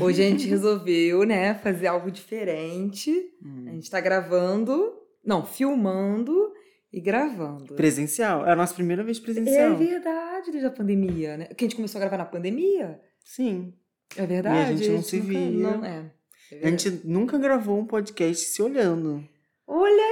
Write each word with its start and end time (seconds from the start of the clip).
Hoje 0.00 0.22
a 0.22 0.28
gente 0.28 0.46
resolveu, 0.46 1.24
né, 1.24 1.54
fazer 1.54 1.86
algo 1.86 2.10
diferente. 2.10 3.10
Hum. 3.44 3.64
A 3.68 3.70
gente 3.72 3.90
tá 3.90 4.00
gravando, 4.00 4.92
não, 5.24 5.44
filmando 5.44 6.52
e 6.92 7.00
gravando. 7.00 7.74
Presencial. 7.74 8.46
É 8.46 8.52
a 8.52 8.56
nossa 8.56 8.74
primeira 8.74 9.02
vez 9.02 9.18
É 9.18 9.20
presencial. 9.20 9.76
verdade, 9.76 10.50
desde 10.50 10.66
a 10.66 10.70
pandemia, 10.70 11.36
né? 11.36 11.44
Que 11.46 11.64
a 11.64 11.66
gente 11.68 11.76
começou 11.76 11.98
a 11.98 12.00
gravar 12.00 12.18
na 12.18 12.24
pandemia. 12.24 13.00
Sim. 13.24 13.72
É 14.16 14.26
verdade. 14.26 14.76
gente 14.76 14.90
não 14.90 15.02
se 15.02 15.16
nunca- 15.16 15.28
via. 15.28 15.50
Não, 15.50 15.84
é. 15.84 16.12
É 16.52 16.66
A 16.66 16.70
gente 16.70 17.00
nunca 17.04 17.38
gravou 17.38 17.78
um 17.78 17.86
podcast 17.86 18.44
se 18.46 18.60
olhando. 18.62 19.26
Olha 19.66 20.11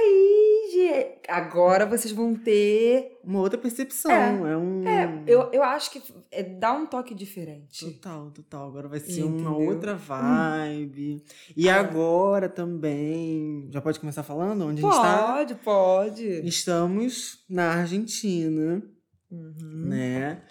Agora 1.31 1.85
vocês 1.85 2.11
vão 2.13 2.35
ter. 2.35 3.19
Uma 3.23 3.39
outra 3.39 3.57
percepção. 3.57 4.11
É. 4.11 4.51
É, 4.51 4.57
um. 4.57 4.87
É, 4.87 5.23
eu, 5.27 5.49
eu 5.53 5.63
acho 5.63 5.89
que 5.91 6.01
é, 6.31 6.43
dá 6.43 6.73
um 6.73 6.85
toque 6.85 7.15
diferente. 7.15 7.85
Total, 7.93 8.29
total. 8.31 8.67
Agora 8.67 8.87
vai 8.87 8.99
ser 8.99 9.23
uma 9.23 9.35
Entendeu? 9.35 9.51
Hum. 9.51 9.67
outra 9.67 9.95
vibe. 9.95 11.23
E 11.55 11.69
Ah. 11.69 11.79
agora 11.79 12.49
também. 12.49 13.69
Já 13.71 13.79
pode 13.81 13.99
começar 13.99 14.23
falando 14.23 14.65
onde 14.65 14.85
a 14.85 14.89
gente 14.89 15.01
tá? 15.01 15.27
Pode, 15.33 15.55
pode. 15.55 16.27
Estamos 16.47 17.43
na 17.49 17.71
Argentina, 17.75 18.83
Uhum. 19.31 19.85
né? 19.87 20.41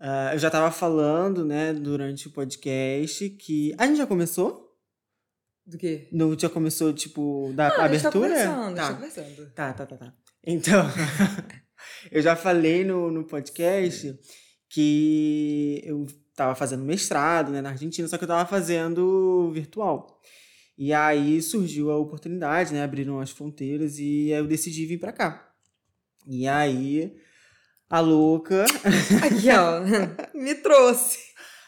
Ah, 0.00 0.30
eu 0.32 0.38
já 0.38 0.50
tava 0.50 0.70
falando, 0.70 1.44
né, 1.44 1.72
durante 1.72 2.26
o 2.26 2.32
podcast 2.32 3.28
que. 3.30 3.74
A 3.78 3.86
gente 3.86 3.98
já 3.98 4.06
começou? 4.06 4.62
Do 5.64 5.78
quê? 5.78 6.08
No, 6.10 6.36
já 6.36 6.48
começou, 6.48 6.92
tipo, 6.92 7.52
da 7.54 7.68
Ah, 7.68 7.70
tá 7.70 7.84
abertura? 7.84 8.34
tá. 8.34 8.72
tá 8.74 8.94
conversando. 8.94 9.50
Tá, 9.54 9.72
tá, 9.72 9.86
tá, 9.86 9.96
tá. 9.96 10.14
Então, 10.44 10.84
eu 12.10 12.20
já 12.22 12.34
falei 12.36 12.84
no, 12.84 13.10
no 13.10 13.24
podcast 13.24 14.18
que 14.68 15.80
eu 15.84 16.06
tava 16.34 16.54
fazendo 16.54 16.84
mestrado, 16.84 17.52
né, 17.52 17.60
na 17.60 17.70
Argentina, 17.70 18.08
só 18.08 18.16
que 18.16 18.24
eu 18.24 18.28
tava 18.28 18.48
fazendo 18.48 19.50
virtual. 19.52 20.20
E 20.78 20.92
aí 20.92 21.40
surgiu 21.42 21.90
a 21.90 21.98
oportunidade, 21.98 22.72
né, 22.72 22.82
abriram 22.82 23.20
as 23.20 23.30
fronteiras 23.30 23.98
e 23.98 24.32
aí 24.32 24.38
eu 24.40 24.46
decidi 24.46 24.86
vir 24.86 24.98
pra 24.98 25.12
cá. 25.12 25.52
E 26.26 26.48
aí, 26.48 27.14
a 27.90 28.00
louca, 28.00 28.64
Aqui, 29.24 29.48
ó. 29.50 29.80
Me 30.34 30.54
trouxe. 30.54 31.18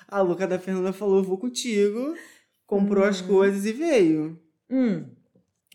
a 0.08 0.20
louca 0.22 0.46
da 0.46 0.58
Fernanda 0.58 0.92
falou, 0.92 1.22
vou 1.22 1.36
contigo, 1.38 2.14
comprou 2.66 3.04
as 3.04 3.20
Hum. 3.20 3.26
coisas 3.26 3.66
e 3.66 3.72
veio. 3.72 4.40
Hum. 4.70 5.06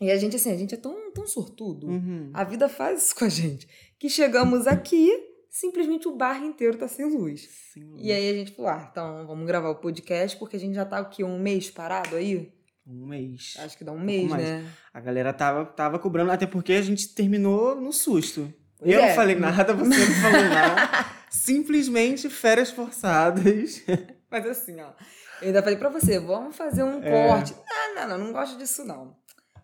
E 0.00 0.10
a 0.10 0.16
gente, 0.16 0.36
assim, 0.36 0.50
a 0.50 0.56
gente 0.56 0.74
é 0.74 0.78
tão, 0.78 1.12
tão 1.12 1.26
sortudo. 1.26 1.86
Uhum. 1.88 2.30
A 2.32 2.42
vida 2.44 2.68
faz 2.68 3.04
isso 3.04 3.14
com 3.14 3.24
a 3.24 3.28
gente. 3.28 3.68
Que 3.98 4.08
chegamos 4.08 4.66
aqui, 4.66 5.10
simplesmente 5.50 6.08
o 6.08 6.16
bar 6.16 6.42
inteiro 6.42 6.78
tá 6.78 6.88
sem 6.88 7.04
luz. 7.04 7.48
Sim, 7.74 7.96
E 7.98 8.10
aí 8.10 8.30
a 8.30 8.32
gente 8.34 8.52
falou, 8.52 8.70
ah, 8.70 8.88
então 8.90 9.26
vamos 9.26 9.46
gravar 9.46 9.68
o 9.68 9.74
podcast, 9.76 10.38
porque 10.38 10.56
a 10.56 10.60
gente 10.60 10.74
já 10.74 10.86
tá 10.86 10.98
aqui 10.98 11.22
um 11.22 11.38
mês 11.38 11.70
parado 11.70 12.16
aí. 12.16 12.50
um 12.86 13.06
mês. 13.06 13.54
Acho 13.58 13.76
que 13.76 13.84
dá 13.84 13.92
um 13.92 14.00
mês, 14.00 14.28
mais. 14.30 14.42
né? 14.42 14.64
A 14.94 15.00
galera 15.00 15.32
tava, 15.34 15.66
tava 15.66 15.98
cobrando, 15.98 16.32
até 16.32 16.46
porque 16.46 16.72
a 16.72 16.82
gente 16.82 17.14
terminou 17.14 17.78
no 17.78 17.92
susto. 17.92 18.52
Pois 18.78 18.90
eu 18.90 19.00
é. 19.00 19.08
não 19.08 19.14
falei 19.14 19.36
nada, 19.36 19.74
você 19.74 19.98
não 19.98 20.14
falou 20.22 20.42
nada. 20.48 21.06
Simplesmente 21.30 22.28
férias 22.30 22.70
forçadas. 22.70 23.82
Mas 24.30 24.46
assim, 24.46 24.80
ó. 24.80 24.92
Eu 25.42 25.48
ainda 25.48 25.62
falei 25.62 25.78
pra 25.78 25.88
você, 25.90 26.18
vamos 26.18 26.56
fazer 26.56 26.82
um 26.82 27.02
É. 27.02 27.10
corte. 27.28 27.54
Ah, 27.68 28.06
não, 28.06 28.18
não, 28.18 28.26
não 28.26 28.32
gosto 28.32 28.56
disso, 28.58 28.84
não. 28.84 29.16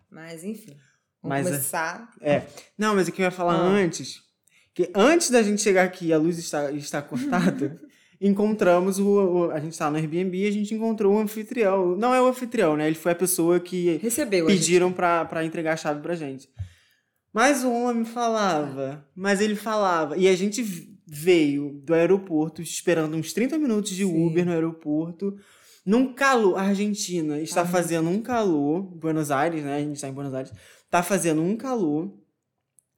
Mas, 0.09 0.43
enfim. 0.43 0.75
Vamos 1.21 1.37
Mas 1.37 1.47
é- 1.47 1.49
começar. 1.51 2.09
Não, 2.77 2.95
mas 2.95 3.07
o 3.07 3.11
que 3.11 3.21
eu 3.21 3.25
ia 3.25 3.31
falar 3.31 3.53
Ah. 3.55 3.61
antes, 3.67 4.21
que 4.73 4.89
antes 4.95 5.29
da 5.29 5.41
gente 5.41 5.61
chegar 5.61 5.83
aqui, 5.83 6.13
a 6.13 6.17
luz 6.17 6.37
está, 6.37 6.71
está 6.71 7.01
cortada, 7.01 7.79
encontramos 8.21 8.99
o, 8.99 9.07
o- 9.07 9.51
A 9.51 9.59
gente 9.59 9.77
tá 9.77 9.89
no 9.89 9.97
Airbnb 9.97 10.37
e 10.37 10.47
a 10.47 10.51
gente 10.51 10.73
encontrou 10.73 11.15
o 11.15 11.19
anfitrião. 11.19 11.95
Não 11.95 12.13
é 12.13 12.21
o 12.21 12.27
anfitrião, 12.27 12.77
né? 12.77 12.87
Ele 12.87 12.95
foi 12.95 13.11
a 13.11 13.15
pessoa 13.15 13.59
que 13.59 13.97
Recebeu, 13.97 14.45
pediram 14.45 14.91
pra 14.91 15.43
entregar 15.43 15.73
a 15.73 15.77
chave 15.77 16.01
pra 16.01 16.15
gente. 16.15 16.47
Mas 17.33 17.63
o 17.63 17.71
homem 17.71 18.05
falava, 18.05 19.05
mas 19.15 19.41
ele 19.41 19.55
falava. 19.55 20.17
E 20.17 20.27
a 20.27 20.35
gente 20.35 20.63
veio 21.05 21.79
do 21.83 21.93
aeroporto, 21.93 22.61
esperando 22.61 23.15
uns 23.15 23.31
30 23.33 23.57
minutos 23.57 23.91
de 23.91 24.03
Sim. 24.03 24.25
Uber 24.27 24.45
no 24.45 24.51
aeroporto. 24.51 25.37
Num 25.87 26.13
calor, 26.13 26.57
a 26.57 26.63
Argentina 26.63 27.39
está 27.39 27.61
Ah. 27.61 27.65
fazendo 27.65 28.09
um 28.09 28.21
calor, 28.21 28.81
Buenos 28.81 29.31
Aires, 29.31 29.63
né? 29.63 29.77
A 29.77 29.79
gente 29.79 29.95
está 29.95 30.09
em 30.09 30.13
Buenos 30.13 30.33
Aires, 30.33 30.51
tá 30.89 31.01
fazendo 31.01 31.41
um 31.41 31.55
calor. 31.55 32.11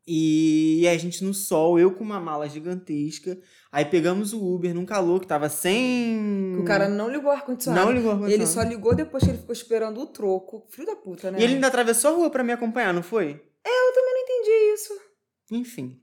E, 0.08 0.80
e 0.82 0.88
a 0.88 0.98
gente 0.98 1.24
no 1.24 1.32
sol, 1.32 1.80
eu 1.80 1.92
com 1.94 2.04
uma 2.04 2.20
mala 2.20 2.50
gigantesca. 2.50 3.40
Aí 3.72 3.86
pegamos 3.86 4.34
o 4.34 4.44
Uber 4.44 4.74
num 4.74 4.88
calor 4.88 5.22
que 5.22 5.28
tava 5.28 5.48
sem. 5.50 6.58
O 6.60 6.66
cara 6.66 6.90
não 6.90 7.08
ligou 7.08 7.30
o 7.30 7.34
ar-condicionado. 7.36 7.86
não 7.86 7.94
ligou 7.96 8.26
a 8.26 8.32
Ele 8.32 8.48
só 8.48 8.64
ligou 8.64 8.96
depois 8.96 9.24
que 9.24 9.30
ele 9.30 9.38
ficou 9.38 9.54
esperando 9.54 10.02
o 10.02 10.08
troco. 10.08 10.66
Filho 10.72 10.88
da 10.88 10.96
puta, 10.96 11.30
né? 11.30 11.40
E 11.40 11.44
ele 11.44 11.54
ainda 11.54 11.68
atravessou 11.68 12.10
a 12.12 12.16
rua 12.16 12.30
pra 12.32 12.44
me 12.44 12.52
acompanhar, 12.52 12.92
não 12.92 13.04
foi? 13.04 13.40
não 13.64 14.18
entendi 14.18 14.74
isso. 14.74 14.94
Enfim. 15.52 16.02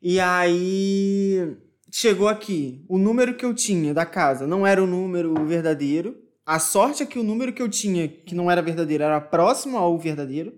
E 0.00 0.18
aí 0.18 1.54
chegou 1.94 2.26
aqui. 2.26 2.84
O 2.88 2.98
número 2.98 3.34
que 3.34 3.44
eu 3.44 3.54
tinha 3.54 3.94
da 3.94 4.04
casa 4.04 4.48
não 4.48 4.66
era 4.66 4.82
o 4.82 4.86
número 4.86 5.32
verdadeiro. 5.46 6.16
A 6.44 6.58
sorte 6.58 7.04
é 7.04 7.06
que 7.06 7.18
o 7.18 7.22
número 7.22 7.52
que 7.52 7.62
eu 7.62 7.68
tinha, 7.68 8.08
que 8.08 8.34
não 8.34 8.50
era 8.50 8.60
verdadeiro, 8.60 9.04
era 9.04 9.20
próximo 9.20 9.78
ao 9.78 9.96
verdadeiro. 9.96 10.52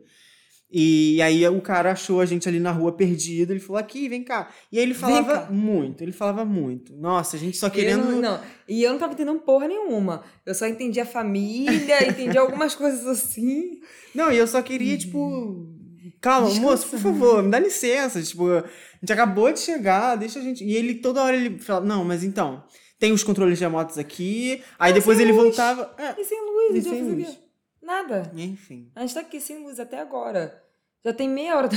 E 0.73 1.21
aí 1.23 1.47
o 1.47 1.61
cara 1.61 1.93
achou 1.93 2.21
a 2.21 2.27
gente 2.27 2.49
ali 2.49 2.59
na 2.59 2.73
rua 2.73 2.91
perdido. 2.91 3.53
Ele 3.53 3.61
falou: 3.61 3.79
aqui, 3.79 4.09
vem 4.09 4.25
cá. 4.25 4.49
E 4.73 4.79
aí 4.79 4.83
ele 4.83 4.95
falava 4.95 5.49
muito, 5.53 6.03
ele 6.03 6.11
falava 6.11 6.45
muito. 6.45 6.97
Nossa, 6.97 7.37
a 7.37 7.39
gente 7.39 7.57
só 7.57 7.69
querendo. 7.69 8.11
não, 8.11 8.21
não. 8.21 8.41
E 8.67 8.83
eu 8.83 8.91
não 8.93 8.99
tava 8.99 9.13
entendendo 9.13 9.39
porra 9.41 9.69
nenhuma. 9.69 10.25
Eu 10.45 10.55
só 10.55 10.67
entendi 10.67 10.99
a 10.99 11.07
família, 11.07 12.03
entendi 12.09 12.37
algumas 12.37 12.75
coisas 12.75 13.07
assim. 13.07 13.79
Não, 14.15 14.33
e 14.33 14.39
eu 14.39 14.47
só 14.47 14.61
queria, 14.63 14.97
tipo. 14.97 15.77
Calma, 16.21 16.49
Descansa. 16.49 16.67
moço, 16.69 16.89
por 16.89 16.99
favor, 16.99 17.43
me 17.43 17.51
dá 17.51 17.59
licença. 17.59 18.23
Tipo, 18.23 18.65
gente 19.07 19.13
acabou 19.13 19.53
de 19.53 19.61
chegar, 19.61 20.17
deixa 20.17 20.39
a 20.39 20.43
gente. 20.43 20.65
E 20.65 20.75
ele 20.75 20.95
toda 20.97 21.23
hora 21.23 21.37
ele 21.37 21.59
falava, 21.59 21.87
não, 21.87 22.05
mas 22.05 22.25
então, 22.25 22.65
tem 22.99 23.13
os 23.13 23.23
controles 23.23 23.61
remotos 23.61 23.99
aqui. 23.99 24.63
Aí 24.79 24.93
depois 24.93 25.19
ele 25.21 25.33
luz. 25.33 25.43
voltava. 25.45 25.95
É, 25.99 26.21
E 26.21 26.25
sem 26.25 26.39
luz, 26.41 26.75
E 26.87 26.89
sem 26.89 27.03
luz. 27.03 27.39
Nada. 27.83 28.33
enfim. 28.37 28.91
A 28.97 29.01
gente 29.03 29.15
tá 29.15 29.21
aqui 29.21 29.41
sem 29.41 29.63
luz 29.63 29.79
até 29.79 30.01
agora. 30.01 30.61
Já 31.05 31.13
tem 31.13 31.29
meia 31.29 31.57
hora. 31.57 31.69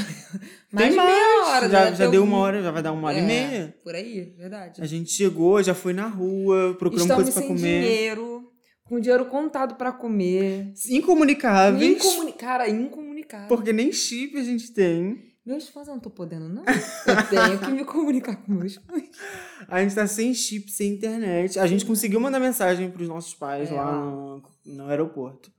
Mais 0.72 0.88
tem 0.88 0.95
mais. 0.97 1.09
meia 1.12 1.45
hora. 1.45 1.69
já 1.69 1.84
deve 1.85 1.95
já 1.97 2.07
deu 2.07 2.23
um- 2.23 2.25
uma 2.25 2.38
hora, 2.40 2.63
já 2.63 2.72
vai 2.72 2.81
dar 2.81 2.91
uma 2.91 3.07
hora 3.09 3.17
É, 3.17 3.22
e 3.22 3.25
meia. 3.25 3.75
Por 3.84 3.94
aí, 3.94 4.34
verdade. 4.35 4.81
A 4.81 4.85
gente 4.88 5.11
chegou, 5.11 5.61
já 5.61 5.75
foi 5.75 5.94
na 5.94 6.07
rua, 6.07 6.75
procurando 6.79 7.01
Estamos 7.11 7.23
coisa 7.25 7.31
pra 7.34 7.41
sem 7.41 7.50
comer. 7.56 7.81
dinheiro, 7.81 8.51
com 8.85 9.00
dinheiro 9.00 9.25
contado 9.25 9.75
pra 9.75 9.91
comer. 9.91 10.73
Incomunicáveis. 10.90 12.03
Incomuni... 12.03 12.31
Cara, 12.34 12.67
incomunicável. 12.69 13.47
Porque 13.47 13.72
nem 13.72 13.91
chip 13.91 14.35
a 14.35 14.44
gente 14.44 14.73
tem. 14.73 15.28
Meus 15.46 15.68
fãs 15.70 15.88
eu 15.88 15.94
não 15.96 16.00
tô 16.02 16.10
podendo, 16.10 16.48
não. 16.48 16.64
Eu 16.64 17.28
tenho 17.30 17.60
que 17.60 17.72
me 17.72 17.86
comunicar 17.86 18.36
com 18.36 18.52
meus 18.52 18.76
fãs. 18.76 19.04
A 19.68 19.82
gente 19.82 19.96
tá 19.96 20.06
sem 20.06 20.34
chip, 20.34 20.70
sem 20.72 20.94
internet. 20.94 21.58
A 21.60 21.66
gente 21.66 21.86
conseguiu 21.86 22.20
mandar 22.20 22.40
mensagem 22.40 22.92
pros 22.92 23.08
nossos 23.08 23.34
pais 23.34 23.72
É. 23.72 23.74
lá 23.74 23.92
no, 23.92 24.44
no 24.66 24.88
aeroporto. 24.88 25.52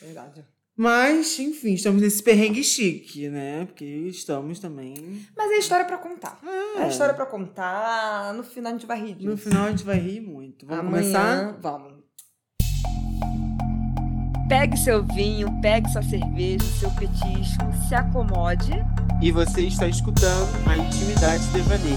Verdade. 0.00 0.44
Mas, 0.76 1.38
enfim, 1.38 1.74
estamos 1.74 2.00
nesse 2.00 2.22
perrengue 2.22 2.62
chique, 2.64 3.28
né? 3.28 3.64
Porque 3.66 3.84
estamos 3.84 4.58
também. 4.58 4.94
Mas 5.36 5.50
é 5.50 5.58
história 5.58 5.84
pra 5.84 5.98
contar. 5.98 6.38
É 6.76 6.82
É. 6.84 6.88
história 6.88 7.12
pra 7.14 7.26
contar. 7.26 8.32
No 8.34 8.42
final 8.44 8.70
a 8.72 8.74
gente 8.76 8.86
vai 8.86 9.00
rir 9.00 9.14
disso. 9.14 9.28
No 9.30 9.36
final 9.36 9.66
a 9.66 9.70
gente 9.70 9.84
vai 9.84 9.98
rir 9.98 10.20
muito. 10.20 10.66
Vamos 10.66 10.86
Amanhã, 10.86 11.02
começar? 11.02 11.58
Vamos. 11.60 12.02
Pegue 14.48 14.76
seu 14.76 15.02
vinho, 15.04 15.48
pegue 15.62 15.88
sua 15.90 16.02
cerveja, 16.02 16.64
seu 16.78 16.90
petisco, 16.90 17.64
se 17.88 17.94
acomode. 17.94 18.70
E 19.22 19.30
você 19.30 19.62
está 19.62 19.86
escutando 19.86 20.48
a 20.68 20.76
Intimidade 20.76 21.46
Devaneio. 21.52 21.96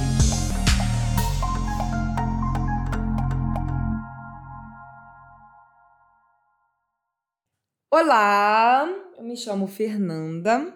Olá, 7.91 8.87
eu 9.17 9.23
me 9.23 9.37
chamo 9.37 9.67
Fernanda. 9.67 10.73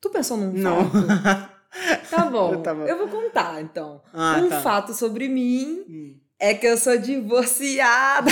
Tu 0.00 0.10
pensou 0.10 0.36
num 0.36 0.52
Não. 0.52 0.88
fato? 0.90 1.52
Tá 2.10 2.26
bom. 2.26 2.50
Eu 2.50 2.56
Eu, 2.58 2.62
tava- 2.62 2.96
vou 2.96 3.08
contar, 3.08 3.62
então. 3.62 4.02
Ah, 4.12 4.36
um 4.42 4.48
tá. 4.50 4.60
fato 4.60 4.92
sobre 4.92 5.26
mim 5.26 5.82
Hum. 5.88 6.20
é 6.38 6.52
que 6.52 6.66
eu 6.66 6.76
sou 6.76 6.98
divorciada. 6.98 8.30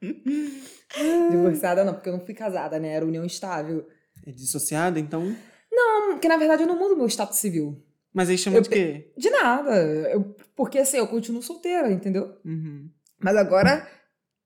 divorciada 1.32 1.82
não, 1.84 1.94
porque 1.94 2.08
eu 2.08 2.12
não 2.16 2.24
fui 2.24 2.34
casada, 2.34 2.78
né? 2.78 2.92
Era 2.94 3.04
união 3.04 3.24
estável. 3.24 3.84
É 4.26 4.30
dissociada, 4.32 4.98
então? 5.00 5.34
Não, 5.70 6.12
porque 6.12 6.28
na 6.28 6.36
verdade 6.36 6.62
eu 6.62 6.66
não 6.68 6.78
mudo 6.78 6.96
meu 6.96 7.06
status 7.06 7.38
civil. 7.38 7.82
Mas 8.12 8.28
aí 8.28 8.36
chama 8.36 8.58
Eu 8.58 8.62
de 8.62 8.68
quê? 8.68 9.12
De 9.16 9.30
nada. 9.30 9.74
Eu- 10.10 10.36
porque 10.54 10.78
assim, 10.78 10.98
eu 10.98 11.08
continuo 11.08 11.42
solteira, 11.42 11.90
entendeu? 11.90 12.36
Uhum. 12.44 12.90
Mas 13.18 13.36
agora, 13.36 13.88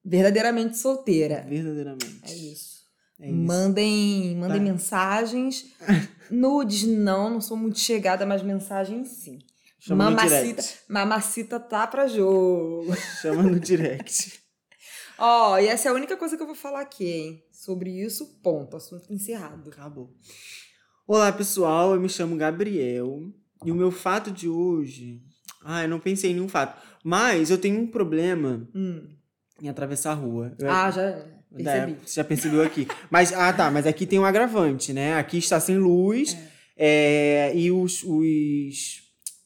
verdadeiramente 0.05 0.76
solteira. 0.78 1.44
Verdadeiramente. 1.49 2.20
É 2.23 2.32
isso. 2.32 2.76
É 3.19 3.26
isso. 3.28 3.34
Mandem, 3.37 4.37
mandem 4.37 4.58
Tá. 4.58 4.62
mensagens. 4.64 5.67
Nudes, 6.31 6.84
não, 6.84 7.31
não 7.31 7.40
sou 7.40 7.56
muito 7.56 7.78
chegada, 7.78 8.25
mas 8.26 8.43
mensagens 8.43 9.08
sim. 9.08 9.38
Chama 9.78 10.05
no 10.05 10.11
Mamacita, 10.17 10.38
direct. 10.62 10.78
mamacita 10.88 11.61
tá 11.61 11.87
pra 11.87 12.06
jogo. 12.08 12.94
Chama 13.20 13.43
no 13.43 13.58
direct. 13.61 14.40
Ó, 15.19 15.58
e 15.58 15.67
essa 15.67 15.88
é 15.88 15.90
a 15.90 15.94
única 15.94 16.17
coisa 16.17 16.37
que 16.37 16.43
eu 16.43 16.46
vou 16.46 16.56
falar 16.56 16.81
aqui, 16.81 17.05
hein? 17.11 17.43
Sobre 17.66 17.90
isso, 17.90 18.38
ponto. 18.44 18.76
Assunto 18.76 19.12
encerrado. 19.12 19.68
Acabou. 19.70 20.14
Olá, 21.04 21.32
pessoal. 21.32 21.94
Eu 21.94 22.00
me 22.00 22.08
chamo 22.08 22.36
Gabriel. 22.36 23.24
E 23.64 23.72
o 23.72 23.74
meu 23.74 23.90
fato 23.90 24.30
de 24.30 24.48
hoje. 24.48 25.20
Ah, 25.64 25.82
eu 25.82 25.88
não 25.88 25.98
pensei 25.98 26.30
em 26.30 26.34
nenhum 26.34 26.48
fato. 26.48 26.80
Mas 27.02 27.50
eu 27.50 27.58
tenho 27.58 27.80
um 27.80 27.86
problema 27.88 28.68
Hum. 28.72 29.08
em 29.60 29.68
atravessar 29.68 30.12
a 30.12 30.14
rua. 30.14 30.54
Eu- 30.60 30.70
Ah, 30.70 30.92
já 30.92 31.02
É, 31.02 31.26
percebi. 31.56 31.98
você 32.06 32.14
já 32.14 32.24
percebeu 32.24 32.62
aqui. 32.62 32.86
Mas, 33.10 33.32
ah, 33.32 33.52
tá. 33.52 33.68
Mas 33.68 33.84
aqui 33.84 34.06
tem 34.06 34.20
um 34.20 34.24
agravante, 34.24 34.92
né? 34.92 35.14
Aqui 35.16 35.38
está 35.38 35.58
sem 35.58 35.76
luz 35.76 36.36
é, 36.76 37.50
e 37.52 37.72
os, 37.72 38.04
os 38.04 39.02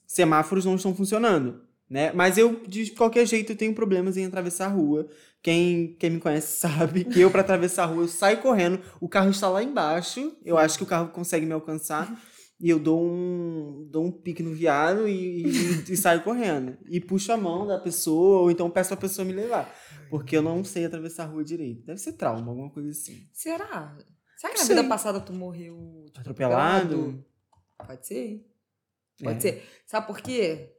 semáforos 0.07 0.67
não 0.67 0.75
estão 0.77 0.95
funcionando, 0.95 1.63
né? 1.89 2.13
Mas 2.13 2.37
eu, 2.37 2.61
de 2.69 2.91
qualquer 2.91 3.25
jeito, 3.27 3.53
eu 3.53 3.57
tenho 3.57 3.75
problemas 3.75 4.19
em 4.19 4.27
atravessar 4.27 4.67
a 4.67 4.69
rua. 4.69 5.09
Quem, 5.43 5.95
quem 5.99 6.11
me 6.11 6.21
conhece 6.21 6.59
sabe 6.61 7.05
que 7.05 7.21
eu, 7.21 7.31
para 7.31 7.41
atravessar 7.41 7.85
a 7.85 7.87
rua, 7.87 8.05
eu 8.05 8.09
saio 8.09 8.43
correndo. 8.43 8.81
O 9.01 9.09
carro 9.09 9.31
está 9.31 9.49
lá 9.49 9.63
embaixo. 9.63 10.37
Eu 10.45 10.59
acho 10.59 10.77
que 10.77 10.85
o 10.85 10.87
carro 10.87 11.09
consegue 11.11 11.47
me 11.47 11.53
alcançar. 11.53 12.21
E 12.63 12.69
eu 12.69 12.79
dou 12.79 13.03
um, 13.03 13.89
dou 13.91 14.05
um 14.05 14.13
pique 14.13 14.43
no 14.43 14.53
viado 14.53 15.09
e, 15.09 15.47
e, 15.47 15.93
e 15.93 15.97
saio 15.97 16.23
correndo. 16.23 16.77
E 16.91 17.01
puxo 17.01 17.33
a 17.33 17.37
mão 17.39 17.67
da 17.67 17.79
pessoa, 17.79 18.41
ou 18.43 18.51
então 18.51 18.69
peço 18.69 18.93
a 18.93 18.97
pessoa 18.99 19.25
me 19.25 19.33
levar. 19.33 19.75
Porque 20.11 20.37
eu 20.37 20.43
não 20.43 20.63
sei 20.63 20.85
atravessar 20.85 21.23
a 21.25 21.27
rua 21.27 21.43
direito. 21.43 21.87
Deve 21.87 21.99
ser 21.99 22.13
trauma, 22.15 22.51
alguma 22.51 22.69
coisa 22.69 22.91
assim. 22.91 23.27
Será? 23.33 23.97
Será 24.37 24.53
que 24.53 24.59
na 24.59 24.65
Sei. 24.67 24.77
vida 24.77 24.87
passada 24.89 25.21
tu 25.21 25.33
morreu 25.33 26.05
tipo, 26.09 26.21
Atropelado? 26.21 27.25
Pode 27.87 28.07
ser. 28.07 28.27
hein? 28.27 28.47
Pode 29.23 29.37
É. 29.39 29.41
ser. 29.41 29.69
Sabe 29.87 30.07
por 30.07 30.21
quê? 30.21 30.75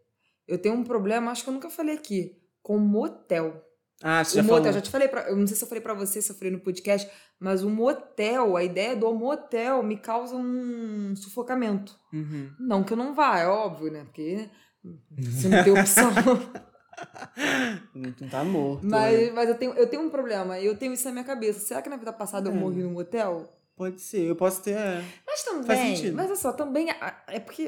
Eu 0.47 0.59
tenho 0.59 0.75
um 0.75 0.83
problema, 0.83 1.31
acho 1.31 1.43
que 1.43 1.49
eu 1.49 1.53
nunca 1.53 1.69
falei 1.69 1.95
aqui, 1.95 2.37
com 2.61 2.77
motel. 2.77 3.59
Ah, 4.03 4.23
você 4.23 4.33
o 4.33 4.35
já 4.37 4.43
motel, 4.43 4.57
falou. 4.63 4.73
já 4.73 4.81
te 4.81 4.89
falei, 4.89 5.07
pra, 5.07 5.21
eu 5.29 5.35
não 5.35 5.45
sei 5.47 5.55
se 5.55 5.63
eu 5.63 5.67
falei 5.67 5.81
pra 5.81 5.93
você, 5.93 6.21
se 6.21 6.31
eu 6.31 6.35
falei 6.35 6.51
no 6.51 6.59
podcast, 6.59 7.09
mas 7.39 7.63
o 7.63 7.69
motel, 7.69 8.57
a 8.57 8.63
ideia 8.63 8.95
do 8.95 9.13
motel 9.13 9.83
me 9.83 9.97
causa 9.97 10.35
um 10.35 11.13
sufocamento. 11.15 11.95
Uhum. 12.11 12.49
Não 12.59 12.83
que 12.83 12.93
eu 12.93 12.97
não 12.97 13.13
vá, 13.13 13.39
é 13.39 13.47
óbvio, 13.47 13.91
né? 13.91 14.03
Porque 14.05 14.49
você 15.17 15.47
não 15.49 15.63
tem 15.63 15.73
opção. 15.79 16.11
Não 17.95 18.29
tá 18.29 18.43
morto. 18.43 18.83
né? 18.85 18.89
mas 18.91 19.33
mas 19.33 19.49
eu, 19.49 19.55
tenho, 19.55 19.73
eu 19.73 19.87
tenho 19.87 20.03
um 20.03 20.09
problema, 20.09 20.59
eu 20.59 20.75
tenho 20.77 20.93
isso 20.93 21.05
na 21.05 21.11
minha 21.11 21.23
cabeça. 21.23 21.59
Será 21.59 21.81
que 21.81 21.89
na 21.89 21.95
vida 21.97 22.13
passada 22.13 22.49
eu 22.49 22.53
É. 22.53 22.55
morri 22.57 22.83
no 22.83 22.91
motel? 22.91 23.51
Pode 23.75 23.99
ser, 24.01 24.21
eu 24.27 24.35
posso 24.35 24.61
ter. 24.61 24.71
é. 24.77 25.03
Mas 25.25 25.41
Faz 25.41 25.43
também, 25.43 25.95
sentido. 25.95 26.15
mas 26.15 26.27
olha 26.27 26.35
só, 26.35 26.51
também 26.53 26.91
é- 26.91 26.97
é 27.27 27.39
porque. 27.39 27.65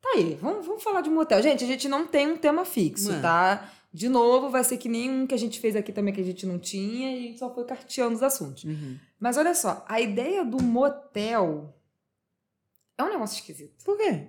Tá 0.00 0.08
aí, 0.16 0.36
vamos, 0.40 0.66
vamos 0.66 0.82
falar 0.82 1.00
de 1.00 1.10
motel. 1.10 1.40
Gente, 1.40 1.62
a 1.62 1.66
gente 1.66 1.88
não 1.88 2.04
tem 2.06 2.26
um 2.26 2.36
tema 2.36 2.64
fixo, 2.64 3.12
é. 3.12 3.20
tá? 3.20 3.70
De 3.92 4.08
novo, 4.08 4.48
vai 4.48 4.64
ser 4.64 4.78
que 4.78 4.88
nem 4.88 5.10
um 5.10 5.26
que 5.26 5.34
a 5.34 5.38
gente 5.38 5.60
fez 5.60 5.76
aqui 5.76 5.92
também 5.92 6.14
que 6.14 6.20
a 6.20 6.24
gente 6.24 6.46
não 6.46 6.58
tinha 6.58 7.14
e 7.16 7.36
só 7.36 7.52
foi 7.52 7.64
carteando 7.64 8.14
os 8.14 8.22
assuntos. 8.22 8.64
Uhum. 8.64 8.98
Mas 9.20 9.36
olha 9.36 9.54
só, 9.54 9.84
a 9.86 10.00
ideia 10.00 10.44
do 10.44 10.62
motel 10.62 11.74
é 12.96 13.02
um 13.04 13.10
negócio 13.10 13.36
esquisito. 13.36 13.84
Por 13.84 13.96
quê? 13.98 14.28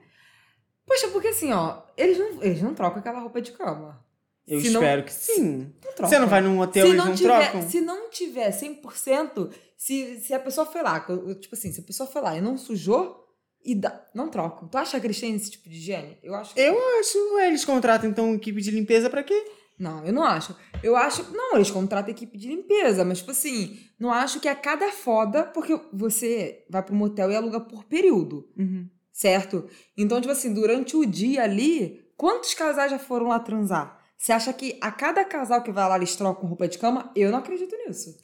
Poxa, 0.85 1.07
porque 1.09 1.29
assim, 1.29 1.51
ó, 1.53 1.81
eles 1.95 2.17
não, 2.17 2.43
eles 2.43 2.61
não 2.61 2.73
trocam 2.73 2.99
aquela 2.99 3.19
roupa 3.19 3.41
de 3.41 3.53
cama. 3.53 4.03
Eu 4.45 4.59
Se 4.59 4.69
não- 4.71 4.81
espero 4.81 5.03
que 5.05 5.13
sim. 5.13 5.73
Não. 5.97 6.07
Você 6.09 6.19
não 6.19 6.27
vai 6.27 6.41
num 6.41 6.59
hotel 6.59 6.83
e 6.85 6.89
se 6.89 6.91
eles 6.93 6.97
não, 6.97 7.05
não 7.11 7.15
tiver, 7.15 7.51
trocam? 7.51 7.69
se 7.69 7.81
não 7.81 8.09
tiver 8.09 8.49
100%, 8.51 9.49
se, 9.77 10.19
se 10.19 10.33
a 10.33 10.39
pessoa 10.39 10.65
foi 10.65 10.81
lá, 10.83 10.99
tipo 11.39 11.55
assim, 11.55 11.71
se 11.71 11.79
a 11.79 11.83
pessoa 11.83 12.05
foi 12.07 12.21
lá 12.21 12.37
e 12.37 12.41
não 12.41 12.57
sujou, 12.57 13.22
e 13.65 13.75
dá, 13.75 14.05
não 14.13 14.29
trocam. 14.29 14.67
Tu 14.67 14.77
acha 14.77 14.99
que 14.99 15.07
eles 15.07 15.19
têm 15.19 15.35
esse 15.35 15.51
tipo 15.51 15.69
de 15.69 15.75
higiene? 15.77 16.17
Eu 16.23 16.35
acho 16.35 16.53
que 16.53 16.59
Eu 16.61 16.77
acho. 16.99 17.17
Eles 17.39 17.63
contratam 17.65 18.09
então 18.09 18.33
equipe 18.33 18.61
de 18.61 18.71
limpeza 18.71 19.09
pra 19.09 19.23
quê? 19.23 19.45
Não, 19.79 20.05
eu 20.05 20.13
não 20.13 20.23
acho. 20.23 20.55
Eu 20.83 20.95
acho. 20.95 21.25
Não, 21.33 21.55
eles 21.55 21.71
contratam 21.71 22.11
equipe 22.11 22.37
de 22.37 22.47
limpeza, 22.47 23.03
mas, 23.03 23.19
tipo 23.19 23.31
assim, 23.31 23.79
não 23.99 24.11
acho 24.13 24.39
que 24.39 24.47
a 24.47 24.55
cada 24.55 24.91
foda, 24.91 25.43
porque 25.45 25.79
você 25.91 26.63
vai 26.69 26.83
pro 26.83 26.93
motel 26.95 27.31
e 27.31 27.35
aluga 27.35 27.59
por 27.59 27.83
período, 27.85 28.47
Uhum. 28.57 28.87
certo? 29.11 29.67
Então, 29.97 30.21
tipo 30.21 30.31
assim, 30.31 30.53
durante 30.53 30.95
o 30.95 31.05
dia 31.05 31.43
ali, 31.43 32.05
quantos 32.15 32.53
casais 32.53 32.91
já 32.91 32.99
foram 32.99 33.27
lá 33.29 33.39
transar? 33.39 33.99
Você 34.17 34.31
acha 34.31 34.53
que 34.53 34.77
a 34.79 34.91
cada 34.91 35.25
casal 35.25 35.61
que 35.63 35.71
vai 35.71 35.89
lá 35.89 35.97
eles 35.97 36.15
trocam 36.15 36.47
roupa 36.47 36.67
de 36.67 36.77
cama? 36.77 37.11
Eu 37.15 37.31
não 37.31 37.39
acredito 37.39 37.75
nisso. 37.85 38.15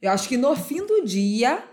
Eu 0.00 0.10
acho 0.12 0.28
que 0.28 0.36
no 0.36 0.54
fim 0.54 0.84
do 0.86 1.02
dia. 1.04 1.64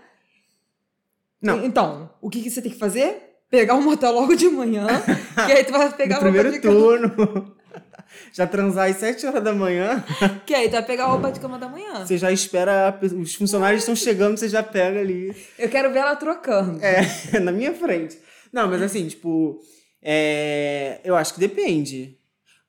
Não. 1.40 1.64
Então, 1.64 2.10
o 2.20 2.28
que, 2.28 2.42
que 2.42 2.50
você 2.50 2.60
tem 2.60 2.72
que 2.72 2.78
fazer? 2.78 3.36
Pegar 3.50 3.74
um 3.74 3.82
motel 3.82 4.12
logo 4.12 4.34
de 4.34 4.48
manhã, 4.48 4.86
que 5.46 5.52
aí 5.52 5.64
tu 5.64 5.72
vai 5.72 5.90
pegar 5.92 6.16
no 6.16 6.22
roupa 6.22 6.38
primeiro 6.38 6.52
de 6.52 6.60
cama. 6.60 6.74
turno. 6.78 7.56
já 8.32 8.46
transar 8.46 8.90
às 8.90 8.96
7 8.96 9.26
horas 9.26 9.42
da 9.42 9.54
manhã. 9.54 10.04
Que 10.44 10.54
aí 10.54 10.68
tu 10.68 10.72
vai 10.72 10.84
pegar 10.84 11.04
a 11.04 11.08
roupa 11.08 11.30
de 11.30 11.40
cama 11.40 11.58
da 11.58 11.68
manhã. 11.68 12.04
Você 12.04 12.18
já 12.18 12.32
espera. 12.32 12.98
Os 13.02 13.34
funcionários 13.34 13.82
estão 13.82 13.94
chegando, 13.94 14.36
você 14.36 14.48
já 14.48 14.62
pega 14.62 15.00
ali. 15.00 15.34
Eu 15.58 15.68
quero 15.68 15.92
ver 15.92 16.00
ela 16.00 16.16
trocando. 16.16 16.78
É, 16.82 17.38
na 17.40 17.52
minha 17.52 17.74
frente. 17.74 18.18
Não, 18.52 18.68
mas 18.68 18.80
assim, 18.82 19.06
tipo, 19.06 19.60
é, 20.02 21.00
eu 21.04 21.14
acho 21.16 21.34
que 21.34 21.40
depende. 21.40 22.18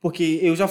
Porque 0.02 0.40
eu 0.42 0.56
já. 0.56 0.70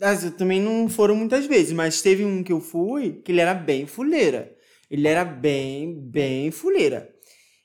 eu 0.00 0.30
também 0.32 0.60
não 0.60 0.88
foram 0.88 1.14
muitas 1.14 1.46
vezes, 1.46 1.72
mas 1.72 2.02
teve 2.02 2.24
um 2.24 2.42
que 2.42 2.52
eu 2.52 2.60
fui 2.60 3.20
que 3.24 3.32
ele 3.32 3.40
era 3.40 3.54
bem 3.54 3.86
fuleira. 3.86 4.52
Ele 4.90 5.08
era 5.08 5.24
bem, 5.24 5.94
bem 5.94 6.50
fuleira. 6.50 7.11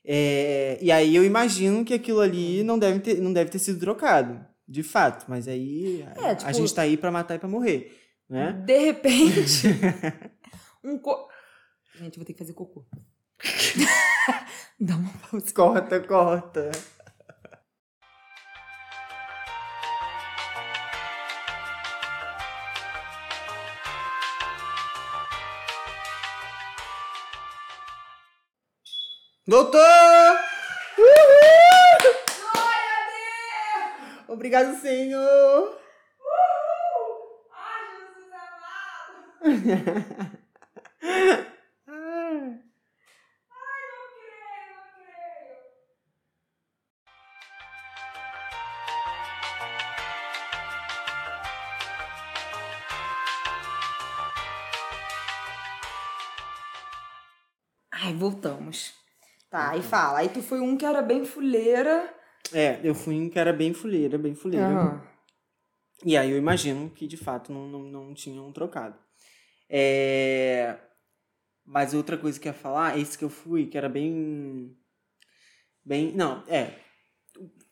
É, 0.09 0.77
e 0.81 0.89
aí 0.89 1.13
eu 1.13 1.25
imagino 1.25 1.83
que 1.83 1.93
aquilo 1.93 2.21
ali 2.21 2.63
não 2.63 2.79
deve 2.79 2.99
ter, 3.01 3.15
não 3.21 3.33
deve 3.33 3.49
ter 3.51 3.59
sido 3.59 3.77
trocado, 3.79 4.39
de 4.67 4.81
fato. 4.81 5.25
Mas 5.27 5.47
aí 5.49 6.05
a- 6.15 6.27
É, 6.27 6.31
a 6.31 6.35
tipo- 6.35 6.53
gente 6.53 6.73
tá 6.73 6.83
aí 6.83 6.95
pra 6.95 7.11
matar 7.11 7.35
e 7.35 7.39
pra 7.39 7.49
morrer, 7.49 7.93
né? 8.29 8.53
De 8.65 8.77
repente, 8.77 9.67
um 10.83 10.97
co... 10.97 11.27
Gente, 11.95 12.15
vou 12.17 12.25
ter 12.25 12.31
que 12.33 12.39
fazer 12.39 12.53
cocô. 12.53 12.85
Dá 14.79 14.95
uma 14.95 15.11
pausa. 15.29 15.53
Corta, 15.53 15.99
corta. 15.99 16.71
Voltou! 29.47 29.79
Uhul! 30.97 32.15
Obrigado, 34.27 34.77
Senhor! 34.81 35.79
Ai, 37.55 37.85
Jesus 37.95 38.29
amado! 39.45 40.37
Aí 59.77 59.83
fala. 59.83 60.19
Aí 60.19 60.29
tu 60.29 60.41
foi 60.41 60.59
um 60.59 60.75
que 60.77 60.85
era 60.85 61.01
bem 61.01 61.25
fuleira. 61.25 62.13
É, 62.53 62.79
eu 62.83 62.95
fui 62.95 63.15
um 63.15 63.29
que 63.29 63.37
era 63.39 63.51
bem 63.53 63.73
fuleira, 63.73 64.17
bem 64.17 64.33
fuleira. 64.35 64.65
Aham. 64.65 65.01
E 66.05 66.15
aí 66.15 66.29
eu 66.31 66.37
imagino 66.37 66.89
que 66.91 67.07
de 67.07 67.17
fato 67.17 67.51
não, 67.51 67.67
não, 67.67 67.79
não 67.83 68.13
tinham 68.13 68.51
trocado. 68.51 68.97
É... 69.69 70.77
Mas 71.65 71.93
outra 71.93 72.17
coisa 72.17 72.39
que 72.39 72.47
eu 72.47 72.53
ia 72.53 72.57
falar, 72.57 72.97
esse 72.97 73.17
que 73.17 73.25
eu 73.25 73.29
fui, 73.29 73.65
que 73.65 73.77
era 73.77 73.89
bem. 73.89 74.75
Bem. 75.83 76.13
Não, 76.13 76.43
é. 76.47 76.79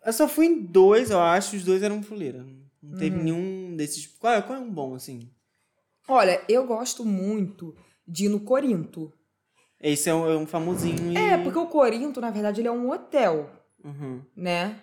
Eu 0.05 0.13
só 0.13 0.27
fui 0.27 0.45
em 0.47 0.61
dois, 0.61 1.09
eu 1.09 1.19
acho, 1.19 1.55
os 1.55 1.63
dois 1.63 1.81
eram 1.81 2.03
fuleira. 2.03 2.45
Não 2.81 2.97
teve 2.97 3.15
Uhum. 3.17 3.23
nenhum 3.23 3.75
desses. 3.75 4.05
Qual 4.05 4.33
é, 4.33 4.41
qual 4.41 4.57
é 4.59 4.61
um 4.61 4.69
bom, 4.71 4.93
assim? 4.95 5.31
Olha, 6.07 6.43
eu 6.49 6.65
gosto 6.67 7.03
muito 7.05 7.75
de 8.07 8.25
ir 8.25 8.29
no 8.29 8.39
Corinto. 8.41 9.11
Esse 9.81 10.09
é 10.09 10.13
um, 10.15 10.29
é 10.31 10.37
um 10.37 10.45
famosinho 10.47 11.11
e. 11.11 11.17
É, 11.17 11.37
porque 11.37 11.59
o 11.59 11.67
Corinto, 11.67 12.21
na 12.21 12.31
verdade, 12.31 12.61
ele 12.61 12.67
é 12.67 12.71
um 12.71 12.89
hotel, 12.89 13.49
Uhum, 13.83 14.21
né? 14.35 14.81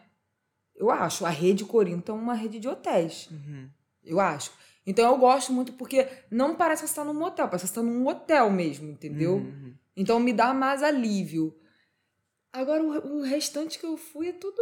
Eu 0.76 0.90
acho. 0.90 1.26
A 1.26 1.28
rede 1.30 1.64
Corinto 1.64 2.12
é 2.12 2.14
uma 2.14 2.34
rede 2.34 2.58
de 2.60 2.68
hotéis. 2.68 3.28
uhum. 3.30 3.68
Eu 4.04 4.18
acho. 4.20 4.52
Então 4.86 5.10
eu 5.12 5.16
gosto 5.18 5.52
muito 5.52 5.72
porque 5.74 6.08
não 6.30 6.56
parece 6.56 6.82
que 6.82 6.88
você 6.88 6.94
tá 6.96 7.04
num 7.04 7.14
motel, 7.14 7.46
parece 7.46 7.64
que 7.66 7.68
você 7.68 7.74
tá 7.74 7.82
num 7.82 8.06
hotel 8.06 8.50
mesmo, 8.50 8.90
entendeu? 8.90 9.34
Uhum. 9.36 9.74
Então 9.96 10.18
me 10.18 10.32
dá 10.32 10.52
mais 10.52 10.82
alívio. 10.82 11.56
Agora 12.52 12.82
o, 12.82 13.18
o 13.18 13.22
restante 13.22 13.78
que 13.78 13.86
eu 13.86 13.96
fui 13.96 14.28
é 14.28 14.32
tudo 14.32 14.56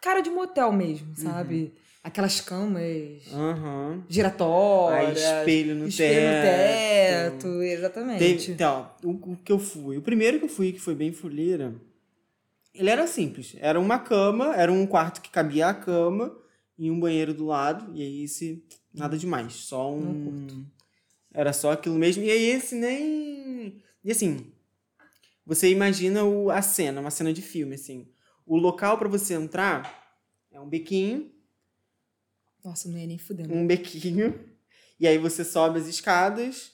cara 0.00 0.20
de 0.20 0.30
motel 0.30 0.72
mesmo, 0.72 1.14
sabe? 1.16 1.74
Aquelas 2.02 2.40
camas 2.40 3.26
Aham. 3.32 4.04
giratórias. 4.08 5.22
Aí 5.24 5.38
espelho 5.38 5.74
no 5.74 5.86
espelho 5.86 6.28
no 6.28 6.42
teto. 6.42 7.42
teto, 7.42 7.62
exatamente. 7.62 8.18
Teve, 8.18 8.52
então, 8.52 8.90
o, 9.02 9.32
o 9.32 9.36
que 9.36 9.50
eu 9.50 9.58
fui. 9.58 9.98
O 9.98 10.02
primeiro 10.02 10.38
que 10.38 10.44
eu 10.44 10.48
fui, 10.48 10.72
que 10.72 10.78
foi 10.78 10.94
bem 10.94 11.12
fuleira, 11.12 11.74
ele 12.72 12.90
era 12.90 13.06
simples. 13.06 13.56
Era 13.58 13.80
uma 13.80 13.98
cama, 13.98 14.54
era 14.54 14.72
um 14.72 14.86
quarto 14.86 15.20
que 15.20 15.30
cabia 15.30 15.68
a 15.68 15.74
cama 15.74 16.36
e 16.78 16.90
um 16.90 17.00
banheiro 17.00 17.34
do 17.34 17.46
lado. 17.46 17.92
E 17.94 18.02
aí, 18.02 18.24
esse, 18.24 18.64
nada 18.94 19.18
demais. 19.18 19.54
Só 19.54 19.92
um. 19.92 20.64
Era 21.34 21.52
só 21.52 21.72
aquilo 21.72 21.96
mesmo. 21.96 22.22
E 22.22 22.30
aí 22.30 22.44
esse 22.44 22.74
nem. 22.76 23.82
E 24.04 24.12
assim, 24.12 24.52
você 25.44 25.70
imagina 25.70 26.24
o, 26.24 26.50
a 26.50 26.62
cena, 26.62 27.00
uma 27.00 27.10
cena 27.10 27.32
de 27.32 27.42
filme, 27.42 27.74
assim. 27.74 28.06
O 28.46 28.56
local 28.56 28.96
para 28.96 29.08
você 29.08 29.34
entrar 29.34 30.16
é 30.52 30.60
um 30.60 30.68
bequinho. 30.68 31.30
Nossa, 32.64 32.88
não 32.88 32.98
ia 32.98 33.06
nem 33.06 33.18
fudendo. 33.18 33.52
Um 33.52 33.66
bequinho. 33.66 34.38
E 34.98 35.06
aí 35.06 35.18
você 35.18 35.44
sobe 35.44 35.78
as 35.78 35.86
escadas. 35.86 36.72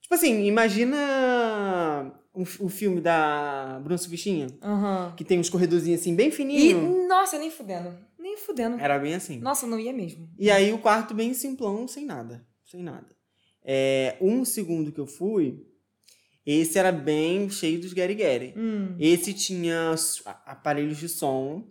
Tipo 0.00 0.14
assim, 0.14 0.44
imagina 0.44 2.12
o, 2.32 2.42
o 2.42 2.68
filme 2.68 3.00
da 3.00 3.80
Bruno 3.82 3.98
Subichinha, 3.98 4.48
Aham. 4.62 5.14
que 5.16 5.24
tem 5.24 5.38
uns 5.38 5.48
corredorzinhos 5.48 6.00
assim, 6.00 6.14
bem 6.14 6.28
E, 6.28 6.32
fininhos. 6.32 7.08
nossa, 7.08 7.38
nem 7.38 7.50
fudendo. 7.50 7.96
Nem 8.18 8.36
fudendo. 8.36 8.78
Era 8.78 8.98
bem 8.98 9.14
assim. 9.14 9.38
Nossa, 9.38 9.66
não 9.66 9.78
ia 9.78 9.92
mesmo. 9.92 10.28
E 10.38 10.50
aí 10.50 10.72
o 10.72 10.78
quarto 10.78 11.14
bem 11.14 11.32
simplão, 11.32 11.86
sem 11.88 12.04
nada. 12.04 12.46
Sem 12.64 12.82
nada. 12.82 13.06
É, 13.62 14.16
um 14.20 14.44
segundo 14.44 14.92
que 14.92 15.00
eu 15.00 15.06
fui, 15.06 15.66
esse 16.46 16.78
era 16.78 16.92
bem 16.92 17.48
cheio 17.48 17.80
dos 17.80 17.92
Gary 17.92 18.14
Gary. 18.14 18.54
Hum. 18.56 18.94
Esse 18.98 19.32
tinha 19.32 19.94
aparelhos 20.46 20.98
de 20.98 21.08
som 21.08 21.64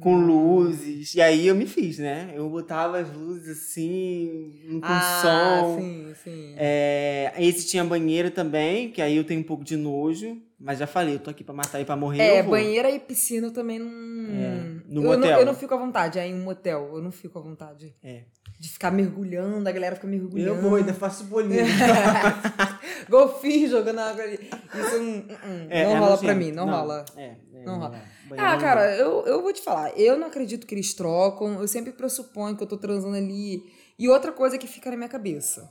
com 0.00 0.16
luzes. 0.16 1.14
E 1.14 1.20
aí 1.20 1.46
eu 1.46 1.54
me 1.54 1.66
fiz, 1.66 1.98
né? 1.98 2.32
Eu 2.34 2.48
botava 2.50 2.98
as 2.98 3.10
luzes 3.10 3.48
assim, 3.48 4.80
com 4.80 4.80
ah, 4.82 5.20
som. 5.22 5.78
sim, 5.78 6.14
sim. 6.22 6.54
É, 6.56 7.32
esse 7.38 7.66
tinha 7.66 7.84
banheira 7.84 8.30
também, 8.30 8.90
que 8.90 9.00
aí 9.00 9.16
eu 9.16 9.24
tenho 9.24 9.40
um 9.40 9.44
pouco 9.44 9.64
de 9.64 9.76
nojo. 9.76 10.42
Mas 10.60 10.80
já 10.80 10.86
falei, 10.86 11.14
eu 11.14 11.20
tô 11.20 11.30
aqui 11.30 11.44
pra 11.44 11.54
matar 11.54 11.80
e 11.80 11.84
pra 11.84 11.96
morrer. 11.96 12.20
É, 12.20 12.42
banheira 12.42 12.90
e 12.90 12.98
piscina 12.98 13.46
eu 13.46 13.52
também 13.52 13.78
não. 13.78 13.88
É, 13.88 14.77
no 14.88 15.12
eu, 15.12 15.18
não 15.18 15.28
eu 15.28 15.44
não 15.44 15.54
fico 15.54 15.74
à 15.74 15.76
vontade, 15.76 16.18
aí 16.18 16.30
em 16.30 16.34
um 16.34 16.42
motel. 16.42 16.92
Eu 16.94 17.02
não 17.02 17.12
fico 17.12 17.38
à 17.38 17.42
vontade. 17.42 17.94
É. 18.02 18.22
De 18.58 18.70
ficar 18.70 18.90
mergulhando, 18.90 19.68
a 19.68 19.72
galera 19.72 19.94
fica 19.94 20.08
mergulhando. 20.08 20.48
Eu 20.48 20.62
vou, 20.62 20.76
ainda 20.76 20.94
faço 20.94 21.24
bolinho. 21.24 21.62
Golfinho 23.08 23.68
jogando 23.68 23.98
água 24.00 24.24
ali. 24.24 24.40
Isso 24.74 24.98
não, 24.98 25.24
É, 25.68 25.84
não 25.84 25.92
é 25.92 25.98
rola 25.98 26.18
pra 26.18 26.34
mim, 26.34 26.50
não, 26.50 26.66
rola. 26.66 27.04
É, 27.14 27.36
é, 27.54 27.64
Não 27.64 27.78
rola. 27.78 28.02
Ah, 28.36 28.52
não 28.54 28.58
cara, 28.60 28.96
eu, 28.96 29.24
eu 29.26 29.42
vou 29.42 29.52
te 29.52 29.60
falar. 29.60 29.96
Eu 29.96 30.18
não 30.18 30.26
acredito 30.26 30.66
que 30.66 30.74
eles 30.74 30.94
trocam. 30.94 31.60
Eu 31.60 31.68
sempre 31.68 31.92
pressuponho 31.92 32.56
que 32.56 32.62
eu 32.62 32.66
tô 32.66 32.78
transando 32.78 33.14
ali. 33.14 33.62
E 33.98 34.08
outra 34.08 34.32
coisa 34.32 34.56
que 34.56 34.66
fica 34.66 34.90
na 34.90 34.96
minha 34.96 35.08
cabeça. 35.08 35.70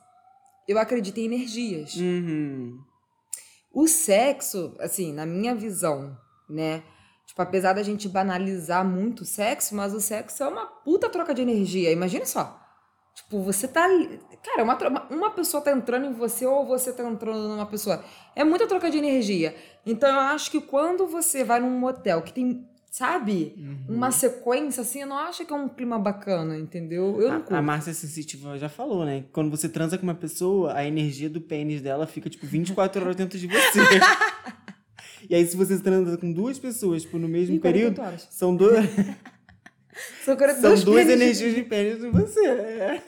Eu 0.67 0.77
acredito 0.77 1.17
em 1.17 1.25
energias. 1.25 1.95
Uhum. 1.95 2.77
O 3.73 3.87
sexo, 3.87 4.75
assim, 4.79 5.11
na 5.11 5.25
minha 5.25 5.55
visão, 5.55 6.17
né? 6.49 6.83
Tipo, 7.27 7.41
apesar 7.41 7.73
da 7.73 7.83
gente 7.83 8.07
banalizar 8.09 8.83
muito 8.83 9.21
o 9.21 9.25
sexo, 9.25 9.75
mas 9.75 9.93
o 9.93 9.99
sexo 10.01 10.41
é 10.41 10.47
uma 10.47 10.65
puta 10.65 11.09
troca 11.09 11.33
de 11.33 11.41
energia. 11.43 11.91
Imagina 11.91 12.25
só. 12.25 12.59
Tipo, 13.13 13.41
você 13.41 13.67
tá. 13.67 13.85
Cara, 14.43 14.63
uma, 14.63 14.77
uma 15.09 15.31
pessoa 15.31 15.61
tá 15.61 15.71
entrando 15.71 16.05
em 16.05 16.13
você 16.13 16.45
ou 16.45 16.65
você 16.65 16.93
tá 16.93 17.03
entrando 17.03 17.47
numa 17.49 17.65
pessoa. 17.65 18.03
É 18.35 18.43
muita 18.43 18.65
troca 18.65 18.89
de 18.89 18.97
energia. 18.97 19.53
Então 19.85 20.09
eu 20.09 20.19
acho 20.21 20.49
que 20.49 20.61
quando 20.61 21.05
você 21.05 21.43
vai 21.43 21.59
num 21.59 21.69
motel 21.77 22.21
que 22.21 22.31
tem, 22.31 22.65
sabe, 22.89 23.53
Uhum. 23.57 23.95
uma 23.97 24.09
sequência 24.11 24.81
assim, 24.81 25.01
eu 25.01 25.07
não 25.07 25.17
acho 25.17 25.45
que 25.45 25.51
é 25.51 25.55
um 25.55 25.67
clima 25.67 25.99
bacana, 25.99 26.57
entendeu? 26.57 27.19
Eu 27.19 27.27
não 27.27 27.35
A, 27.35 27.37
a 27.37 27.41
curto. 27.41 27.63
Márcia 27.63 27.93
Sensitiva 27.93 28.57
já 28.57 28.69
falou, 28.69 29.03
né? 29.03 29.25
Quando 29.33 29.49
você 29.51 29.67
transa 29.67 29.97
com 29.97 30.03
uma 30.03 30.15
pessoa, 30.15 30.73
a 30.73 30.85
energia 30.85 31.29
do 31.29 31.41
pênis 31.41 31.81
dela 31.81 32.07
fica, 32.07 32.29
tipo, 32.29 32.45
24 32.45 33.01
horas 33.01 33.15
dentro 33.15 33.37
de 33.37 33.47
você. 33.47 33.79
e 35.29 35.35
aí, 35.35 35.45
se 35.45 35.55
você 35.55 35.77
transa 35.79 36.17
com 36.17 36.31
duas 36.31 36.57
pessoas 36.59 37.03
tipo, 37.03 37.17
no 37.17 37.27
mesmo 37.27 37.55
Ih, 37.55 37.59
48 37.59 37.95
período, 37.95 38.07
horas. 38.07 38.27
são, 38.31 38.55
duas 38.55 38.85
São, 40.23 40.35
42 40.37 40.79
são 40.79 40.85
duas 40.91 41.05
pênis. 41.05 41.21
energias 41.21 41.55
de 41.55 41.63
pênis 41.63 42.03
em 42.03 42.11
você. 42.11 42.45
É. 42.47 43.01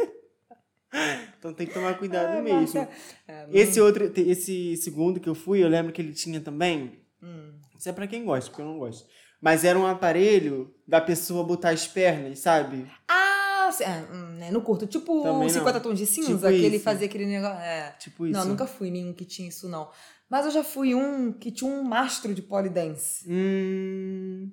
Então 1.38 1.54
tem 1.54 1.68
que 1.68 1.74
tomar 1.74 1.98
cuidado 2.00 2.38
Ai, 2.38 2.42
mesmo. 2.42 2.88
É, 3.28 3.46
não- 3.46 3.54
Esse 3.54 3.80
outro, 3.80 4.10
te- 4.10 4.28
esse 4.28 4.76
segundo 4.78 5.20
que 5.20 5.30
eu 5.30 5.36
fui, 5.36 5.64
eu 5.64 5.68
lembro 5.68 5.92
que 5.94 6.02
ele 6.02 6.14
tinha 6.14 6.42
também. 6.42 7.00
Hum. 7.22 7.54
Isso 7.78 7.88
é 7.88 7.92
pra 7.94 8.08
quem 8.08 8.26
gosta, 8.26 8.50
porque 8.50 8.62
eu 8.62 8.66
não 8.66 8.80
gosto. 8.80 9.08
Mas 9.40 9.64
era 9.64 9.78
um 9.78 9.86
aparelho 9.86 10.74
da 10.88 11.00
pessoa 11.00 11.44
botar 11.44 11.70
as 11.70 11.88
pernas, 11.88 12.40
sabe? 12.40 12.88
Ah, 13.08 13.70
é, 13.82 14.12
hum, 14.14 14.36
né, 14.40 14.52
não 14.52 14.62
curto. 14.62 14.88
Tipo 14.88 15.22
Também 15.22 15.42
não. 15.44 15.50
50 15.50 15.80
tons 15.80 15.98
de 16.00 16.06
cinza, 16.08 16.28
Tipo 16.28 16.60
que 16.60 16.66
ele 16.66 16.76
isso. 16.78 16.84
fazia 16.84 17.06
aquele 17.06 17.26
negócio. 17.28 17.60
É. 17.60 17.92
Tipo 18.00 18.26
isso. 18.26 18.38
Não, 18.40 18.46
nunca 18.48 18.66
fui 18.66 18.90
nenhum 18.90 19.14
que 19.14 19.26
tinha 19.26 19.48
isso, 19.48 19.70
não. 19.70 19.90
Mas 20.30 20.46
eu 20.46 20.52
já 20.52 20.64
fui 20.64 20.94
um 20.94 21.32
que 21.34 21.52
tinha 21.52 21.70
um 21.70 21.84
mastro 21.84 22.34
de 22.36 22.42
polidense. 22.42 23.26
Hum. 23.28 24.52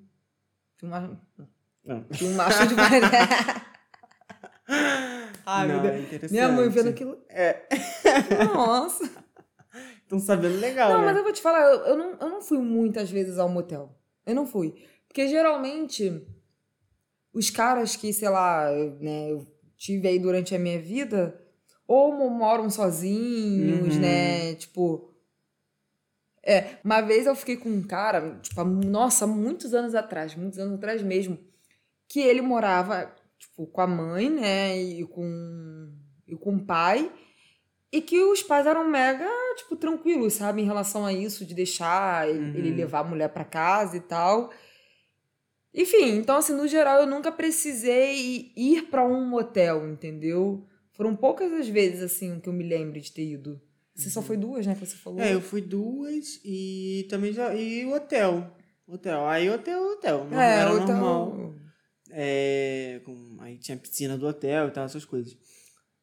Tinha, 0.78 0.88
uma- 0.90 1.20
Não. 1.84 2.02
tinha 2.04 2.30
um 2.30 2.34
mastro 2.34 2.66
de 2.66 2.74
polidense. 2.74 3.12
Ai, 5.48 5.68
não, 5.68 5.80
meu 5.82 5.92
Deus. 5.92 6.22
é. 6.24 6.28
Minha 6.28 6.48
mãe 6.48 6.68
vendo 6.68 6.88
aquilo. 6.88 7.18
É. 7.28 7.66
Nossa. 8.52 9.04
Estão 10.02 10.18
sabendo 10.18 10.58
legal, 10.58 10.90
Não, 10.90 11.00
né? 11.00 11.06
mas 11.06 11.16
eu 11.16 11.22
vou 11.22 11.32
te 11.32 11.42
falar, 11.42 11.60
eu, 11.62 11.78
eu 11.80 11.96
não, 11.96 12.10
eu 12.20 12.28
não 12.30 12.40
fui 12.42 12.58
muitas 12.58 13.10
vezes 13.10 13.38
ao 13.38 13.48
motel. 13.48 13.96
Eu 14.24 14.34
não 14.34 14.46
fui. 14.46 14.74
Porque 15.06 15.28
geralmente, 15.28 16.26
os 17.32 17.50
caras 17.50 17.94
que, 17.96 18.12
sei 18.12 18.28
lá, 18.28 18.72
eu, 18.72 18.92
né, 19.00 19.30
eu 19.30 19.46
tive 19.76 20.08
aí 20.08 20.18
durante 20.18 20.54
a 20.54 20.58
minha 20.58 20.80
vida, 20.80 21.38
ou 21.86 22.12
mo- 22.12 22.30
moram 22.30 22.68
sozinhos, 22.70 23.94
Uhum. 23.96 24.00
né? 24.00 24.54
Tipo. 24.54 25.12
É, 26.48 26.76
uma 26.84 27.00
vez 27.00 27.26
eu 27.26 27.34
fiquei 27.34 27.56
com 27.56 27.68
um 27.68 27.82
cara, 27.82 28.38
tipo, 28.40 28.62
nossa, 28.64 29.26
muitos 29.26 29.74
anos 29.74 29.96
atrás, 29.96 30.36
muitos 30.36 30.60
anos 30.60 30.74
atrás 30.74 31.02
mesmo, 31.02 31.36
que 32.08 32.20
ele 32.20 32.40
morava, 32.40 33.12
tipo, 33.36 33.66
com 33.66 33.80
a 33.80 33.86
mãe, 33.86 34.30
né? 34.30 34.78
E 34.80 35.04
com, 35.06 35.92
e 36.26 36.36
com 36.36 36.54
o 36.54 36.64
pai. 36.64 37.10
E 37.90 38.00
que 38.00 38.22
os 38.22 38.42
pais 38.44 38.64
eram 38.66 38.88
mega, 38.88 39.28
tipo, 39.56 39.74
tranquilos, 39.74 40.34
sabe? 40.34 40.62
Em 40.62 40.66
relação 40.66 41.04
a 41.04 41.12
isso, 41.12 41.44
de 41.44 41.52
deixar 41.54 42.28
ele, 42.28 42.38
Uhum. 42.38 42.54
ele 42.54 42.70
levar 42.76 43.00
a 43.00 43.04
mulher 43.04 43.28
pra 43.30 43.44
casa 43.44 43.96
e 43.96 44.00
tal. 44.00 44.50
Enfim, 45.74 46.16
então, 46.16 46.36
assim, 46.36 46.54
no 46.54 46.66
geral, 46.66 47.00
eu 47.00 47.06
nunca 47.06 47.30
precisei 47.30 48.52
ir 48.56 48.82
pra 48.90 49.04
um 49.04 49.26
motel, 49.28 49.86
entendeu? 49.88 50.66
Foram 50.92 51.14
poucas 51.14 51.52
as 51.52 51.68
vezes, 51.68 52.02
assim, 52.02 52.40
que 52.40 52.48
eu 52.48 52.52
me 52.52 52.66
lembro 52.66 53.00
de 53.00 53.12
ter 53.12 53.24
ido. 53.32 53.60
Você 53.96 54.10
só 54.10 54.20
foi 54.22 54.36
duas, 54.36 54.66
né, 54.66 54.74
que 54.74 54.84
você 54.84 54.96
falou? 54.96 55.20
É, 55.20 55.32
eu 55.34 55.40
fui 55.40 55.60
duas 55.62 56.38
e 56.44 57.06
também 57.08 57.32
já. 57.32 57.54
E 57.54 57.84
o 57.86 57.94
hotel. 57.94 58.54
Hotel. 58.86 59.26
Aí 59.26 59.48
hotel, 59.50 59.92
hotel. 59.92 60.26
Não 60.30 60.40
É, 60.40 60.60
era 60.60 60.72
outra- 60.72 60.94
normal. 60.94 61.54
É, 62.10 63.00
com, 63.04 63.36
aí 63.40 63.56
tinha 63.58 63.76
piscina 63.76 64.16
do 64.16 64.26
hotel 64.26 64.68
e 64.68 64.70
tal, 64.70 64.84
essas 64.84 65.04
coisas. 65.04 65.36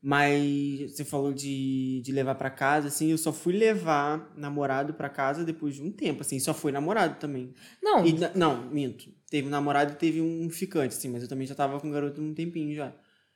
Mas 0.02 0.92
você 0.92 1.06
falou 1.06 1.32
de, 1.34 2.02
de 2.04 2.12
levar 2.12 2.36
pra 2.36 2.50
casa, 2.50 2.90
assim, 2.90 3.10
eu 3.12 3.18
só 3.18 3.32
fui 3.32 3.54
levar 3.54 4.34
namorado 4.36 4.94
pra 4.94 5.08
casa 5.08 5.46
depois 5.46 5.76
de 5.76 5.82
um 5.82 5.90
tempo, 5.92 6.22
assim, 6.22 6.38
só 6.40 6.54
foi 6.54 6.74
namorado 6.74 7.18
também. 7.22 7.54
Não, 7.82 8.06
E, 8.06 8.14
não, 8.36 8.70
minto. 8.70 9.10
Teve 9.30 9.48
um 9.48 9.52
namorado 9.52 9.94
e 9.94 9.96
teve 9.96 10.20
um 10.20 10.50
ficante, 10.50 10.94
assim, 10.98 11.08
mas 11.10 11.24
eu 11.24 11.30
também 11.30 11.48
já 11.48 11.56
tava 11.56 11.80
com 11.80 11.88
o 11.88 11.92
garoto 11.92 12.22
um 12.22 12.34
tempinho 12.34 12.76
já. 12.76 12.94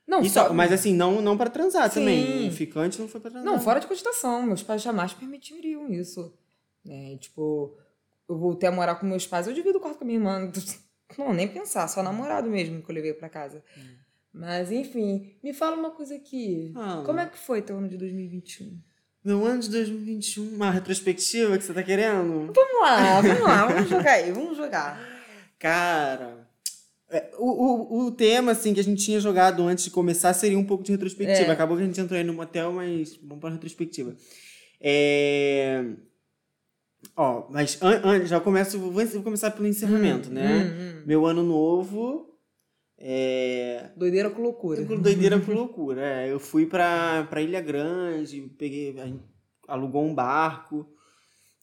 Não, 0.08 0.24
só, 0.24 0.54
mas 0.54 0.72
assim, 0.72 0.94
não, 0.94 1.20
não 1.20 1.36
pra 1.36 1.50
transar 1.50 1.90
Sim. 1.90 2.00
também. 2.00 2.48
O 2.48 2.52
ficante 2.52 2.98
não 2.98 3.06
foi 3.06 3.20
pra 3.20 3.30
transar. 3.30 3.52
Não, 3.52 3.60
fora 3.60 3.78
de 3.78 3.86
cogitação. 3.86 4.42
Meus 4.42 4.62
pais 4.62 4.80
jamais 4.80 5.12
permitiriam 5.12 5.86
isso. 5.92 6.32
Né? 6.82 7.18
Tipo, 7.18 7.76
eu 8.26 8.38
voltei 8.38 8.70
a 8.70 8.72
morar 8.72 8.94
com 8.94 9.06
meus 9.06 9.26
pais, 9.26 9.46
eu 9.46 9.52
divido 9.52 9.76
o 9.76 9.80
quarto 9.80 9.98
com 9.98 10.04
a 10.04 10.06
minha 10.06 10.18
irmã. 10.18 10.50
Não, 11.16 11.32
nem 11.32 11.46
pensar, 11.46 11.88
só 11.88 12.02
namorado 12.02 12.50
mesmo 12.50 12.82
que 12.82 12.90
eu 12.90 12.94
levei 12.94 13.12
pra 13.14 13.28
casa. 13.28 13.62
Mas, 14.32 14.70
enfim, 14.70 15.34
me 15.42 15.52
fala 15.52 15.76
uma 15.76 15.90
coisa 15.90 16.14
aqui. 16.14 16.70
Fala. 16.74 17.04
Como 17.04 17.20
é 17.20 17.26
que 17.26 17.38
foi 17.38 17.62
teu 17.62 17.76
ano 17.76 17.88
de 17.88 17.96
2021? 17.96 18.78
Meu 19.24 19.44
ano 19.44 19.60
de 19.60 19.70
2021, 19.70 20.54
uma 20.54 20.70
retrospectiva 20.70 21.56
que 21.58 21.64
você 21.64 21.74
tá 21.74 21.82
querendo? 21.82 22.52
Vamos 22.52 22.80
lá, 22.80 23.20
vamos 23.20 23.40
lá, 23.40 23.66
vamos 23.66 23.88
jogar 23.88 24.12
aí, 24.12 24.32
vamos 24.32 24.56
jogar. 24.56 25.00
Cara, 25.58 26.37
o, 27.38 28.02
o, 28.02 28.06
o 28.06 28.10
tema, 28.10 28.52
assim, 28.52 28.74
que 28.74 28.80
a 28.80 28.84
gente 28.84 29.04
tinha 29.04 29.18
jogado 29.20 29.62
antes 29.62 29.84
de 29.84 29.90
começar 29.90 30.32
seria 30.34 30.58
um 30.58 30.64
pouco 30.64 30.84
de 30.84 30.92
retrospectiva. 30.92 31.48
É. 31.48 31.50
Acabou 31.52 31.76
que 31.76 31.82
a 31.82 31.86
gente 31.86 32.00
entrou 32.00 32.18
aí 32.18 32.24
no 32.24 32.34
motel, 32.34 32.72
mas 32.72 33.18
vamos 33.22 33.40
pra 33.40 33.50
retrospectiva. 33.50 34.14
É... 34.80 35.84
Ó, 37.16 37.46
mas 37.50 37.78
an, 37.80 38.00
an- 38.04 38.26
já 38.26 38.40
começo, 38.40 38.78
vou, 38.78 38.90
vou 38.92 39.22
começar 39.22 39.50
pelo 39.52 39.66
encerramento, 39.66 40.30
né? 40.30 40.64
Hum, 40.64 40.98
hum. 41.00 41.02
Meu 41.06 41.26
ano 41.26 41.42
novo, 41.42 42.34
é... 42.98 43.90
Doideira 43.96 44.28
com 44.30 44.42
loucura. 44.42 44.84
Doideira 44.84 45.38
com 45.40 45.52
loucura. 45.52 46.00
É, 46.04 46.32
eu 46.32 46.38
fui 46.40 46.66
pra, 46.66 47.26
pra 47.30 47.40
Ilha 47.40 47.60
Grande, 47.60 48.42
peguei, 48.58 48.94
a 49.00 49.72
alugou 49.72 50.04
um 50.04 50.14
barco. 50.14 50.86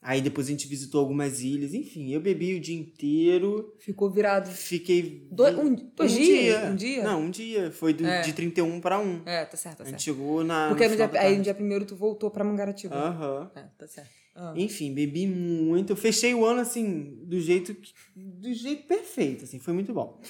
Aí 0.08 0.20
depois 0.20 0.46
a 0.46 0.50
gente 0.52 0.68
visitou 0.68 1.00
algumas 1.00 1.40
ilhas. 1.40 1.74
Enfim, 1.74 2.12
eu 2.12 2.20
bebi 2.20 2.54
o 2.54 2.60
dia 2.60 2.76
inteiro. 2.78 3.74
Ficou 3.80 4.08
virado. 4.08 4.48
Fiquei. 4.48 5.26
Do, 5.32 5.44
um, 5.46 5.74
dois 5.74 6.12
um 6.12 6.14
dias? 6.14 6.28
dia. 6.60 6.70
Um 6.70 6.74
dia? 6.76 7.02
Não, 7.02 7.22
um 7.22 7.30
dia. 7.30 7.72
Foi 7.72 7.92
do, 7.92 8.06
É. 8.06 8.20
de 8.20 8.32
31 8.32 8.80
pra 8.80 9.00
1. 9.00 9.22
É, 9.26 9.44
tá 9.44 9.56
certo, 9.56 9.78
tá 9.78 9.82
A 9.82 9.86
gente 9.88 10.00
certo. 10.00 10.16
chegou 10.16 10.44
na. 10.44 10.68
Porque 10.68 10.84
no 10.84 10.90
no 10.90 10.96
dia, 10.96 11.20
aí 11.20 11.36
no 11.36 11.42
dia 11.42 11.54
primeiro 11.54 11.84
tu 11.84 11.96
voltou 11.96 12.30
pra 12.30 12.44
Mangaratiba. 12.44 12.94
Aham. 12.94 13.50
É, 13.56 13.62
tá 13.76 13.86
certo. 13.88 14.10
Ah. 14.36 14.52
Enfim, 14.56 14.94
bebi 14.94 15.26
muito. 15.26 15.90
Eu 15.94 15.96
fechei 15.96 16.32
o 16.34 16.44
ano 16.46 16.60
assim, 16.60 17.18
do 17.24 17.40
jeito, 17.40 17.74
que- 17.74 17.92
do 18.14 18.54
jeito 18.54 18.86
perfeito, 18.86 19.42
assim, 19.42 19.58
foi 19.58 19.74
muito 19.74 19.92
bom. 19.92 20.20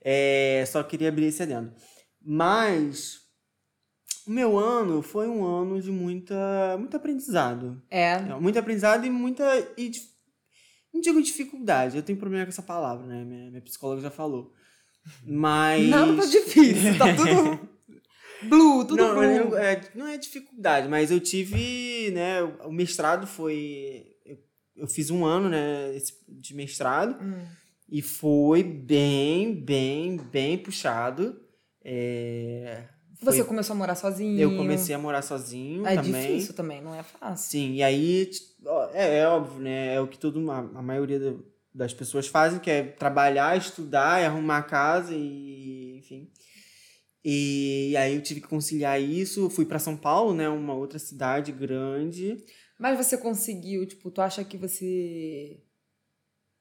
É, 0.00 0.64
só 0.66 0.82
queria 0.82 1.08
abrir 1.10 1.26
esse 1.26 1.42
adendo. 1.42 1.72
Mas 2.24 3.20
O 4.26 4.30
meu 4.30 4.58
ano 4.58 5.02
foi 5.02 5.28
um 5.28 5.44
ano 5.44 5.80
de 5.80 5.90
muita, 5.90 6.76
muito 6.78 6.96
aprendizado. 6.96 7.80
É. 7.88 8.18
Muito 8.40 8.58
aprendizado 8.58 9.06
e 9.06 9.10
muita. 9.10 9.44
E, 9.78 9.90
não 10.92 11.00
digo 11.00 11.22
dificuldade, 11.22 11.96
eu 11.96 12.02
tenho 12.02 12.18
problema 12.18 12.44
com 12.44 12.50
essa 12.50 12.62
palavra, 12.62 13.06
né? 13.06 13.24
Minha, 13.24 13.50
minha 13.50 13.62
psicóloga 13.62 14.02
já 14.02 14.10
falou. 14.10 14.52
Mas. 15.24 15.88
Nada 15.88 16.16
tá 16.16 16.26
difícil, 16.26 16.98
tá 16.98 17.14
tudo. 17.14 17.68
blue, 18.48 18.84
tudo 18.84 18.96
não, 18.96 19.14
blue. 19.14 19.50
Não 19.50 19.58
é, 19.58 19.80
não 19.94 20.06
é 20.08 20.18
dificuldade, 20.18 20.88
mas 20.88 21.10
eu 21.10 21.20
tive, 21.20 22.10
né? 22.10 22.42
O 22.64 22.72
mestrado 22.72 23.26
foi. 23.26 24.06
Eu, 24.24 24.38
eu 24.76 24.88
fiz 24.88 25.10
um 25.10 25.24
ano, 25.24 25.48
né? 25.48 25.96
De 26.28 26.54
mestrado. 26.54 27.22
Hum. 27.22 27.46
E 27.88 28.02
foi 28.02 28.64
bem, 28.64 29.54
bem, 29.54 30.16
bem 30.16 30.58
puxado. 30.58 31.40
É, 31.84 32.82
Você 33.20 33.38
foi- 33.38 33.46
começou 33.46 33.74
a 33.74 33.76
morar 33.78 33.94
sozinho. 33.94 34.38
Eu 34.40 34.56
comecei 34.56 34.94
a 34.94 34.98
morar 34.98 35.22
sozinho 35.22 35.86
É 35.86 35.94
também. 35.96 36.12
difícil 36.36 36.54
também, 36.54 36.82
não 36.82 36.94
é 36.94 37.02
fácil. 37.02 37.50
Sim, 37.50 37.72
e 37.74 37.82
aí 37.82 38.30
é, 38.92 39.18
é 39.20 39.26
óbvio, 39.28 39.60
né? 39.60 39.94
É 39.94 40.00
o 40.00 40.06
que 40.06 40.18
todo, 40.18 40.50
a, 40.50 40.58
a 40.58 40.82
maioria 40.82 41.18
da- 41.18 41.38
das 41.74 41.92
pessoas 41.94 42.26
fazem, 42.26 42.58
que 42.58 42.70
é 42.70 42.82
trabalhar, 42.82 43.56
estudar, 43.56 44.20
e 44.22 44.24
arrumar 44.26 44.58
a 44.58 44.62
casa 44.62 45.14
e 45.14 45.96
enfim. 45.98 46.30
E, 47.24 47.96
aí 47.96 48.14
eu 48.14 48.22
tive 48.22 48.40
que 48.40 48.46
conciliar 48.48 49.00
isso. 49.00 49.50
Fui 49.50 49.64
para 49.66 49.78
São 49.80 49.96
Paulo, 49.96 50.32
né? 50.32 50.48
Uma 50.48 50.74
outra 50.74 50.98
cidade 50.98 51.50
grande. 51.50 52.36
Mas 52.78 52.96
você 52.96 53.18
conseguiu, 53.18 53.84
tipo, 53.86 54.10
tu 54.10 54.20
acha 54.20 54.44
que 54.44 54.56
você. 54.56 55.58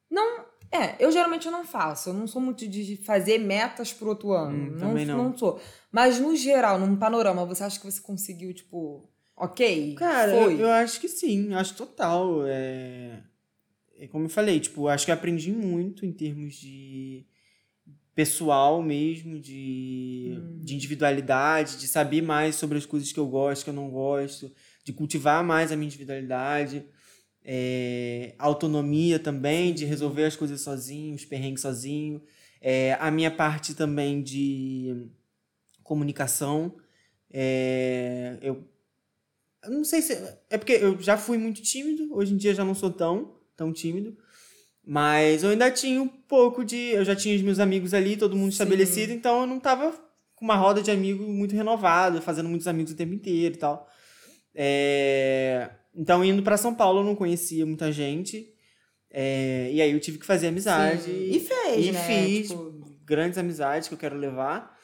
Não. 0.10 0.46
É, 0.72 0.96
eu 1.00 1.12
geralmente 1.12 1.50
não 1.50 1.66
faço. 1.66 2.10
Eu 2.10 2.14
não 2.14 2.28
sou 2.28 2.42
muito 2.42 2.68
de 2.68 2.98
fazer 2.98 3.38
metas 3.38 3.94
pro 3.94 4.10
outro 4.10 4.32
ano. 4.32 4.58
Hum, 4.58 4.72
não, 4.72 4.80
também 4.80 5.06
não. 5.06 5.38
sou. 5.38 5.62
Mas 5.92 6.20
no 6.20 6.36
geral, 6.36 6.80
num 6.80 6.96
panorama, 6.96 7.46
você 7.46 7.64
acha 7.64 7.80
que 7.80 7.90
você 7.90 8.02
conseguiu, 8.02 8.54
tipo, 8.54 9.10
ok? 9.36 9.96
Cara, 9.96 10.36
eu, 10.36 10.60
eu 10.60 10.70
acho 10.70 11.00
que 11.00 11.08
sim, 11.08 11.54
acho 11.54 11.76
total. 11.76 12.46
É... 12.46 13.22
é 13.98 14.08
como 14.08 14.26
eu 14.26 14.30
falei, 14.30 14.60
tipo, 14.60 14.88
acho 14.88 15.06
que 15.06 15.12
aprendi 15.12 15.52
muito 15.52 16.06
em 16.06 16.12
termos 16.12 16.56
de 16.56 17.26
pessoal 18.14 18.82
mesmo, 18.82 19.38
de, 19.38 20.38
Hum. 20.38 20.60
de 20.62 20.74
individualidade, 20.74 21.78
de 21.78 21.88
saber 21.88 22.22
mais 22.22 22.56
sobre 22.56 22.78
as 22.78 22.86
coisas 22.86 23.12
que 23.12 23.20
eu 23.20 23.28
gosto, 23.28 23.66
que 23.66 23.70
eu 23.70 23.74
não 23.74 23.90
gosto, 23.90 24.50
de 24.86 24.94
cultivar 24.94 25.44
mais 25.44 25.72
a 25.72 25.76
minha 25.76 25.88
individualidade. 25.88 26.86
É, 27.46 28.34
autonomia 28.40 29.20
também, 29.20 29.74
de 29.74 29.86
resolver 29.86 30.26
as 30.26 30.36
coisas 30.36 30.62
sozinho, 30.62 31.16
os 31.16 31.24
perrengues 31.24 31.62
sozinho. 31.62 32.22
É, 32.60 32.98
a 33.00 33.12
minha 33.12 33.30
parte 33.30 33.76
também 33.76 34.24
de 34.24 35.08
comunicação. 35.84 36.76
É, 37.32 38.40
eu 38.42 38.68
eu 39.66 39.72
não 39.72 39.84
sei 39.84 40.02
se. 40.02 40.14
É 40.50 40.58
porque 40.58 40.74
eu 40.74 41.00
já 41.02 41.18
fui 41.18 41.38
muito 41.38 41.62
tímido, 41.62 42.16
hoje 42.16 42.34
em 42.34 42.38
dia 42.38 42.54
já 42.54 42.64
não 42.64 42.76
sou 42.76 42.92
tão, 42.92 43.36
tão 43.56 43.74
tímido. 43.74 44.16
Mas 44.86 45.44
eu 45.44 45.50
ainda 45.50 45.72
tinha 45.72 46.02
um 46.02 46.08
pouco 46.08 46.64
de. 46.64 46.78
Eu 46.78 47.04
já 47.04 47.16
tinha 47.16 47.36
os 47.36 47.42
meus 47.42 47.60
amigos 47.60 47.94
ali, 47.94 48.16
todo 48.16 48.36
mundo 48.36 48.52
Sim. 48.52 48.64
estabelecido, 48.64 49.12
então 49.12 49.42
eu 49.42 49.48
não 49.48 49.60
tava 49.60 49.92
com 50.36 50.46
uma 50.46 50.56
roda 50.56 50.82
de 50.82 50.92
amigos 50.92 51.28
muito 51.28 51.56
renovada, 51.56 52.22
fazendo 52.22 52.48
muitos 52.48 52.68
amigos 52.68 52.92
o 52.92 52.96
tempo 52.96 53.14
inteiro 53.14 53.56
e 53.56 53.58
tal. 53.58 53.90
É, 54.54 55.72
Então, 55.96 56.24
indo 56.24 56.44
para 56.44 56.58
São 56.58 56.74
Paulo, 56.76 57.00
eu 57.00 57.04
não 57.04 57.16
conhecia 57.16 57.66
muita 57.66 57.92
gente. 57.92 58.52
É, 59.10 59.70
E 59.72 59.82
aí 59.82 59.92
eu 59.92 60.00
tive 60.00 60.18
que 60.18 60.26
fazer 60.26 60.48
amizade. 60.48 61.04
Sim. 61.04 61.32
E 61.32 61.40
fez, 61.40 61.86
E 61.88 61.92
né? 61.92 62.00
fiz 62.06 62.48
Tipo, 62.50 62.74
grandes 63.06 63.38
amizades 63.38 63.88
que 63.88 63.94
eu 63.94 63.98
quero 63.98 64.18
levar. 64.18 64.76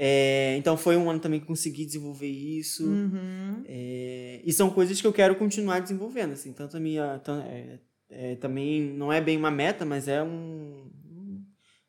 É, 0.00 0.56
então 0.56 0.76
foi 0.76 0.96
um 0.96 1.10
ano 1.10 1.18
também 1.20 1.40
que 1.40 1.46
consegui 1.46 1.84
desenvolver 1.84 2.28
isso. 2.28 2.84
uhum. 2.86 3.62
É, 3.66 4.40
e 4.44 4.52
são 4.52 4.70
coisas 4.70 5.00
que 5.00 5.06
eu 5.06 5.12
quero 5.12 5.34
continuar 5.36 5.80
desenvolvendo, 5.80 6.32
assim, 6.32 6.52
tanto 6.52 6.76
a 6.76 6.80
minha, 6.80 7.20
é, 7.46 7.78
é, 8.10 8.36
também 8.36 8.80
não 8.80 9.12
é 9.12 9.20
bem 9.20 9.36
uma 9.36 9.50
meta, 9.50 9.84
mas 9.84 10.06
é 10.06 10.22
um, 10.22 10.88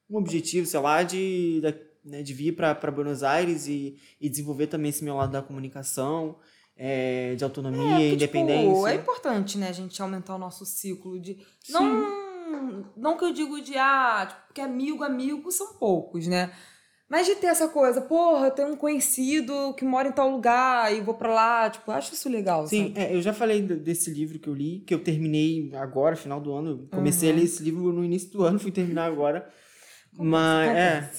um 0.09 0.17
objetivo, 0.17 0.65
sei 0.65 0.79
lá, 0.79 1.03
de, 1.03 1.59
da- 1.61 1.73
né, 2.03 2.23
de 2.23 2.33
vir 2.33 2.55
para 2.55 2.73
Buenos 2.91 3.21
Aires 3.21 3.67
e, 3.67 3.95
e 4.19 4.27
desenvolver 4.27 4.65
também 4.67 4.89
esse 4.89 5.03
meu 5.03 5.15
lado 5.15 5.31
da 5.31 5.41
comunicação, 5.43 6.39
é, 6.81 7.35
de 7.35 7.43
autonomia, 7.43 7.81
É, 7.81 7.91
porque, 8.09 8.15
independência. 8.15 8.69
Tipo, 8.73 8.87
é 8.87 8.95
importante, 8.95 9.57
né, 9.57 9.67
a 9.67 9.73
gente 9.73 10.01
aumentar 10.01 10.35
o 10.35 10.39
nosso 10.39 10.65
ciclo 10.65 11.19
de. 11.19 11.37
Não, 11.69 11.83
não 12.95 13.17
que 13.17 13.25
eu 13.25 13.33
digo 13.33 13.61
de, 13.61 13.77
ah, 13.77 14.25
tipo, 14.27 14.41
porque 14.47 14.61
amigo, 14.61 15.03
amigo 15.03 15.51
são 15.51 15.73
poucos, 15.73 16.25
né? 16.25 16.51
Mas 17.09 17.25
de 17.25 17.35
ter 17.35 17.47
essa 17.47 17.67
coisa, 17.67 18.01
porra, 18.01 18.47
eu 18.47 18.51
tenho 18.51 18.67
um 18.69 18.75
conhecido 18.77 19.73
que 19.73 19.83
mora 19.83 20.07
em 20.07 20.11
tal 20.11 20.29
lugar 20.29 20.95
e 20.95 21.01
vou 21.01 21.15
pra 21.15 21.33
lá, 21.33 21.69
tipo, 21.69 21.89
eu 21.89 21.95
acho 21.95 22.13
isso 22.13 22.29
legal, 22.29 22.67
Sim, 22.67 22.93
sabe? 22.93 22.99
é, 22.99 23.15
eu 23.15 23.21
já 23.21 23.33
falei 23.33 23.61
de- 23.63 23.75
desse 23.77 24.11
livro 24.11 24.37
que 24.39 24.47
eu 24.47 24.53
li, 24.53 24.83
que 24.85 24.93
eu 24.93 25.03
terminei 25.03 25.71
agora, 25.75 26.15
final 26.15 26.39
do 26.39 26.53
ano. 26.53 26.87
Comecei 26.91 27.29
Uhum. 27.29 27.35
a 27.35 27.37
ler 27.39 27.45
esse 27.45 27.63
livro 27.63 27.91
no 27.91 28.05
início 28.05 28.29
do 28.31 28.43
ano, 28.43 28.59
fui 28.59 28.71
terminar 28.71 29.05
agora. 29.05 29.39
Acontece, 30.13 30.29
Mas, 30.29 30.77
é. 30.77 31.09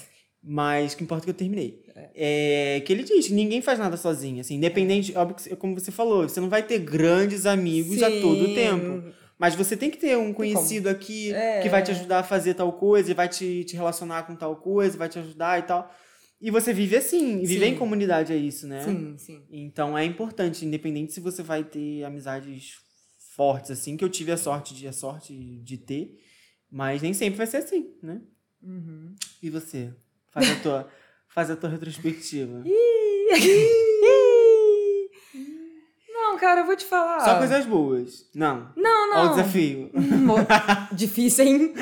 Mas 0.43 0.95
o 0.95 0.97
que 0.97 1.05
importa 1.05 1.25
é 1.25 1.27
que 1.27 1.31
eu 1.31 1.35
terminei. 1.35 1.83
É, 2.15 2.83
que 2.87 2.93
ele 2.93 3.03
diz 3.03 3.27
que 3.27 3.35
ninguém 3.35 3.61
faz 3.61 3.79
nada 3.79 3.97
sozinho, 3.97 4.41
assim, 4.41 4.55
independente, 4.55 5.17
óbvio 5.17 5.37
que, 5.37 5.55
como 5.57 5.79
você 5.79 5.91
falou, 5.93 6.27
você 6.29 6.41
não 6.41 6.49
vai 6.49 6.63
ter 6.63 6.79
grandes 6.79 7.45
amigos 7.45 8.03
a 8.03 8.11
todo 8.11 8.47
Sim. 8.47 8.55
tempo. 8.55 9.13
Mas 9.39 9.55
você 9.55 9.77
tem 9.77 9.91
que 9.91 9.99
ter 9.99 10.17
um 10.19 10.33
conhecido 10.33 10.89
aqui 10.89 11.33
É. 11.33 11.61
que 11.63 11.69
vai 11.69 11.83
te 11.83 11.91
ajudar 11.91 12.21
a 12.21 12.23
fazer 12.23 12.55
tal 12.55 12.73
coisa, 12.73 13.11
e 13.11 13.15
vai 13.15 13.29
te, 13.29 13.65
te 13.65 13.75
relacionar 13.77 14.23
com 14.25 14.35
tal 14.35 14.57
coisa, 14.57 14.97
vai 14.99 15.09
te 15.09 15.19
ajudar 15.19 15.59
e 15.59 15.63
tal. 15.63 15.95
E 16.41 16.51
você 16.51 16.73
vive 16.73 16.97
assim, 16.97 17.43
e 17.43 17.47
viver 17.47 17.67
Sim. 17.67 17.73
em 17.73 17.77
comunidade 17.77 18.33
é 18.33 18.37
isso, 18.37 18.67
né? 18.67 18.83
Sim, 18.83 19.15
sim. 19.19 19.43
Então 19.51 19.97
é 19.97 20.05
importante, 20.07 20.65
independente 20.65 21.13
se 21.13 21.21
você 21.21 21.43
vai 21.43 21.65
ter 21.65 22.03
amizades 22.05 22.77
fortes, 23.37 23.71
assim, 23.71 23.95
que 23.97 24.05
eu 24.05 24.09
tive 24.09 24.33
a 24.33 24.39
sorte 24.39 24.75
de, 24.75 24.89
a 24.89 24.93
sorte 24.93 25.35
de 25.35 25.77
ter, 25.77 26.19
mas 26.71 27.03
nem 27.03 27.13
sempre 27.13 27.37
vai 27.37 27.47
ser 27.47 27.59
assim, 27.59 27.91
né? 28.03 28.23
Uhum. 28.63 29.15
E 29.43 29.51
você? 29.51 29.91
Faz 30.33 30.51
a 30.51 30.57
tua, 30.63 30.89
faz 31.29 31.51
a 31.51 31.57
tua 31.57 31.69
retrospectiva. 31.71 32.63
Não, 36.13 36.39
cara, 36.39 36.61
eu 36.61 36.67
vou 36.67 36.77
te 36.77 36.85
falar. 36.85 37.21
Só 37.21 37.39
coisas 37.39 37.67
boas. 37.67 38.29
Não. 38.35 38.73
Não, 38.77 39.11
Olha 39.13 39.25
não. 39.25 39.33
o 39.33 39.37
desafio. 39.37 39.91
Mo- 39.95 40.37
Difícil, 40.93 41.45
hein? 41.47 41.75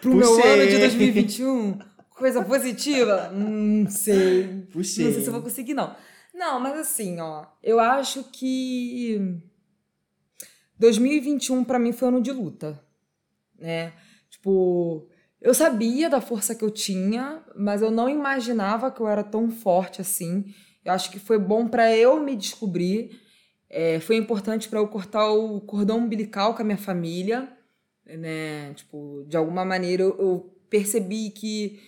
Pro 0.00 0.14
meu 0.14 0.28
Puxei. 0.34 0.50
ano 0.52 0.66
de 0.70 0.78
2021. 0.78 1.78
Coisa 2.10 2.42
positiva? 2.44 3.30
Hum, 3.32 3.84
Não 3.84 3.90
sei. 3.90 4.66
Puxei. 4.72 5.04
Não 5.06 5.12
sei 5.12 5.22
se 5.22 5.28
eu 5.28 5.32
vou 5.32 5.42
conseguir, 5.42 5.74
não. 5.74 5.94
Não, 6.34 6.60
mas 6.60 6.78
assim, 6.78 7.18
ó. 7.20 7.46
Eu 7.62 7.80
acho 7.80 8.24
que 8.24 9.38
2021 10.78 11.64
pra 11.64 11.78
mim 11.78 11.92
foi 11.92 12.08
ano 12.08 12.22
de 12.22 12.30
luta, 12.32 12.82
né? 13.58 13.92
Tipo, 14.30 15.08
eu 15.40 15.54
sabia 15.54 16.10
da 16.10 16.20
força 16.20 16.54
que 16.54 16.62
eu 16.62 16.70
tinha, 16.70 17.42
mas 17.56 17.80
eu 17.80 17.90
não 17.90 18.08
imaginava 18.08 18.90
que 18.90 19.00
eu 19.00 19.08
era 19.08 19.24
tão 19.24 19.50
forte 19.50 20.00
assim. 20.00 20.44
Eu 20.84 20.92
acho 20.92 21.10
que 21.10 21.18
foi 21.18 21.38
bom 21.38 21.66
pra 21.66 21.94
eu 21.96 22.22
me 22.22 22.36
descobrir. 22.36 23.10
É, 23.68 24.00
foi 24.00 24.16
importante 24.16 24.68
pra 24.68 24.78
eu 24.78 24.88
cortar 24.88 25.30
o 25.30 25.60
cordão 25.60 25.98
umbilical 25.98 26.54
com 26.54 26.62
a 26.62 26.64
minha 26.64 26.76
família, 26.76 27.48
né? 28.04 28.74
Tipo, 28.74 29.24
de 29.28 29.36
alguma 29.36 29.64
maneira 29.64 30.02
eu, 30.02 30.16
eu 30.18 30.56
percebi 30.68 31.30
que 31.30 31.78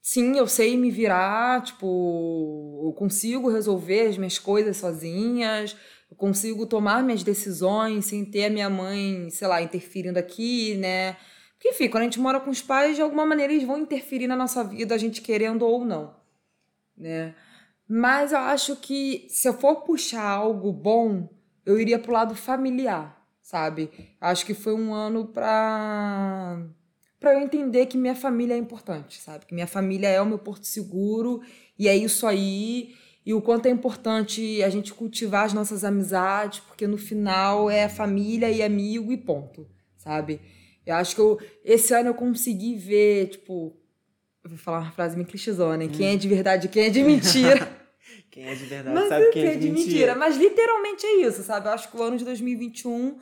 sim, 0.00 0.36
eu 0.36 0.46
sei 0.46 0.76
me 0.76 0.90
virar, 0.90 1.62
tipo, 1.62 2.82
eu 2.84 2.92
consigo 2.92 3.50
resolver 3.50 4.08
as 4.08 4.18
minhas 4.18 4.38
coisas 4.38 4.76
sozinhas, 4.76 5.76
eu 6.10 6.16
consigo 6.16 6.66
tomar 6.66 7.02
minhas 7.02 7.22
decisões 7.22 8.06
sem 8.06 8.24
ter 8.24 8.44
a 8.46 8.50
minha 8.50 8.70
mãe, 8.70 9.28
sei 9.30 9.48
lá, 9.48 9.62
interferindo 9.62 10.18
aqui, 10.18 10.74
né? 10.76 11.16
Porque, 11.64 11.68
enfim, 11.70 11.88
quando 11.88 12.02
a 12.02 12.04
gente 12.04 12.20
mora 12.20 12.38
com 12.38 12.50
os 12.50 12.60
pais, 12.60 12.94
de 12.94 13.00
alguma 13.00 13.24
maneira 13.24 13.50
eles 13.50 13.66
vão 13.66 13.78
interferir 13.78 14.26
na 14.26 14.36
nossa 14.36 14.62
vida, 14.62 14.94
a 14.94 14.98
gente 14.98 15.22
querendo 15.22 15.64
ou 15.64 15.82
não, 15.82 16.14
né? 16.94 17.34
Mas 17.88 18.32
eu 18.32 18.38
acho 18.38 18.76
que 18.76 19.26
se 19.30 19.48
eu 19.48 19.54
for 19.54 19.76
puxar 19.76 20.28
algo 20.28 20.70
bom, 20.70 21.26
eu 21.64 21.80
iria 21.80 21.98
pro 21.98 22.12
lado 22.12 22.34
familiar, 22.34 23.26
sabe? 23.40 23.90
Acho 24.20 24.44
que 24.44 24.52
foi 24.52 24.74
um 24.74 24.92
ano 24.92 25.26
pra 25.26 26.60
para 27.18 27.32
eu 27.32 27.40
entender 27.40 27.86
que 27.86 27.96
minha 27.96 28.14
família 28.14 28.52
é 28.52 28.58
importante, 28.58 29.18
sabe? 29.18 29.46
Que 29.46 29.54
minha 29.54 29.66
família 29.66 30.08
é 30.08 30.20
o 30.20 30.26
meu 30.26 30.38
porto 30.38 30.66
seguro 30.66 31.40
e 31.78 31.88
é 31.88 31.96
isso 31.96 32.26
aí. 32.26 32.94
E 33.24 33.32
o 33.32 33.40
quanto 33.40 33.64
é 33.64 33.70
importante 33.70 34.62
a 34.62 34.68
gente 34.68 34.92
cultivar 34.92 35.46
as 35.46 35.54
nossas 35.54 35.82
amizades, 35.82 36.60
porque 36.60 36.86
no 36.86 36.98
final 36.98 37.70
é 37.70 37.88
família 37.88 38.50
e 38.50 38.62
amigo 38.62 39.10
e 39.10 39.16
ponto, 39.16 39.66
sabe? 39.96 40.42
Eu 40.86 40.96
acho 40.96 41.14
que 41.14 41.20
eu, 41.20 41.38
esse 41.64 41.94
ano 41.94 42.10
eu 42.10 42.14
consegui 42.14 42.76
ver, 42.76 43.28
tipo, 43.28 43.76
eu 44.42 44.50
vou 44.50 44.58
falar 44.58 44.80
uma 44.80 44.92
frase 44.92 45.16
meio 45.16 45.26
clichêzona, 45.26 45.76
né? 45.76 45.88
Quem 45.88 46.14
é 46.14 46.16
de 46.16 46.28
verdade 46.28 46.66
e 46.66 46.70
quem 46.70 46.84
é 46.84 46.90
de 46.90 47.02
mentira. 47.02 47.84
Quem 48.30 48.48
é 48.48 48.54
de 48.54 48.64
verdade 48.64 48.96
Mas 48.96 49.08
sabe 49.08 49.30
quem 49.30 49.44
é 49.44 49.50
sei 49.52 49.58
de 49.58 49.70
mentira. 49.70 50.16
Mas 50.16 50.36
literalmente 50.36 51.06
é 51.06 51.20
isso, 51.20 51.44
sabe? 51.44 51.68
Eu 51.68 51.72
acho 51.72 51.88
que 51.88 51.96
o 51.96 52.02
ano 52.02 52.16
de 52.16 52.24
2021 52.24 53.16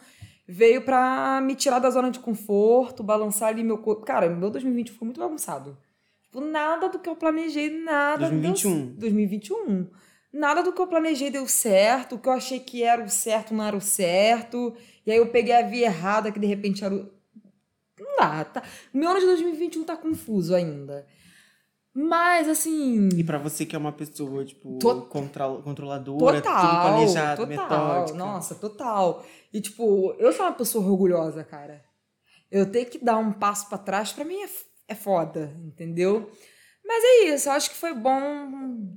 veio 0.48 0.80
pra 0.80 1.38
me 1.42 1.54
tirar 1.54 1.78
da 1.78 1.90
zona 1.90 2.10
de 2.10 2.18
conforto, 2.18 3.02
balançar 3.02 3.50
ali 3.50 3.62
meu 3.62 3.76
corpo. 3.76 4.06
Cara, 4.06 4.28
meu 4.30 4.48
2021 4.48 4.96
foi 4.96 5.04
muito 5.04 5.20
bagunçado. 5.20 5.76
Tipo, 6.22 6.40
nada 6.40 6.88
do 6.88 6.98
que 6.98 7.10
eu 7.10 7.14
planejei, 7.14 7.68
nada. 7.70 8.28
2021. 8.30 8.86
Deu... 8.86 9.00
2021. 9.00 9.86
nada 10.32 10.62
do 10.62 10.72
que 10.72 10.80
eu 10.80 10.86
planejei 10.86 11.30
deu 11.30 11.46
certo, 11.46 12.14
o 12.14 12.18
que 12.18 12.28
eu 12.28 12.32
achei 12.32 12.58
que 12.58 12.82
era 12.82 13.04
o 13.04 13.08
certo 13.10 13.52
não 13.52 13.64
era 13.64 13.76
o 13.76 13.82
certo, 13.82 14.74
e 15.04 15.12
aí 15.12 15.18
eu 15.18 15.26
peguei 15.26 15.54
a 15.54 15.60
via 15.60 15.86
errada 15.86 16.32
que 16.32 16.40
de 16.40 16.46
repente 16.46 16.82
era 16.82 16.94
o. 16.94 17.21
Tá. 18.44 18.62
O 18.94 18.98
meu 18.98 19.10
ano 19.10 19.20
de 19.20 19.26
2021 19.26 19.84
tá 19.84 19.96
confuso 19.96 20.54
ainda. 20.54 21.06
Mas, 21.94 22.48
assim. 22.48 23.08
E 23.16 23.22
pra 23.22 23.36
você 23.36 23.66
que 23.66 23.76
é 23.76 23.78
uma 23.78 23.92
pessoa, 23.92 24.44
tipo, 24.44 24.78
To- 24.78 25.02
contra- 25.02 25.48
controladora, 25.62 26.40
Total, 26.40 26.60
tudo 26.60 26.80
planejado, 26.80 27.46
total, 27.46 27.68
metódica. 27.94 28.18
nossa, 28.18 28.54
total. 28.54 29.26
E 29.52 29.60
tipo, 29.60 30.14
eu 30.18 30.32
sou 30.32 30.46
uma 30.46 30.52
pessoa 30.52 30.82
orgulhosa, 30.86 31.44
cara. 31.44 31.84
Eu 32.50 32.64
ter 32.70 32.86
que 32.86 32.98
dar 32.98 33.18
um 33.18 33.30
passo 33.32 33.68
pra 33.68 33.76
trás, 33.76 34.10
pra 34.12 34.24
mim 34.24 34.36
é, 34.42 34.48
é 34.88 34.94
foda, 34.94 35.54
entendeu? 35.64 36.30
Mas 36.84 37.04
é 37.04 37.34
isso, 37.34 37.48
eu 37.48 37.52
acho 37.52 37.68
que 37.70 37.76
foi 37.76 37.92
bom. 37.94 38.90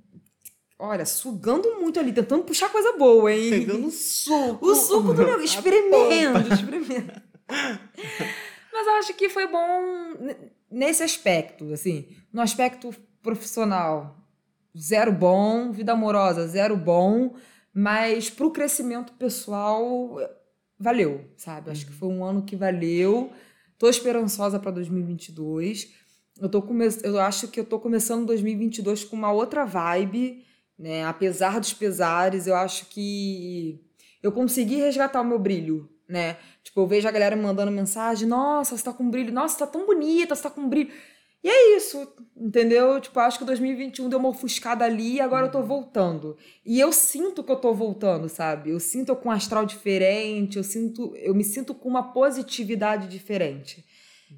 Olha, 0.79 1.05
sugando 1.05 1.75
muito 1.79 1.99
ali, 1.99 2.11
tentando 2.13 2.43
puxar 2.45 2.69
coisa 2.69 2.93
boa, 2.97 3.31
hein? 3.31 3.49
Pegando 3.49 3.91
suco. 3.91 4.65
O 4.65 4.73
suco 4.75 5.13
do 5.13 5.21
meu. 5.23 5.35
A 5.39 5.43
Experimento, 5.43 6.53
experimento. 6.53 7.21
Mas 8.85 9.05
acho 9.05 9.13
que 9.15 9.29
foi 9.29 9.47
bom 9.47 10.15
nesse 10.69 11.03
aspecto, 11.03 11.73
assim. 11.73 12.07
No 12.31 12.41
aspecto 12.41 12.93
profissional, 13.21 14.17
zero 14.77 15.11
bom. 15.11 15.71
Vida 15.71 15.93
amorosa, 15.93 16.47
zero 16.47 16.77
bom. 16.77 17.35
Mas 17.73 18.29
pro 18.29 18.51
crescimento 18.51 19.13
pessoal, 19.13 20.17
valeu, 20.79 21.25
sabe? 21.35 21.71
Acho 21.71 21.85
que 21.85 21.91
foi 21.91 22.09
um 22.09 22.23
ano 22.23 22.43
que 22.43 22.55
valeu. 22.55 23.31
Tô 23.77 23.89
esperançosa 23.89 24.59
para 24.59 24.71
2022. 24.71 25.91
Eu, 26.39 26.47
tô 26.47 26.61
come... 26.61 26.87
eu 27.03 27.19
acho 27.19 27.47
que 27.47 27.59
eu 27.59 27.65
tô 27.65 27.79
começando 27.79 28.25
2022 28.25 29.03
com 29.03 29.15
uma 29.15 29.31
outra 29.31 29.65
vibe, 29.65 30.45
né? 30.77 31.03
Apesar 31.05 31.59
dos 31.59 31.73
pesares, 31.73 32.47
eu 32.47 32.55
acho 32.55 32.85
que 32.87 33.81
eu 34.21 34.31
consegui 34.31 34.75
resgatar 34.75 35.21
o 35.21 35.25
meu 35.25 35.39
brilho, 35.39 35.89
né? 36.07 36.37
Tipo, 36.63 36.81
eu 36.81 36.87
vejo 36.87 37.07
a 37.07 37.11
galera 37.11 37.35
me 37.35 37.43
mandando 37.43 37.71
mensagem, 37.71 38.27
nossa, 38.27 38.77
você 38.77 38.83
tá 38.83 38.93
com 38.93 39.09
brilho, 39.09 39.33
nossa, 39.33 39.59
tá 39.59 39.67
tão 39.67 39.85
bonita, 39.85 40.35
você 40.35 40.43
tá 40.43 40.49
com 40.49 40.67
brilho. 40.67 40.91
E 41.43 41.47
é 41.47 41.77
isso, 41.77 42.11
entendeu? 42.35 42.99
Tipo, 42.99 43.19
acho 43.19 43.37
que 43.37 43.45
2021 43.45 44.09
deu 44.09 44.17
uma 44.17 44.29
ofuscada 44.29 44.83
ali 44.83 45.17
e 45.17 45.21
agora 45.21 45.45
eu 45.45 45.51
tô 45.51 45.61
voltando. 45.61 46.35
E 46.65 46.79
eu 46.79 46.91
sinto 46.91 47.43
que 47.43 47.51
eu 47.51 47.55
tô 47.55 47.71
voltando, 47.71 48.27
sabe? 48.27 48.71
Eu 48.71 48.79
sinto 48.79 49.09
eu 49.09 49.15
com 49.15 49.29
um 49.29 49.31
astral 49.31 49.63
diferente, 49.63 50.57
eu 50.57 50.63
sinto, 50.63 51.15
eu 51.17 51.35
me 51.35 51.43
sinto 51.43 51.75
com 51.75 51.87
uma 51.87 52.11
positividade 52.11 53.07
diferente. 53.07 53.85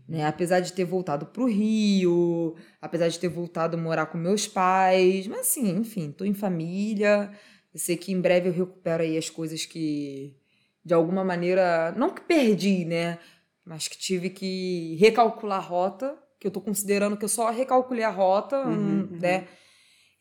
Né? 0.06 0.26
Apesar 0.26 0.60
de 0.60 0.74
ter 0.74 0.84
voltado 0.84 1.28
pro 1.28 1.46
Rio, 1.46 2.56
apesar 2.82 3.08
de 3.08 3.18
ter 3.18 3.30
voltado 3.30 3.78
a 3.78 3.80
morar 3.80 4.08
com 4.08 4.18
meus 4.18 4.46
pais, 4.46 5.28
mas 5.28 5.40
assim, 5.40 5.78
enfim, 5.78 6.12
tô 6.12 6.26
em 6.26 6.34
família. 6.34 7.32
Eu 7.74 7.80
sei 7.80 7.96
que 7.96 8.12
em 8.12 8.20
breve 8.20 8.50
eu 8.50 8.54
recupero 8.54 9.04
aí 9.04 9.18
as 9.18 9.30
coisas 9.30 9.66
que 9.66 10.36
de 10.88 10.94
alguma 10.94 11.24
maneira, 11.24 11.92
não 11.98 12.10
que 12.10 12.22
perdi, 12.22 12.86
né? 12.86 13.20
Mas 13.66 13.88
que 13.88 13.98
tive 13.98 14.30
que 14.30 14.96
recalcular 15.00 15.60
a 15.60 15.62
rota, 15.62 16.18
que 16.40 16.48
eu 16.48 16.52
tô 16.52 16.62
considerando 16.62 17.18
que 17.18 17.26
eu 17.26 17.30
só 17.30 17.50
recalculei 17.52 18.04
a 18.04 18.10
rota, 18.10 18.58
Uhum, 18.66 18.74
hum, 18.74 19.08
uhum. 19.12 19.20
né? 19.20 19.48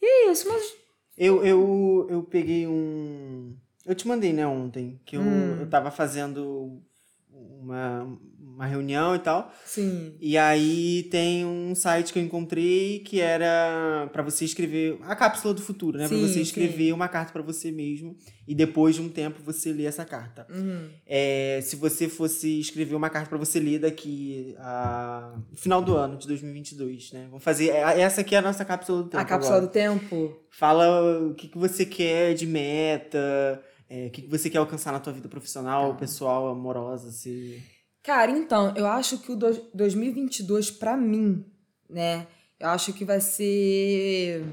E 0.03 0.07
é 0.29 0.33
isso, 0.33 0.49
mas 0.49 0.75
Eu, 1.17 1.45
eu, 1.45 2.07
eu 2.11 2.23
peguei 2.25 2.67
um. 2.67 3.57
Eu 3.87 3.95
te 3.95 4.07
mandei, 4.09 4.33
né, 4.33 4.47
ontem, 4.47 5.01
que 5.07 5.17
eu, 5.17 5.23
Hum. 5.23 5.61
eu 5.61 5.71
tava 5.71 5.91
fazendo 5.91 6.83
uma, 7.31 8.19
uma 8.57 8.67
reunião 8.67 9.15
e 9.15 9.19
tal. 9.19 9.53
sim. 9.67 10.15
E 10.19 10.37
aí 10.39 11.03
tem 11.11 11.45
um 11.45 11.75
site 11.75 12.11
que 12.13 12.19
eu 12.19 12.23
encontrei 12.23 13.01
que 13.01 13.21
era 13.21 14.09
pra 14.13 14.23
você 14.23 14.45
escrever 14.47 14.99
a 15.03 15.15
cápsula 15.15 15.53
do 15.53 15.61
futuro, 15.61 15.99
né? 15.99 16.09
Pra 16.09 16.17
Sim, 16.17 16.27
você 16.27 16.35
sim. 16.35 16.41
escrever 16.41 16.93
uma 16.93 17.07
carta 17.07 17.33
pra 17.33 17.43
você 17.43 17.71
mesmo 17.71 18.17
e 18.49 18.55
depois 18.55 18.95
de 18.95 19.03
um 19.03 19.09
tempo 19.11 19.43
você 19.45 19.73
ler 19.73 19.85
essa 19.85 20.05
carta. 20.07 20.47
Uhum. 20.51 20.89
É, 21.07 21.61
se 21.63 21.77
você 21.77 22.09
fosse 22.09 22.59
escrever 22.59 22.95
uma 22.95 23.11
carta 23.11 23.29
pra 23.29 23.37
você 23.39 23.61
ler 23.61 23.79
daqui 23.81 24.55
a 24.59 25.35
final 25.55 25.83
do 25.83 25.95
ano 25.95 26.17
de 26.17 26.27
2022, 26.27 27.13
né? 27.13 27.27
Vamos 27.29 27.45
fazer 27.45 27.69
é, 27.69 28.01
essa 28.01 28.23
aqui 28.23 28.35
é 28.35 28.39
a 28.39 28.43
nossa 28.43 28.65
cápsula 28.65 29.03
do 29.03 29.09
tempo. 29.11 29.23
A 29.23 29.25
cápsula 29.27 29.57
agora. 29.57 29.69
do 29.69 29.73
tempo. 29.73 30.37
Fala 30.51 31.27
o 31.29 31.35
que, 31.35 31.49
que 31.49 31.59
você 31.59 31.85
quer 31.85 32.33
de 32.33 32.47
meta, 32.47 33.63
é, 33.91 34.07
o 34.07 34.11
que, 34.11 34.23
que 34.23 34.29
você 34.31 34.49
quer 34.49 34.59
alcançar 34.59 34.93
na 34.93 34.99
tua 35.01 35.13
vida 35.13 35.29
profissional, 35.29 35.91
Tá. 35.93 35.99
pessoal, 35.99 36.49
amorosa, 36.49 37.11
se 37.11 37.63
Cara, 38.07 38.31
então, 38.31 38.73
eu 38.77 38.87
acho 38.87 39.19
que 39.19 39.33
o 39.33 39.37
dois- 39.37 39.61
2022, 39.75 40.71
pra 40.71 40.97
mim, 40.97 41.45
né? 41.91 42.29
Eu 42.61 42.69
acho 42.69 42.93
que 42.93 43.05
vai 43.05 43.21
ser 43.21 44.45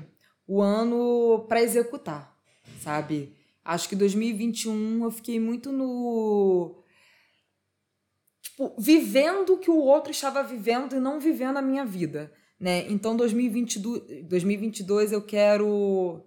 o 0.48 0.60
ano 0.60 1.46
pra 1.48 1.62
executar, 1.62 2.36
sabe? 2.82 3.38
Acho 3.64 3.88
que 3.88 3.96
2021 3.96 5.04
eu 5.04 5.12
fiquei 5.12 5.40
muito 5.40 5.72
no. 5.72 6.84
Tipo, 8.42 8.74
vivendo 8.80 9.54
o 9.54 9.60
que 9.60 9.70
o 9.70 9.78
outro 9.78 10.10
estava 10.10 10.42
vivendo 10.42 10.96
e 10.96 11.00
não 11.00 11.20
vivendo 11.20 11.58
a 11.58 11.62
minha 11.62 11.86
vida, 11.86 12.34
né? 12.60 12.88
Então, 12.92 13.16
2022, 13.16 14.26
2022 14.26 15.12
eu 15.12 15.22
quero. 15.22 16.26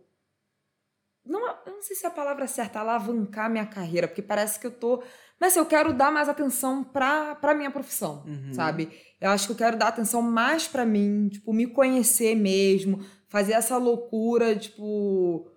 Não, 1.24 1.40
eu 1.66 1.72
não 1.72 1.82
sei 1.82 1.96
se 1.96 2.04
é 2.06 2.08
a 2.08 2.12
palavra 2.12 2.46
certa, 2.46 2.78
alavancar 2.78 3.50
minha 3.50 3.66
carreira, 3.66 4.06
porque 4.06 4.22
parece 4.22 4.60
que 4.60 4.66
eu 4.68 4.70
tô 4.70 5.02
mas 5.40 5.52
assim, 5.52 5.58
eu 5.60 5.66
quero 5.66 5.92
dar 5.92 6.10
mais 6.12 6.28
atenção 6.28 6.82
pra, 6.84 7.34
pra 7.34 7.54
minha 7.54 7.70
profissão, 7.70 8.22
Uhum. 8.26 8.52
sabe? 8.52 8.88
Eu 9.20 9.30
acho 9.30 9.46
que 9.46 9.52
eu 9.52 9.56
quero 9.56 9.76
dar 9.78 9.88
atenção 9.88 10.20
mais 10.22 10.66
pra 10.68 10.84
mim, 10.84 11.28
tipo, 11.28 11.52
me 11.52 11.66
conhecer 11.66 12.34
mesmo, 12.34 13.00
fazer 13.28 13.52
essa 13.54 13.76
loucura, 13.76 14.54
tipo. 14.56 15.48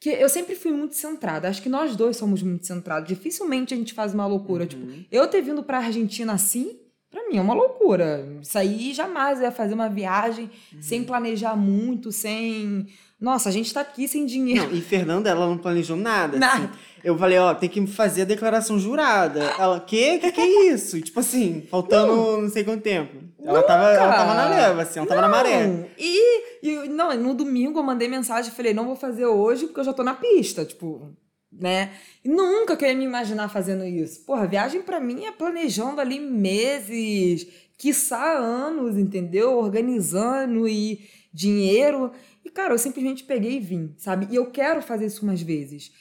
Que 0.00 0.10
eu 0.10 0.28
sempre 0.28 0.54
fui 0.54 0.70
muito 0.70 0.94
centrada. 0.94 1.48
Acho 1.48 1.60
que 1.60 1.68
nós 1.68 1.96
dois 1.96 2.16
somos 2.16 2.40
muito 2.42 2.64
centrados. 2.66 3.08
Dificilmente 3.08 3.74
a 3.74 3.76
gente 3.76 3.92
faz 3.94 4.14
uma 4.14 4.26
loucura. 4.26 4.64
Tipo, 4.64 4.86
Uhum. 4.86 5.04
eu 5.10 5.26
ter 5.26 5.40
vindo 5.42 5.60
pra 5.64 5.78
Argentina 5.78 6.32
assim, 6.34 6.78
pra 7.10 7.28
mim 7.28 7.36
é 7.36 7.40
uma 7.40 7.54
loucura. 7.54 8.24
Isso 8.40 8.56
aí 8.56 8.92
jamais 8.94 9.40
ia 9.40 9.50
fazer 9.50 9.74
uma 9.74 9.88
viagem 9.88 10.48
Uhum. 10.72 10.80
sem 10.82 11.02
planejar 11.02 11.56
muito, 11.56 12.12
sem. 12.12 12.86
Nossa, 13.20 13.48
a 13.48 13.52
gente 13.52 13.74
tá 13.74 13.80
aqui 13.80 14.06
sem 14.06 14.24
dinheiro. 14.24 14.68
Não, 14.68 14.76
e 14.76 14.80
Fernanda, 14.80 15.28
ela 15.28 15.46
não 15.46 15.58
planejou 15.58 15.96
nada. 15.96 16.38
Nada. 16.38 16.64
assim. 16.66 16.72
Eu 17.02 17.18
falei, 17.18 17.38
ó, 17.38 17.52
tem 17.54 17.68
que 17.68 17.84
fazer 17.86 18.22
a 18.22 18.24
declaração 18.24 18.78
jurada. 18.78 19.42
Ela, 19.58 19.80
que? 19.80 20.18
Que 20.18 20.32
que 20.32 20.40
é 20.40 20.72
isso? 20.72 21.00
tipo 21.00 21.18
assim, 21.18 21.66
faltando 21.70 22.42
não, 22.42 22.48
sei 22.48 22.62
quanto 22.64 22.82
tempo. 22.82 23.16
Ela 23.42 23.62
tava, 23.62 23.90
ela 23.90 24.12
tava 24.12 24.34
na 24.34 24.48
leva, 24.48 24.82
assim, 24.82 24.98
ela 24.98 25.08
tava 25.08 25.20
na 25.20 25.28
maré. 25.28 25.66
Não, 25.66 25.86
E, 25.96 26.58
e 26.62 26.88
não, 26.88 27.14
no 27.16 27.34
domingo 27.34 27.78
eu 27.78 27.82
mandei 27.82 28.08
mensagem 28.08 28.52
e 28.52 28.54
falei, 28.54 28.74
não 28.74 28.86
vou 28.86 28.96
fazer 28.96 29.26
hoje 29.26 29.66
porque 29.66 29.80
eu 29.80 29.84
já 29.84 29.92
tô 29.92 30.02
na 30.02 30.14
pista, 30.14 30.64
tipo, 30.64 31.10
né? 31.52 31.92
E 32.24 32.28
nunca 32.28 32.76
que 32.76 32.84
eu 32.84 32.88
ia 32.88 32.96
me 32.96 33.04
imaginar 33.04 33.48
fazendo 33.48 33.84
isso. 33.84 34.24
Porra, 34.24 34.46
viagem 34.46 34.82
pra 34.82 35.00
mim 35.00 35.24
é 35.24 35.32
planejando 35.32 36.00
ali 36.00 36.20
meses, 36.20 37.46
quiçá 37.76 38.38
anos, 38.38 38.98
entendeu? 38.98 39.56
Organizando 39.56 40.68
e 40.68 41.00
dinheiro. 41.32 42.12
Cara, 42.58 42.74
eu 42.74 42.78
simplesmente 42.78 43.22
peguei 43.22 43.52
e 43.52 43.60
vim, 43.60 43.94
sabe? 43.96 44.26
E 44.32 44.34
eu 44.34 44.50
quero 44.50 44.82
fazer 44.82 45.06
isso 45.06 45.22
umas 45.22 45.40
vezes. 45.40 45.92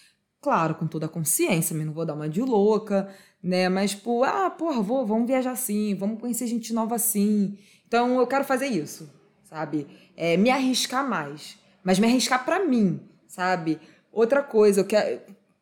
Claro, 0.41 0.73
com 0.73 0.87
toda 0.87 1.05
a 1.05 1.09
consciência, 1.09 1.77
mas 1.77 1.85
não 1.85 1.93
vou 1.93 2.03
dar 2.03 2.15
uma 2.15 2.27
de 2.27 2.41
louca, 2.41 3.13
né? 3.43 3.69
Mas, 3.69 3.91
tipo, 3.91 4.23
ah, 4.23 4.49
porra, 4.49 4.81
vou, 4.81 5.05
vamos 5.05 5.27
viajar 5.27 5.51
assim, 5.51 5.93
vamos 5.93 6.19
conhecer 6.19 6.47
gente 6.47 6.73
nova 6.73 6.95
assim. 6.95 7.59
Então, 7.87 8.19
eu 8.19 8.25
quero 8.25 8.43
fazer 8.43 8.65
isso, 8.65 9.07
sabe? 9.43 9.85
É, 10.15 10.35
me 10.35 10.49
arriscar 10.49 11.07
mais. 11.07 11.59
Mas 11.83 11.99
me 11.99 12.07
arriscar 12.07 12.43
pra 12.43 12.65
mim, 12.65 13.01
sabe? 13.27 13.79
Outra 14.11 14.41
coisa, 14.41 14.81
eu 14.81 14.85
quero, 14.85 15.21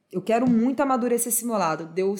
eu 0.10 0.22
quero 0.22 0.50
muito 0.50 0.80
amadurecer 0.80 1.28
esse 1.28 1.46
meu 1.46 1.58
lado. 1.58 1.88
De 1.94 2.04
eu 2.04 2.16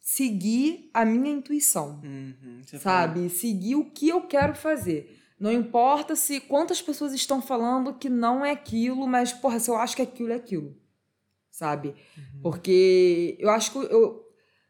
seguir 0.00 0.88
a 0.94 1.04
minha 1.04 1.30
intuição 1.30 2.00
Uhum, 2.02 2.62
sabe? 2.78 3.28
Seguir 3.28 3.74
o 3.74 3.84
que 3.84 4.08
eu 4.08 4.22
quero 4.22 4.54
fazer. 4.54 5.23
Não 5.38 5.52
importa 5.52 6.14
se 6.16 6.40
quantas 6.40 6.80
pessoas 6.80 7.12
estão 7.12 7.42
falando 7.42 7.94
que 7.94 8.08
não 8.08 8.44
é 8.44 8.52
aquilo, 8.52 9.06
mas, 9.06 9.32
porra, 9.32 9.58
se 9.58 9.68
eu 9.70 9.76
acho 9.76 9.96
que 9.96 10.02
aquilo 10.02 10.32
é 10.32 10.36
aquilo, 10.36 10.76
sabe? 11.50 11.94
Uhum. 12.16 12.40
Porque 12.42 13.36
eu 13.40 13.50
acho 13.50 13.72
que 13.72 13.78
eu 13.78 14.24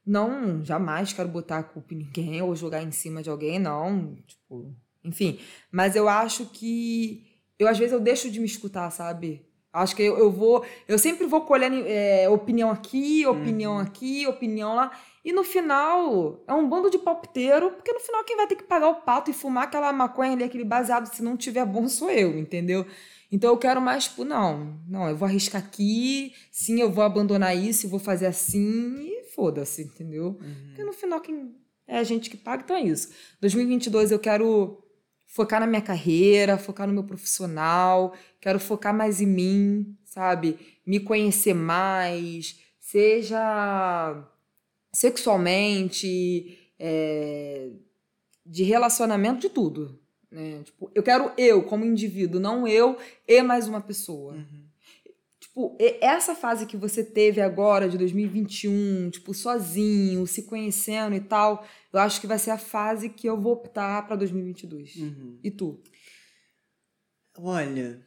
não 0.06 0.64
jamais 0.64 1.12
quero 1.12 1.28
botar 1.28 1.58
a 1.58 1.62
culpa 1.62 1.94
em 1.94 1.98
ninguém 1.98 2.42
ou 2.42 2.54
jogar 2.56 2.82
em 2.82 2.90
cima 2.90 3.22
de 3.22 3.30
alguém, 3.30 3.58
não. 3.58 4.16
Tipo, 4.26 4.74
enfim. 5.04 5.38
Mas 5.70 5.94
eu 5.96 6.08
acho 6.08 6.46
que 6.46 7.26
eu, 7.58 7.68
às 7.68 7.78
vezes, 7.78 7.92
eu 7.92 8.00
deixo 8.00 8.30
de 8.30 8.40
me 8.40 8.46
escutar, 8.46 8.90
sabe? 8.90 9.46
Acho 9.72 9.94
que 9.96 10.02
eu, 10.02 10.18
eu 10.18 10.30
vou. 10.30 10.64
Eu 10.86 10.98
sempre 10.98 11.26
vou 11.26 11.42
colhendo 11.42 11.82
é, 11.86 12.28
opinião 12.28 12.70
aqui, 12.70 13.26
opinião 13.26 13.74
Uhum. 13.74 13.80
aqui, 13.80 14.26
opinião 14.26 14.74
lá. 14.74 14.90
E 15.24 15.32
no 15.32 15.42
final, 15.42 16.44
é 16.46 16.52
um 16.52 16.68
bando 16.68 16.90
de 16.90 16.98
palpiteiro, 16.98 17.70
porque 17.70 17.92
no 17.92 18.00
final 18.00 18.22
quem 18.24 18.36
vai 18.36 18.46
ter 18.46 18.56
que 18.56 18.64
pagar 18.64 18.88
o 18.88 18.96
pato 18.96 19.30
e 19.30 19.34
fumar 19.34 19.64
aquela 19.64 19.90
maconha 19.90 20.32
ali, 20.32 20.44
aquele 20.44 20.64
baseado, 20.64 21.06
se 21.06 21.22
não 21.22 21.34
tiver 21.34 21.64
bom, 21.64 21.88
sou 21.88 22.10
eu, 22.10 22.38
entendeu? 22.38 22.86
Então 23.32 23.50
eu 23.50 23.56
quero 23.56 23.80
mais, 23.80 24.04
tipo, 24.04 24.22
não, 24.22 24.78
não, 24.86 25.08
eu 25.08 25.16
vou 25.16 25.26
arriscar 25.26 25.62
aqui, 25.62 26.34
sim, 26.52 26.78
eu 26.78 26.92
vou 26.92 27.02
abandonar 27.02 27.56
isso, 27.56 27.86
eu 27.86 27.90
vou 27.90 27.98
fazer 27.98 28.26
assim, 28.26 28.96
e 29.00 29.24
foda-se, 29.34 29.82
entendeu? 29.84 30.38
Uhum. 30.40 30.66
Porque 30.68 30.84
no 30.84 30.92
final 30.92 31.20
quem 31.20 31.54
é 31.88 31.98
a 31.98 32.04
gente 32.04 32.28
que 32.28 32.36
paga, 32.36 32.62
então 32.62 32.76
é 32.76 32.82
isso. 32.82 33.10
2022 33.40 34.12
eu 34.12 34.18
quero 34.18 34.84
focar 35.26 35.58
na 35.58 35.66
minha 35.66 35.80
carreira, 35.80 36.58
focar 36.58 36.86
no 36.86 36.92
meu 36.92 37.04
profissional, 37.04 38.14
quero 38.40 38.60
focar 38.60 38.94
mais 38.94 39.22
em 39.22 39.26
mim, 39.26 39.96
sabe? 40.04 40.58
Me 40.86 41.00
conhecer 41.00 41.54
mais, 41.54 42.60
seja 42.78 44.22
sexualmente, 44.94 46.58
é, 46.78 47.70
de 48.46 48.62
relacionamento, 48.62 49.40
de 49.40 49.48
tudo. 49.50 50.00
Né? 50.30 50.62
Tipo, 50.64 50.90
eu 50.94 51.02
quero 51.02 51.32
eu 51.36 51.62
como 51.64 51.84
indivíduo, 51.84 52.40
não 52.40 52.66
eu 52.66 52.96
e 53.26 53.42
mais 53.42 53.68
uma 53.68 53.80
pessoa. 53.80 54.34
Uhum. 54.34 54.64
Tipo, 55.38 55.76
essa 56.00 56.34
fase 56.34 56.66
que 56.66 56.76
você 56.76 57.04
teve 57.04 57.40
agora, 57.40 57.88
de 57.88 57.96
2021, 57.96 59.10
tipo, 59.10 59.32
sozinho, 59.32 60.26
se 60.26 60.42
conhecendo 60.42 61.14
e 61.14 61.20
tal, 61.20 61.64
eu 61.92 62.00
acho 62.00 62.20
que 62.20 62.26
vai 62.26 62.38
ser 62.38 62.50
a 62.50 62.58
fase 62.58 63.08
que 63.08 63.28
eu 63.28 63.40
vou 63.40 63.52
optar 63.52 64.04
pra 64.06 64.16
2022. 64.16 64.96
Uhum. 64.96 65.38
E 65.44 65.50
tu? 65.52 65.80
Olha, 67.38 68.04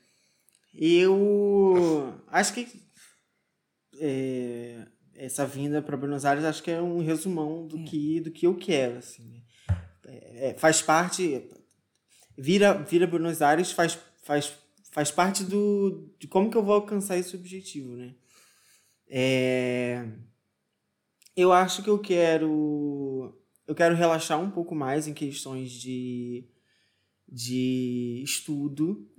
eu 0.73 2.13
acho 2.27 2.53
que 2.53 2.67
é, 3.99 4.85
essa 5.17 5.45
vinda 5.45 5.81
para 5.81 5.97
Buenos 5.97 6.23
Aires 6.23 6.45
acho 6.45 6.63
que 6.63 6.71
é 6.71 6.81
um 6.81 6.99
resumão 6.99 7.67
do 7.67 7.83
que 7.83 8.21
do 8.21 8.31
que 8.31 8.45
eu 8.45 8.55
quero, 8.55 8.97
assim. 8.97 9.43
É, 10.05 10.49
é, 10.49 10.53
faz 10.53 10.81
parte 10.81 11.49
vira 12.37 12.73
vira 12.73 13.07
Buenos 13.07 13.41
Aires 13.41 13.71
faz 13.71 13.97
faz 14.23 14.53
faz 14.91 15.11
parte 15.11 15.43
do 15.43 16.13
de 16.19 16.27
como 16.27 16.49
que 16.49 16.57
eu 16.57 16.63
vou 16.63 16.75
alcançar 16.75 17.17
esse 17.17 17.35
objetivo, 17.35 17.95
né? 17.95 18.15
É, 19.09 20.05
eu 21.35 21.51
acho 21.51 21.83
que 21.83 21.89
eu 21.89 21.99
quero 21.99 23.35
eu 23.65 23.75
quero 23.75 23.95
relaxar 23.95 24.39
um 24.39 24.51
pouco 24.51 24.75
mais 24.75 25.07
em 25.07 25.13
questões 25.13 25.71
de 25.71 26.47
de 27.27 28.21
estudo. 28.23 29.09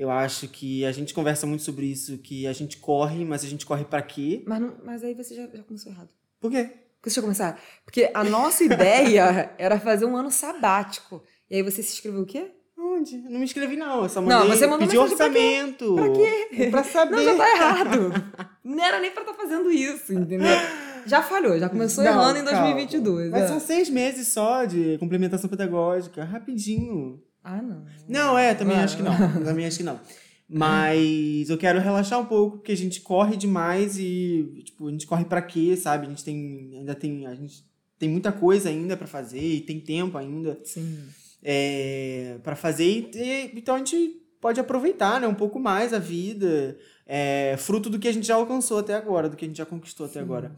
Eu 0.00 0.10
acho 0.10 0.48
que 0.48 0.82
a 0.86 0.92
gente 0.92 1.12
conversa 1.12 1.46
muito 1.46 1.62
sobre 1.62 1.84
isso, 1.84 2.16
que 2.16 2.46
a 2.46 2.54
gente 2.54 2.78
corre, 2.78 3.22
mas 3.22 3.44
a 3.44 3.46
gente 3.46 3.66
corre 3.66 3.84
pra 3.84 4.00
quê? 4.00 4.42
Mas, 4.46 4.58
não- 4.58 4.74
mas 4.82 5.04
aí 5.04 5.12
você 5.12 5.34
já, 5.34 5.46
já 5.52 5.62
começou 5.62 5.92
errado. 5.92 6.08
Por 6.40 6.50
quê? 6.50 6.70
Deixa 7.04 7.18
eu 7.20 7.22
começar. 7.22 7.60
Porque 7.84 8.10
a 8.14 8.24
nossa 8.24 8.64
ideia 8.64 9.52
era 9.58 9.78
fazer 9.78 10.06
um 10.06 10.16
ano 10.16 10.30
sabático. 10.30 11.22
E 11.50 11.56
aí 11.56 11.62
você 11.62 11.82
se 11.82 11.92
inscreveu 11.92 12.22
o 12.22 12.26
quê? 12.26 12.50
Onde? 12.78 13.18
Não 13.18 13.38
me 13.38 13.44
inscrevi, 13.44 13.76
não. 13.76 14.02
Eu 14.04 14.08
só 14.08 14.22
Não, 14.22 14.38
mandei 14.40 14.56
você 14.56 14.66
mandou 14.66 14.86
pedir 14.88 14.98
mensagem 14.98 15.16
pra 15.18 15.28
quê? 15.30 15.38
orçamento. 15.38 15.94
Pra 15.96 16.08
quê? 16.12 16.70
Pra 16.70 16.84
saber. 16.84 17.16
Não, 17.16 17.24
já 17.24 17.36
tá 17.36 17.50
errado. 17.54 18.12
Não 18.64 18.82
era 18.82 19.00
nem 19.00 19.10
pra 19.10 19.22
estar 19.22 19.34
fazendo 19.34 19.70
isso, 19.70 20.14
entendeu? 20.14 20.46
Já 21.04 21.22
falhou, 21.22 21.58
já 21.58 21.68
começou 21.68 22.04
Não, 22.04 22.10
errando 22.12 22.38
em 22.38 22.44
calma. 22.44 22.60
2022. 22.74 23.30
Mas 23.30 23.42
é. 23.42 23.48
são 23.48 23.60
seis 23.60 23.90
meses 23.90 24.28
só 24.28 24.64
de 24.64 24.96
complementação 24.98 25.48
pedagógica. 25.50 26.24
Rapidinho. 26.24 27.22
Ah, 27.42 27.60
não. 27.62 27.84
Não, 28.08 28.38
é, 28.38 28.54
também 28.54 28.76
Ah. 28.76 28.84
acho 28.84 28.96
que 28.96 29.02
não. 29.02 29.16
Também 29.44 29.66
acho 29.66 29.78
que 29.78 29.82
não. 29.84 29.98
Mas 30.48 31.48
eu 31.48 31.56
quero 31.56 31.78
relaxar 31.80 32.18
um 32.20 32.26
pouco, 32.26 32.58
porque 32.58 32.72
a 32.72 32.76
gente 32.76 33.00
corre 33.00 33.36
demais 33.36 33.96
e, 33.98 34.62
tipo, 34.64 34.88
a 34.88 34.90
gente 34.90 35.06
corre 35.06 35.24
pra 35.24 35.40
quê, 35.40 35.76
sabe? 35.76 36.06
A 36.06 36.08
gente 36.10 36.24
tem. 36.24 36.70
Ainda 36.78 36.94
tem. 36.94 37.26
A 37.26 37.34
gente 37.34 37.64
tem 37.98 38.08
muita 38.08 38.30
coisa 38.32 38.68
ainda 38.68 38.96
pra 38.96 39.06
fazer 39.06 39.40
e 39.40 39.60
tem 39.60 39.78
tempo 39.80 40.18
ainda 40.18 40.58
Sim. 40.64 40.98
é, 41.42 42.38
para 42.42 42.56
fazer. 42.56 42.84
E, 42.84 43.10
e- 43.18 43.52
então 43.58 43.74
a 43.74 43.78
gente 43.78 44.20
pode 44.40 44.58
aproveitar 44.58 45.20
né, 45.20 45.26
um 45.28 45.34
pouco 45.34 45.60
mais 45.60 45.92
a 45.92 45.98
vida, 45.98 46.76
é, 47.06 47.54
fruto 47.58 47.88
do 47.90 47.98
que 47.98 48.08
a 48.08 48.12
gente 48.12 48.26
já 48.26 48.34
alcançou 48.36 48.78
até 48.78 48.94
agora, 48.94 49.28
do 49.28 49.36
que 49.36 49.44
a 49.44 49.48
gente 49.48 49.58
já 49.58 49.66
conquistou 49.66 50.06
até 50.06 50.14
Sim. 50.14 50.20
agora. 50.20 50.56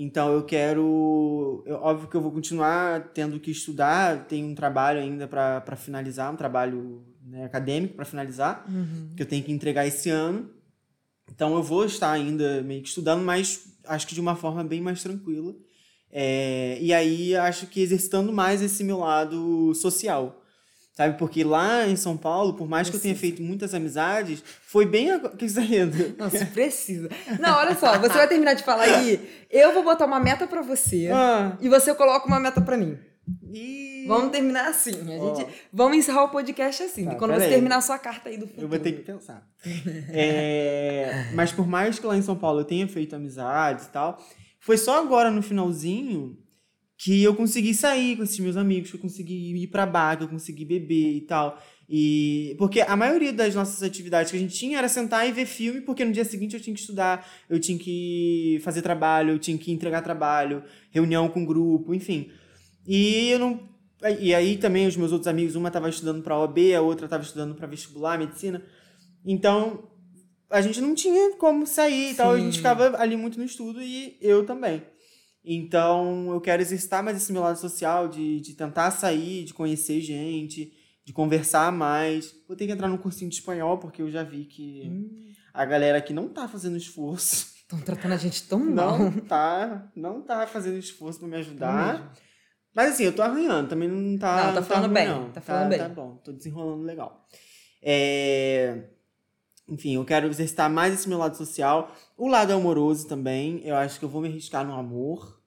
Então 0.00 0.32
eu 0.32 0.44
quero. 0.44 1.64
eu- 1.66 1.76
óbvio 1.76 2.08
que 2.08 2.14
eu 2.16 2.20
vou 2.20 2.30
continuar 2.30 3.08
tendo 3.12 3.40
que 3.40 3.50
estudar, 3.50 4.26
tenho 4.28 4.46
um 4.46 4.54
trabalho 4.54 5.00
ainda 5.00 5.26
para 5.26 5.74
finalizar, 5.76 6.32
um 6.32 6.36
trabalho 6.36 7.02
né, 7.26 7.44
acadêmico 7.44 7.94
para 7.94 8.04
finalizar, 8.04 8.64
Uhum. 8.68 9.10
que 9.16 9.22
eu 9.22 9.26
tenho 9.26 9.42
que 9.42 9.50
entregar 9.52 9.86
esse 9.86 10.08
ano. 10.08 10.50
Então 11.30 11.54
eu 11.56 11.62
vou 11.62 11.84
estar 11.84 12.12
ainda 12.12 12.62
meio 12.62 12.80
que 12.80 12.88
estudando, 12.88 13.22
mas 13.24 13.76
acho 13.86 14.06
que 14.06 14.14
de 14.14 14.20
uma 14.20 14.36
forma 14.36 14.62
bem 14.62 14.80
mais 14.80 15.02
tranquila. 15.02 15.52
É, 16.10 16.78
e 16.80 16.94
aí 16.94 17.36
acho 17.36 17.66
que 17.66 17.80
exercitando 17.80 18.32
mais 18.32 18.62
esse 18.62 18.82
meu 18.84 18.98
lado 18.98 19.74
social. 19.74 20.42
Sabe? 20.98 21.16
Porque 21.16 21.44
lá 21.44 21.86
em 21.86 21.94
São 21.94 22.16
Paulo, 22.16 22.54
por 22.54 22.68
mais 22.68 22.90
que 22.90 22.96
eu 22.96 23.00
tenha 23.00 23.14
feito 23.14 23.40
muitas 23.40 23.72
amizades, 23.72 24.42
foi 24.62 24.84
bem. 24.84 25.12
agora- 25.12 25.32
O 25.32 25.36
que 25.36 25.48
você 25.48 25.54
tá 25.54 25.60
rindo? 25.60 26.16
Nossa, 26.18 26.44
precisa. 26.46 27.08
Não, 27.38 27.56
olha 27.56 27.76
só, 27.76 27.96
você 28.00 28.14
vai 28.14 28.26
terminar 28.26 28.54
de 28.54 28.64
falar 28.64 28.82
aí. 28.82 29.44
Eu 29.48 29.72
vou 29.72 29.84
botar 29.84 30.06
uma 30.06 30.18
meta 30.18 30.44
pra 30.48 30.60
você. 30.60 31.08
Ah, 31.14 31.56
E 31.60 31.68
você 31.68 31.94
coloca 31.94 32.26
uma 32.26 32.40
meta 32.40 32.60
pra 32.60 32.76
mim. 32.76 32.98
e... 33.52 34.06
Vamos 34.08 34.32
terminar 34.32 34.70
assim. 34.70 34.90
A 34.90 35.36
gente, 35.36 35.46
vamos 35.72 35.98
encerrar 35.98 36.24
o 36.24 36.30
podcast 36.30 36.82
assim. 36.82 37.04
Tá, 37.04 37.14
quando 37.14 37.30
você 37.34 37.38
peraí. 37.42 37.52
terminar 37.52 37.76
a 37.76 37.80
sua 37.80 37.98
carta 37.98 38.28
aí 38.30 38.36
do 38.36 38.48
futuro. 38.48 38.64
Eu 38.64 38.68
vou 38.68 38.78
ter 38.80 38.90
que 38.90 39.02
pensar. 39.02 39.46
É, 40.10 41.26
mas 41.34 41.52
por 41.52 41.66
mais 41.68 41.98
que 42.00 42.06
lá 42.06 42.16
em 42.16 42.22
São 42.22 42.34
Paulo 42.36 42.60
eu 42.60 42.64
tenha 42.64 42.88
feito 42.88 43.14
amizades 43.14 43.86
e 43.86 43.90
tal, 43.90 44.18
foi 44.58 44.76
só 44.76 44.98
agora 44.98 45.30
no 45.30 45.42
finalzinho 45.42 46.36
que 46.98 47.22
eu 47.22 47.32
consegui 47.32 47.72
sair 47.74 48.16
com 48.16 48.24
esses 48.24 48.38
meus 48.40 48.56
amigos, 48.56 48.90
que 48.90 48.96
eu 48.96 49.00
consegui 49.00 49.54
ir 49.54 49.68
pra 49.68 49.86
bar, 49.86 50.18
que 50.18 50.24
eu 50.24 50.28
consegui 50.28 50.64
beber 50.64 51.14
e 51.14 51.20
tal. 51.20 51.56
E 51.88 52.56
porque 52.58 52.80
a 52.80 52.96
maioria 52.96 53.32
das 53.32 53.54
nossas 53.54 53.84
atividades 53.84 54.32
que 54.32 54.36
a 54.36 54.40
gente 54.40 54.54
tinha 54.54 54.78
era 54.78 54.88
sentar 54.88 55.26
e 55.26 55.30
ver 55.30 55.46
filme, 55.46 55.80
porque 55.80 56.04
no 56.04 56.10
dia 56.10 56.24
seguinte 56.24 56.56
eu 56.56 56.60
tinha 56.60 56.74
que 56.74 56.80
estudar, 56.80 57.24
eu 57.48 57.60
tinha 57.60 57.78
que 57.78 58.58
fazer 58.64 58.82
trabalho, 58.82 59.30
eu 59.30 59.38
tinha 59.38 59.56
que 59.56 59.70
entregar 59.70 60.02
trabalho, 60.02 60.64
reunião 60.90 61.28
com 61.28 61.46
grupo, 61.46 61.94
enfim. 61.94 62.32
E 62.84 63.28
eu 63.30 63.38
não 63.38 63.68
e 64.20 64.34
aí 64.34 64.56
também 64.56 64.86
os 64.86 64.96
meus 64.96 65.12
outros 65.12 65.28
amigos, 65.28 65.54
uma 65.54 65.68
estava 65.68 65.88
estudando 65.88 66.22
para 66.22 66.38
OAB, 66.38 66.58
a 66.76 66.80
outra 66.80 67.06
estava 67.06 67.22
estudando 67.22 67.54
para 67.54 67.66
vestibular, 67.66 68.18
medicina. 68.18 68.62
Então, 69.24 69.88
a 70.50 70.60
gente 70.60 70.80
não 70.80 70.94
tinha 70.94 71.36
como 71.36 71.66
sair 71.66 72.12
e 72.12 72.14
tal, 72.14 72.32
a 72.32 72.38
gente 72.38 72.58
ficava 72.58 72.96
ali 73.00 73.16
muito 73.16 73.38
no 73.38 73.44
estudo 73.44 73.80
e 73.80 74.16
eu 74.20 74.44
também. 74.44 74.82
Então, 75.44 76.30
eu 76.32 76.40
quero 76.40 76.60
exercitar 76.60 77.02
mais 77.02 77.16
esse 77.16 77.32
meu 77.32 77.42
lado 77.42 77.58
social, 77.58 78.08
de, 78.08 78.40
de 78.40 78.54
tentar 78.54 78.90
sair, 78.90 79.44
de 79.44 79.54
conhecer 79.54 80.00
gente, 80.00 80.72
de 81.04 81.12
conversar 81.12 81.72
mais. 81.72 82.34
Vou 82.46 82.56
ter 82.56 82.66
que 82.66 82.72
entrar 82.72 82.88
num 82.88 82.98
cursinho 82.98 83.30
de 83.30 83.36
espanhol, 83.36 83.78
porque 83.78 84.02
eu 84.02 84.10
já 84.10 84.22
vi 84.22 84.44
que 84.44 84.82
Hum, 84.86 85.32
a 85.54 85.64
galera 85.64 85.98
aqui 85.98 86.12
não 86.12 86.28
tá 86.28 86.46
fazendo 86.46 86.76
esforço. 86.76 87.56
Estão 87.62 87.80
tratando 87.80 88.12
a 88.12 88.16
gente 88.16 88.46
tão 88.48 88.58
mal. 88.70 88.98
Não 88.98 89.12
tá, 89.20 89.90
não 89.94 90.22
tá 90.22 90.46
fazendo 90.46 90.78
esforço 90.78 91.18
para 91.18 91.28
me 91.28 91.36
ajudar. 91.36 92.12
Mas 92.74 92.92
assim, 92.92 93.04
eu 93.04 93.14
tô 93.14 93.22
arranhando, 93.22 93.68
também 93.68 93.88
não 93.88 94.18
tá. 94.18 94.46
Não, 94.48 94.54
tá 94.54 94.62
falando 94.62 94.84
ruim, 94.84 94.94
bem, 94.94 95.08
não. 95.08 95.30
tá 95.32 95.40
falando 95.40 95.68
bem. 95.70 95.78
Tá 95.78 95.88
bom, 95.88 96.16
tô 96.16 96.32
desenrolando 96.32 96.82
legal. 96.84 97.26
É, 97.82 98.84
Enfim, 99.68 99.94
eu 99.96 100.04
quero 100.04 100.26
exercitar 100.26 100.70
mais 100.70 100.94
esse 100.94 101.08
meu 101.08 101.18
lado 101.18 101.36
social. 101.36 101.92
O 102.16 102.26
lado 102.28 102.52
amoroso 102.52 103.06
também. 103.06 103.60
Eu 103.64 103.76
acho 103.76 103.98
que 103.98 104.04
eu 104.04 104.08
vou 104.08 104.22
me 104.22 104.28
arriscar 104.28 104.66
no 104.66 104.74
amor. 104.74 105.38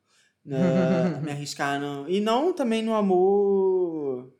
né? 0.45 1.19
me 1.23 1.31
arriscar 1.31 1.79
no. 1.79 2.07
E 2.07 2.19
não 2.19 2.53
também 2.53 2.83
no 2.83 2.93
amor. 2.93 4.31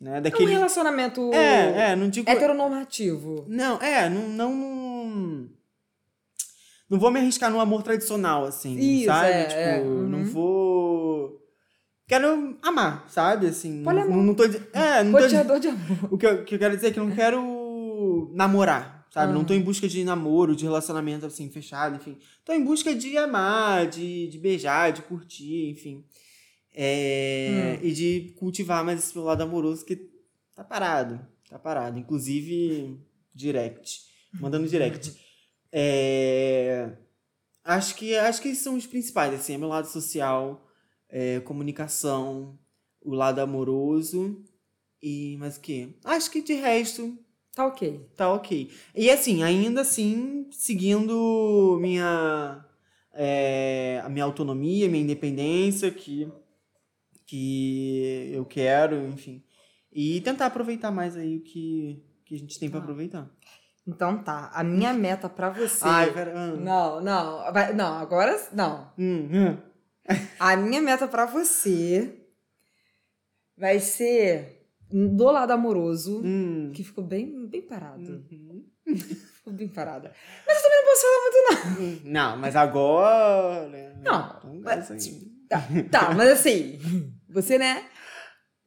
Né? 0.00 0.16
É 0.16 0.18
um 0.18 0.22
Daquele. 0.22 0.52
relacionamento 0.52 1.30
É, 1.32 1.90
é, 1.92 1.96
não 1.96 2.08
digo. 2.08 2.28
heteronormativo. 2.28 3.44
Não, 3.46 3.80
é, 3.80 4.08
não, 4.08 4.28
não, 4.28 4.54
não. 4.56 5.48
Não 6.88 6.98
vou 6.98 7.10
me 7.12 7.20
arriscar 7.20 7.50
no 7.52 7.60
amor 7.60 7.84
tradicional, 7.84 8.44
assim, 8.44 8.76
Isso, 8.76 9.06
sabe? 9.06 9.30
é, 9.30 9.44
tipo, 9.44 9.60
é, 9.60 9.84
não 9.84 10.18
uhum. 10.18 10.24
vou. 10.24 11.40
Quero 12.08 12.58
amar, 12.62 13.04
sabe? 13.08 13.46
Assim, 13.46 13.84
Poliamor. 13.84 14.10
não, 14.16 14.22
não 14.24 14.34
tô. 14.34 14.42
É, 14.72 15.04
não 15.04 15.12
tô. 15.12 15.58
de 15.60 15.68
amor. 15.68 16.08
O 16.10 16.18
que 16.18 16.26
eu, 16.26 16.44
que 16.44 16.56
eu 16.56 16.58
quero 16.58 16.74
dizer 16.74 16.88
é 16.88 16.90
que 16.90 16.98
eu 16.98 17.06
não 17.06 17.14
quero 17.14 18.32
namorar, 18.34 18.99
sabe? 19.10 19.32
Não 19.32 19.44
tô 19.44 19.52
em 19.52 19.60
busca 19.60 19.88
de 19.88 20.04
namoro, 20.04 20.54
de 20.56 20.64
relacionamento, 20.64 21.26
assim, 21.26 21.50
fechado, 21.50 21.96
enfim. 21.96 22.16
Tô 22.44 22.52
em 22.52 22.64
busca 22.64 22.94
de 22.94 23.16
amar, 23.16 23.86
de, 23.88 24.28
de 24.28 24.38
beijar, 24.38 24.92
de 24.92 25.02
curtir, 25.02 25.68
enfim. 25.70 26.04
É, 26.72 27.80
E 27.82 27.92
de 27.92 28.34
cultivar 28.38 28.84
mais 28.84 29.00
esse 29.00 29.14
meu 29.14 29.24
lado 29.24 29.42
amoroso 29.42 29.84
que 29.84 29.96
tá 30.54 30.62
parado. 30.62 31.20
Tá 31.48 31.58
parado. 31.58 31.98
Inclusive, 31.98 32.98
direct. 33.34 34.02
Mandando 34.40 34.68
direct. 34.68 35.12
É, 35.72 36.96
acho, 37.62 37.94
que, 37.94 38.16
acho 38.16 38.42
que 38.42 38.48
esses 38.48 38.64
são 38.64 38.74
os 38.74 38.88
principais, 38.88 39.32
assim. 39.32 39.54
É 39.54 39.56
meu 39.56 39.68
lado 39.68 39.86
social, 39.86 40.66
é, 41.08 41.38
comunicação, 41.38 42.58
o 43.00 43.14
lado 43.14 43.38
amoroso. 43.38 44.42
E 45.00 45.36
mais 45.38 45.58
o 45.58 45.60
quê? 45.60 45.94
Acho 46.04 46.28
que 46.28 46.42
de 46.42 46.54
resto 46.54 47.16
Tá 47.54 47.66
ok. 47.66 48.08
tá 48.16 48.32
ok. 48.32 48.70
E 48.94 49.10
assim, 49.10 49.42
ainda 49.42 49.80
assim, 49.80 50.48
seguindo 50.52 51.76
minha, 51.80 52.64
é, 53.12 54.00
a 54.04 54.08
minha 54.08 54.24
autonomia, 54.24 54.88
minha 54.88 55.02
independência, 55.02 55.90
que, 55.90 56.30
que 57.26 58.30
eu 58.32 58.44
quero, 58.44 58.96
enfim. 59.08 59.42
E 59.92 60.20
tentar 60.20 60.46
aproveitar 60.46 60.90
mais 60.92 61.16
aí 61.16 61.38
o 61.38 61.42
que, 61.42 62.04
que 62.24 62.34
a 62.34 62.38
gente 62.38 62.58
tem 62.58 62.70
pra 62.70 62.78
Ah. 62.78 62.82
aproveitar. 62.82 63.30
Então 63.86 64.22
tá. 64.22 64.50
A 64.54 64.62
minha 64.62 64.92
meta 64.92 65.28
pra 65.28 65.50
você. 65.50 65.82
Ai, 65.84 66.12
pera. 66.12 66.32
ah. 66.36 66.46
Não, 66.54 67.00
não. 67.00 67.52
vai- 67.52 67.74
não, 67.74 67.94
agora 67.98 68.40
não. 68.52 68.92
Hum, 68.96 69.28
hum. 69.32 69.58
A 70.38 70.56
minha 70.56 70.80
meta 70.80 71.08
pra 71.08 71.26
você 71.26 72.16
vai 73.56 73.80
ser 73.80 74.59
do 74.92 75.24
lado 75.30 75.52
amoroso, 75.52 76.20
Hum. 76.24 76.70
que 76.74 76.82
ficou 76.84 77.04
bem, 77.04 77.46
bem 77.46 77.62
parado. 77.62 78.24
Uhum. 78.30 78.64
Ficou 79.40 79.52
bem 79.54 79.68
parada. 79.68 80.12
Mas 80.46 80.56
eu 80.56 80.62
também 80.62 80.78
não 80.78 80.88
posso 80.90 81.02
falar 81.02 81.70
muito, 81.70 82.04
não. 82.04 82.12
Não, 82.12 82.36
mas 82.36 82.56
agora. 82.56 83.96
Não, 84.02 84.40
Vamos 84.42 84.62
mas- 84.62 84.90
aí. 84.90 85.30
Tá, 85.48 85.62
tá, 85.90 86.14
mas 86.14 86.28
assim, 86.30 86.78
você, 87.28 87.58
né? 87.58 87.84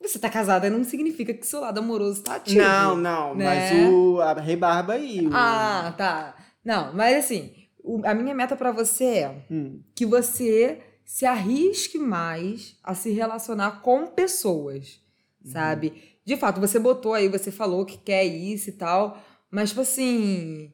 Você 0.01 0.19
tá 0.19 0.29
casada 0.29 0.69
não 0.69 0.83
significa 0.83 1.33
que 1.33 1.45
seu 1.47 1.61
lado 1.61 1.77
amoroso 1.79 2.23
tá 2.23 2.35
ativo. 2.35 2.59
Não, 2.61 2.97
não, 2.97 3.35
né? 3.35 3.45
mas 3.45 3.89
o. 3.89 4.19
A 4.19 4.33
rebarba 4.33 4.93
aí. 4.93 5.25
O... 5.25 5.29
Ah, 5.33 5.93
tá. 5.97 6.35
Não, 6.65 6.93
mas 6.93 7.23
assim, 7.23 7.53
o- 7.81 8.01
a 8.05 8.13
minha 8.13 8.35
meta 8.35 8.55
pra 8.55 8.71
você 8.71 9.05
é 9.05 9.45
Hum. 9.49 9.81
que 9.95 10.05
você 10.05 10.81
se 11.05 11.25
arrisque 11.25 11.97
mais 11.97 12.77
a 12.83 12.93
se 12.93 13.11
relacionar 13.11 13.81
com 13.81 14.07
pessoas, 14.07 14.99
Uhum. 15.45 15.51
sabe? 15.51 16.12
De 16.25 16.37
fato, 16.37 16.59
você 16.61 16.79
botou 16.79 17.13
aí, 17.13 17.27
você 17.27 17.51
falou 17.51 17.85
que 17.85 17.97
quer 17.97 18.23
isso 18.23 18.69
e 18.69 18.73
tal, 18.73 19.17
mas 19.51 19.69
tipo 19.69 19.81
assim, 19.81 20.71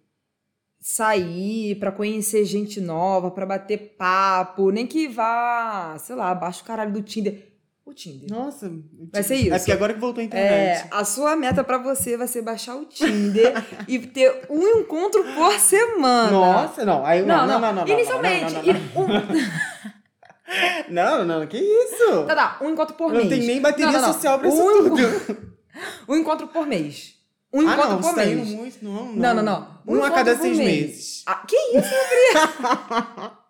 sair 0.80 1.76
pra 1.76 1.92
conhecer 1.92 2.46
gente 2.46 2.80
nova, 2.80 3.32
pra 3.32 3.46
bater 3.46 3.96
papo, 3.98 4.70
nem 4.72 4.86
que 4.88 5.08
vá, 5.08 5.96
sei 6.00 6.16
lá, 6.16 6.34
baixa 6.36 6.62
o 6.62 6.66
caralho 6.66 6.92
do 6.94 7.02
Tinder. 7.02 7.48
O 7.86 7.94
Tinder. 7.94 8.30
Nossa. 8.30 8.72
Vai 9.12 9.24
ser 9.24 9.34
É 9.34 9.38
isso. 9.38 9.50
porque 9.58 9.72
agora 9.72 9.94
que 9.96 10.00
voltou 10.00 10.22
a 10.22 10.24
É, 10.24 10.26
internet. 10.28 10.88
a 10.92 11.04
sua 11.04 11.36
meta 11.36 11.64
pra 11.64 11.80
você 11.80 12.16
vai 12.16 12.28
ser 12.28 12.44
baixar 12.44 12.76
o 12.76 12.86
Tinder 12.86 13.52
e 13.88 13.98
ter 13.98 14.46
um 14.50 14.62
encontro 14.80 15.24
por 15.34 15.54
semana. 15.60 16.30
Nossa, 16.32 16.86
não. 16.86 17.04
Aí, 17.04 17.24
não, 17.26 17.48
não, 17.48 17.60
não, 17.60 17.74
não, 17.74 17.86
não, 17.86 17.88
Inicialmente. 17.88 18.54
Não, 18.54 18.62
não, 18.62 18.62
não, 18.62 18.76
e 18.76 18.78
um- 18.96 19.08
não, 19.08 19.90
não, 20.90 21.26
não, 21.26 21.48
que 21.48 21.58
isso? 21.58 22.26
Tá, 22.26 22.36
tá, 22.36 22.58
um 22.62 22.70
encontro 22.70 22.96
por 22.96 23.12
não 23.12 23.18
mês. 23.24 23.30
tem 23.30 23.48
nem 23.48 23.62
bateria 23.62 23.88
Não, 23.88 23.94
não, 23.94 24.02
não. 24.02 24.14
social 24.14 24.40
pra 24.40 24.48
isso 24.48 24.58
Um 24.62 24.90
tudo. 24.90 25.50
Um 26.10 26.16
encontro 26.18 26.48
por 26.48 26.68
mês. 26.68 27.14
Um 27.54 27.62
ah, 27.62 27.74
encontro 27.74 27.90
não, 27.92 28.02
por 28.02 28.16
mês. 28.16 28.48
muito. 28.50 28.84
Não, 28.84 28.92
não. 28.92 29.14
Não, 29.14 29.34
não, 29.36 29.44
não. 29.44 29.80
Um, 29.88 29.94
a 29.94 29.98
encontro 29.98 30.16
cada 30.16 30.36
seis 30.38 30.58
mês. 30.58 30.82
meses. 30.82 31.24
Ah, 31.26 31.44
que 31.48 31.56
isso? 31.56 31.90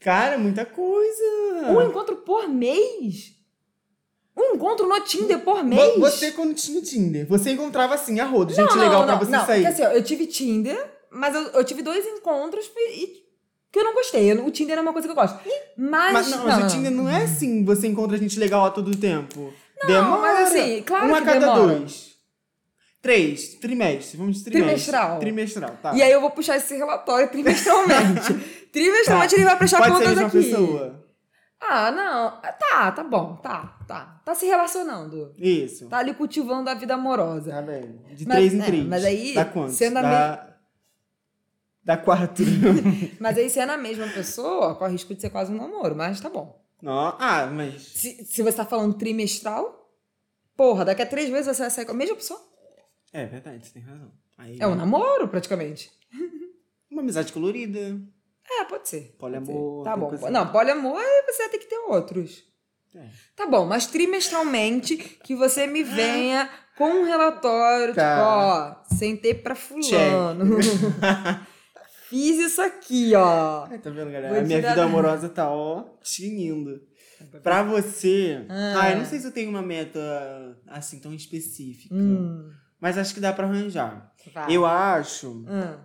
Cara, 0.00 0.38
muita 0.38 0.64
coisa. 0.64 1.22
Um 1.68 1.82
encontro 1.82 2.16
por 2.16 2.48
mês? 2.48 3.34
Um 4.36 4.54
encontro 4.54 4.88
no 4.88 5.00
Tinder 5.00 5.40
por 5.40 5.62
mês? 5.62 5.98
Você, 5.98 6.32
quando 6.32 6.54
tinha 6.54 6.80
Tinder, 6.80 7.26
você 7.26 7.50
encontrava 7.50 7.94
assim, 7.94 8.18
a 8.18 8.24
rodo, 8.24 8.54
gente 8.54 8.74
não, 8.74 8.82
legal 8.82 9.00
não, 9.00 9.06
pra 9.06 9.14
não, 9.14 9.18
você 9.20 9.30
não, 9.30 9.46
sair. 9.46 9.64
Porque 9.64 9.82
assim, 9.82 9.92
ó, 9.92 9.96
eu 9.96 10.02
tive 10.02 10.26
Tinder, 10.26 10.90
mas 11.10 11.34
eu, 11.34 11.42
eu 11.48 11.64
tive 11.64 11.82
dois 11.82 12.04
encontros 12.06 12.70
e- 12.76 13.22
que 13.72 13.78
eu 13.78 13.84
não 13.84 13.94
gostei. 13.94 14.30
Eu- 14.30 14.44
O 14.46 14.50
Tinder 14.50 14.76
é 14.78 14.80
uma 14.80 14.92
coisa 14.92 15.08
que 15.08 15.12
eu 15.12 15.16
gosto. 15.16 15.38
Mas, 15.76 16.12
Mas, 16.12 16.28
não, 16.30 16.44
mas 16.44 16.64
o 16.64 16.66
Tinder 16.76 16.92
não 16.92 17.08
é 17.08 17.22
assim, 17.24 17.64
você 17.64 17.86
encontra 17.88 18.16
gente 18.18 18.38
legal 18.38 18.64
a 18.66 18.70
todo 18.70 18.94
tempo. 18.96 19.52
Não, 19.82 19.86
demora. 19.88 20.20
mas 20.20 20.48
assim, 20.48 20.82
claro 20.82 21.08
um 21.08 21.14
a 21.14 21.22
cada 21.22 21.40
demora. 21.40 21.78
dois. 21.78 22.12
Três, 23.00 23.54
trimestre, 23.54 24.16
vamos 24.16 24.36
de 24.36 24.44
trimestre. 24.44 24.68
Trimestral. 24.92 25.18
Trimestral, 25.18 25.76
tá. 25.82 25.92
E 25.94 26.02
aí 26.02 26.12
eu 26.12 26.20
vou 26.20 26.30
puxar 26.30 26.56
esse 26.58 26.76
relatório 26.76 27.28
trimestralmente. 27.30 28.32
trimestralmente 28.72 29.34
ele 29.34 29.44
vai 29.44 29.56
prestar 29.58 29.78
Pode 29.78 29.90
contas 29.92 30.18
aqui. 30.18 30.30
pessoa. 30.30 31.02
Ah, 31.60 31.90
não. 31.90 32.40
Tá, 32.58 32.92
tá 32.92 33.02
bom. 33.02 33.36
Tá, 33.42 33.76
tá. 33.88 34.20
Tá 34.24 34.34
se 34.36 34.46
relacionando. 34.46 35.32
Isso. 35.36 35.88
Tá 35.88 35.98
ali 35.98 36.14
cultivando 36.14 36.70
a 36.70 36.74
vida 36.74 36.94
amorosa. 36.94 37.50
Tá 37.50 37.62
bem. 37.62 38.00
De 38.14 38.26
Mas, 38.26 38.36
três 38.36 38.54
em 38.54 38.60
é, 38.60 38.64
três. 38.64 38.86
mas 38.86 39.04
aí, 39.04 39.34
Dá 39.34 39.44
quanto? 39.46 39.72
sendo 39.72 39.98
a 39.98 40.02
Dá... 40.02 40.48
Dá 41.84 41.96
quatro. 41.96 42.44
Mas 43.18 43.36
aí, 43.38 43.50
se 43.50 43.58
é 43.58 43.66
na 43.66 43.76
mesma 43.76 44.06
pessoa, 44.08 44.74
corre 44.76 44.92
risco 44.92 45.14
de 45.14 45.20
ser 45.20 45.30
quase 45.30 45.52
um 45.52 45.56
namoro, 45.56 45.96
mas 45.96 46.20
tá 46.20 46.28
bom. 46.28 46.60
Não, 46.80 47.14
ah, 47.18 47.46
mas... 47.46 47.82
Se, 47.82 48.24
se 48.24 48.42
você 48.42 48.56
tá 48.56 48.64
falando 48.64 48.94
trimestral, 48.94 49.88
porra, 50.56 50.84
daqui 50.84 51.02
a 51.02 51.06
três 51.06 51.28
meses 51.30 51.46
você 51.46 51.62
vai 51.62 51.70
sair 51.70 51.84
com 51.84 51.92
a 51.92 51.94
mesma 51.94 52.16
pessoa. 52.16 52.40
É 53.12 53.24
verdade, 53.26 53.66
você 53.66 53.72
tem 53.74 53.82
razão. 53.82 54.10
Aí, 54.38 54.56
É 54.60 54.66
um 54.66 54.74
namoro, 54.74 55.28
praticamente. 55.28 55.90
Uma 56.90 57.02
amizade 57.02 57.32
colorida. 57.32 58.00
É, 58.48 58.64
pode 58.64 58.88
ser. 58.88 59.14
pode 59.18 59.34
Poliamor, 59.40 59.78
ser. 59.80 59.84
Tá 59.84 59.92
tem 59.92 60.00
bom. 60.00 60.08
coisa- 60.08 60.30
Não, 60.30 60.52
poliamor 60.52 61.00
você 61.26 61.42
vai 61.42 61.48
ter 61.50 61.58
que 61.58 61.66
ter 61.66 61.78
outros. 61.78 62.42
É. 62.94 63.06
Tá 63.36 63.46
bom, 63.46 63.64
mas 63.64 63.86
trimestralmente 63.86 64.96
que 64.96 65.34
você 65.34 65.66
me 65.66 65.82
venha 65.82 66.50
com 66.76 66.84
um 66.90 67.04
relatório, 67.04 67.94
Tá. 67.94 68.16
tipo, 68.16 68.92
ó, 68.92 68.96
sentei 68.96 69.34
pra 69.34 69.54
fulano. 69.54 70.58
Fiz 72.12 72.38
isso 72.38 72.60
aqui, 72.60 73.14
ó. 73.14 73.66
Tá 73.66 73.88
vendo, 73.90 74.10
galera? 74.12 74.28
Vou 74.28 74.38
a 74.38 74.42
minha 74.42 74.60
dar- 74.60 74.68
vida 74.70 74.84
amorosa 74.84 75.28
tá, 75.30 75.50
ó, 75.50 75.84
tinindo. 76.02 76.78
Pra 77.42 77.62
você... 77.62 78.44
Ah. 78.50 78.82
Ah. 78.82 78.90
eu 78.90 78.98
não 78.98 79.04
sei 79.06 79.18
se 79.18 79.26
eu 79.26 79.32
tenho 79.32 79.48
uma 79.48 79.62
meta, 79.62 79.98
assim, 80.66 80.98
tão 80.98 81.14
específica. 81.14 81.94
Hum, 81.94 82.50
Mas 82.80 82.98
acho 82.98 83.14
que 83.14 83.20
dá 83.20 83.32
pra 83.32 83.46
arranjar. 83.46 84.12
vai. 84.34 84.54
Eu 84.54 84.66
acho, 84.66 85.30
Hum, 85.30 85.78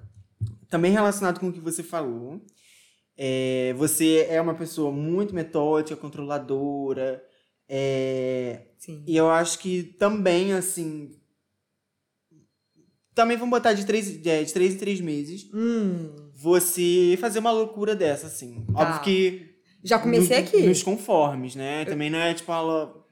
também 0.70 0.92
relacionado 0.92 1.40
com 1.40 1.48
o 1.48 1.54
que 1.54 1.60
você 1.62 1.82
falou, 1.82 2.42
é, 3.18 3.74
você 3.78 4.28
é 4.30 4.42
uma 4.42 4.54
pessoa 4.56 4.92
muito 4.92 5.34
metódica, 5.34 5.96
controladora, 5.96 7.24
é, 7.70 8.64
e 9.06 9.16
eu 9.16 9.30
acho 9.30 9.60
que 9.60 9.84
também, 9.84 10.52
assim... 10.54 11.12
Também 13.18 13.36
vamos 13.36 13.50
botar 13.50 13.74
de 13.74 13.84
três, 13.86 14.06
de, 14.06 14.18
de 14.46 14.54
três 14.54 14.74
em 14.76 14.78
três 14.78 15.02
meses. 15.02 15.50
Hum, 15.54 16.14
Você 16.36 17.18
fazer 17.20 17.40
uma 17.40 17.52
loucura 17.52 17.96
dessa, 17.96 18.28
assim. 18.28 18.64
Tá. 18.72 18.82
Óbvio 18.84 19.02
que 19.02 19.56
já 19.84 19.98
comecei 19.98 20.38
no- 20.40 20.44
aqui. 20.48 20.62
Nos 20.68 20.84
conformes, 20.84 21.56
né? 21.56 21.84
Também 21.86 22.10
não 22.12 22.20
é 22.20 22.34
tipo 22.34 22.52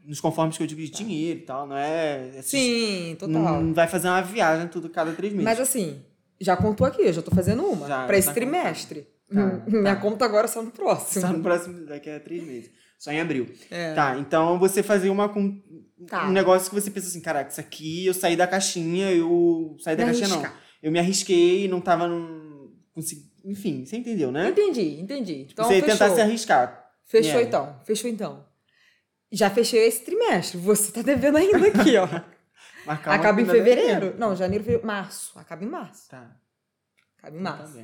nos 0.05 0.21
conformes 0.21 0.55
que 0.57 0.61
eu 0.63 0.67
digo 0.67 0.79
de 0.81 0.91
dinheiro 0.91 1.39
e 1.39 1.41
tal, 1.43 1.65
não 1.65 1.75
é. 1.75 2.29
é 2.37 2.41
Sim, 2.43 3.15
total. 3.17 3.61
Não 3.63 3.73
vai 3.73 3.87
fazer 3.87 4.07
uma 4.07 4.21
viagem 4.21 4.67
tudo 4.67 4.87
cada 4.89 5.11
três 5.13 5.33
meses. 5.33 5.43
Mas 5.45 5.59
assim, 5.59 5.99
já 6.39 6.55
contou 6.55 6.85
aqui, 6.85 7.01
eu 7.01 7.11
já 7.13 7.23
tô 7.23 7.31
fazendo 7.31 7.63
uma. 7.63 8.05
Pra 8.05 8.15
esse 8.17 8.27
tá 8.27 8.33
trimestre. 8.33 9.07
Tá, 9.33 9.63
Minha 9.67 9.95
tá. 9.95 10.01
conta 10.01 10.23
agora 10.23 10.45
é 10.45 10.47
só 10.47 10.61
no 10.61 10.69
próximo. 10.69 11.19
Só 11.21 11.33
no 11.33 11.41
próximo, 11.41 11.83
daqui 11.87 12.11
a 12.11 12.19
três 12.19 12.43
meses. 12.45 12.69
Só 12.97 13.11
em 13.11 13.19
abril. 13.19 13.51
É. 13.69 13.93
Tá, 13.93 14.17
então 14.17 14.57
você 14.59 14.81
fazer 14.81 15.09
uma 15.09 15.31
Tá. 16.07 16.27
um 16.27 16.31
negócio 16.31 16.69
que 16.69 16.75
você 16.75 16.91
pensa 16.91 17.07
assim, 17.07 17.21
caraca, 17.21 17.49
isso 17.51 17.59
aqui 17.59 18.05
eu 18.05 18.13
saí 18.13 18.35
da 18.35 18.45
caixinha, 18.47 19.11
eu 19.11 19.75
saí 19.79 19.95
da 19.95 20.05
Me 20.05 20.11
caixinha 20.11 20.27
arriscar. 20.29 20.51
não. 20.53 20.59
Eu 20.83 20.91
me 20.91 20.99
arrisquei, 20.99 21.67
não 21.67 21.81
tava 21.81 22.07
num. 22.07 22.71
Enfim, 23.43 23.85
você 23.85 23.97
entendeu, 23.97 24.31
né? 24.31 24.49
Entendi, 24.49 24.99
entendi. 24.99 25.47
Então, 25.51 25.65
você 25.65 25.75
fechou. 25.81 25.89
tentar 25.89 26.09
se 26.15 26.21
arriscar. 26.21 26.91
Fechou 27.05 27.39
É. 27.39 27.43
então, 27.43 27.79
fechou 27.85 28.09
então. 28.09 28.45
Já 29.31 29.49
fechei 29.49 29.85
esse 29.87 30.03
trimestre. 30.03 30.57
Você 30.59 30.91
tá 30.91 31.01
devendo 31.01 31.37
ainda 31.37 31.67
aqui, 31.67 31.95
ó. 31.97 32.07
Acaba 32.87 33.41
em 33.41 33.45
fevereiro. 33.45 34.15
Não, 34.17 34.35
janeiro, 34.35 34.63
fevereiro. 34.63 34.87
Março. 34.87 35.37
Acaba 35.37 35.63
em 35.63 35.67
março. 35.67 36.07
Tá. 36.09 36.35
Acaba 37.17 37.35
em 37.35 37.41
março. 37.41 37.73
Tá. 37.77 37.83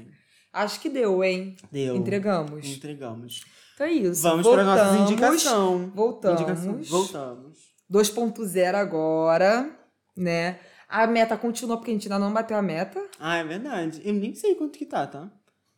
Acho 0.53 0.79
que 0.79 0.89
deu, 0.89 1.23
hein? 1.23 1.55
Deu. 1.71 1.95
Entregamos. 1.95 2.67
Entregamos. 2.67 3.41
Então 3.81 3.87
é 3.87 3.91
isso. 3.93 4.21
Vamos 4.21 4.47
para 4.47 4.63
Voltamos. 4.63 4.91
nossas 4.93 5.09
indicações. 5.11 5.93
Voltamos. 5.95 6.41
Indicação. 6.41 6.83
Voltamos. 6.83 7.57
2.0 7.91 8.75
agora, 8.75 9.69
né? 10.15 10.59
A 10.87 11.07
meta 11.07 11.35
continua, 11.37 11.77
porque 11.77 11.89
a 11.91 11.93
gente 11.93 12.11
ainda 12.11 12.19
não 12.23 12.31
bateu 12.33 12.55
a 12.57 12.61
meta. 12.61 13.01
Ah, 13.19 13.37
é 13.37 13.43
verdade. 13.43 14.01
Eu 14.03 14.13
nem 14.13 14.35
sei 14.35 14.55
quanto 14.55 14.77
que 14.77 14.85
tá, 14.85 15.07
tá? 15.07 15.31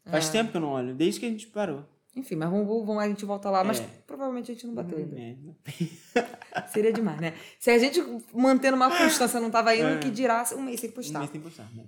Faz 0.06 0.28
É. 0.30 0.32
tempo 0.34 0.52
que 0.52 0.58
eu 0.58 0.62
não 0.62 0.70
olho, 0.70 0.94
desde 0.94 1.20
que 1.20 1.26
a 1.26 1.30
gente 1.30 1.48
parou. 1.48 1.86
Enfim, 2.16 2.36
mas 2.36 2.50
vamos, 2.50 2.68
vamos 2.68 3.02
a 3.02 3.08
gente 3.08 3.24
volta 3.26 3.50
lá. 3.50 3.64
Mas 3.64 3.80
É. 3.80 3.88
provavelmente 4.06 4.52
a 4.52 4.54
gente 4.54 4.68
não 4.68 4.74
bateu 4.76 4.98
ainda. 4.98 5.18
É. 5.20 5.36
Seria 6.74 6.92
demais, 6.92 7.20
né? 7.22 7.34
Se 7.60 7.72
a 7.72 7.78
gente 7.80 8.04
mantendo 8.34 8.76
uma 8.76 8.90
constância 8.96 9.40
não 9.40 9.50
tava 9.50 9.74
indo, 9.76 9.88
É. 9.88 9.98
que 9.98 10.12
dirá 10.12 10.44
um 10.56 10.62
mês 10.62 10.80
sem 10.80 10.90
Um 10.90 10.94
postar. 10.94 11.20
mês 11.20 11.32
sem 11.32 11.42
postar, 11.42 11.70
né? 11.74 11.86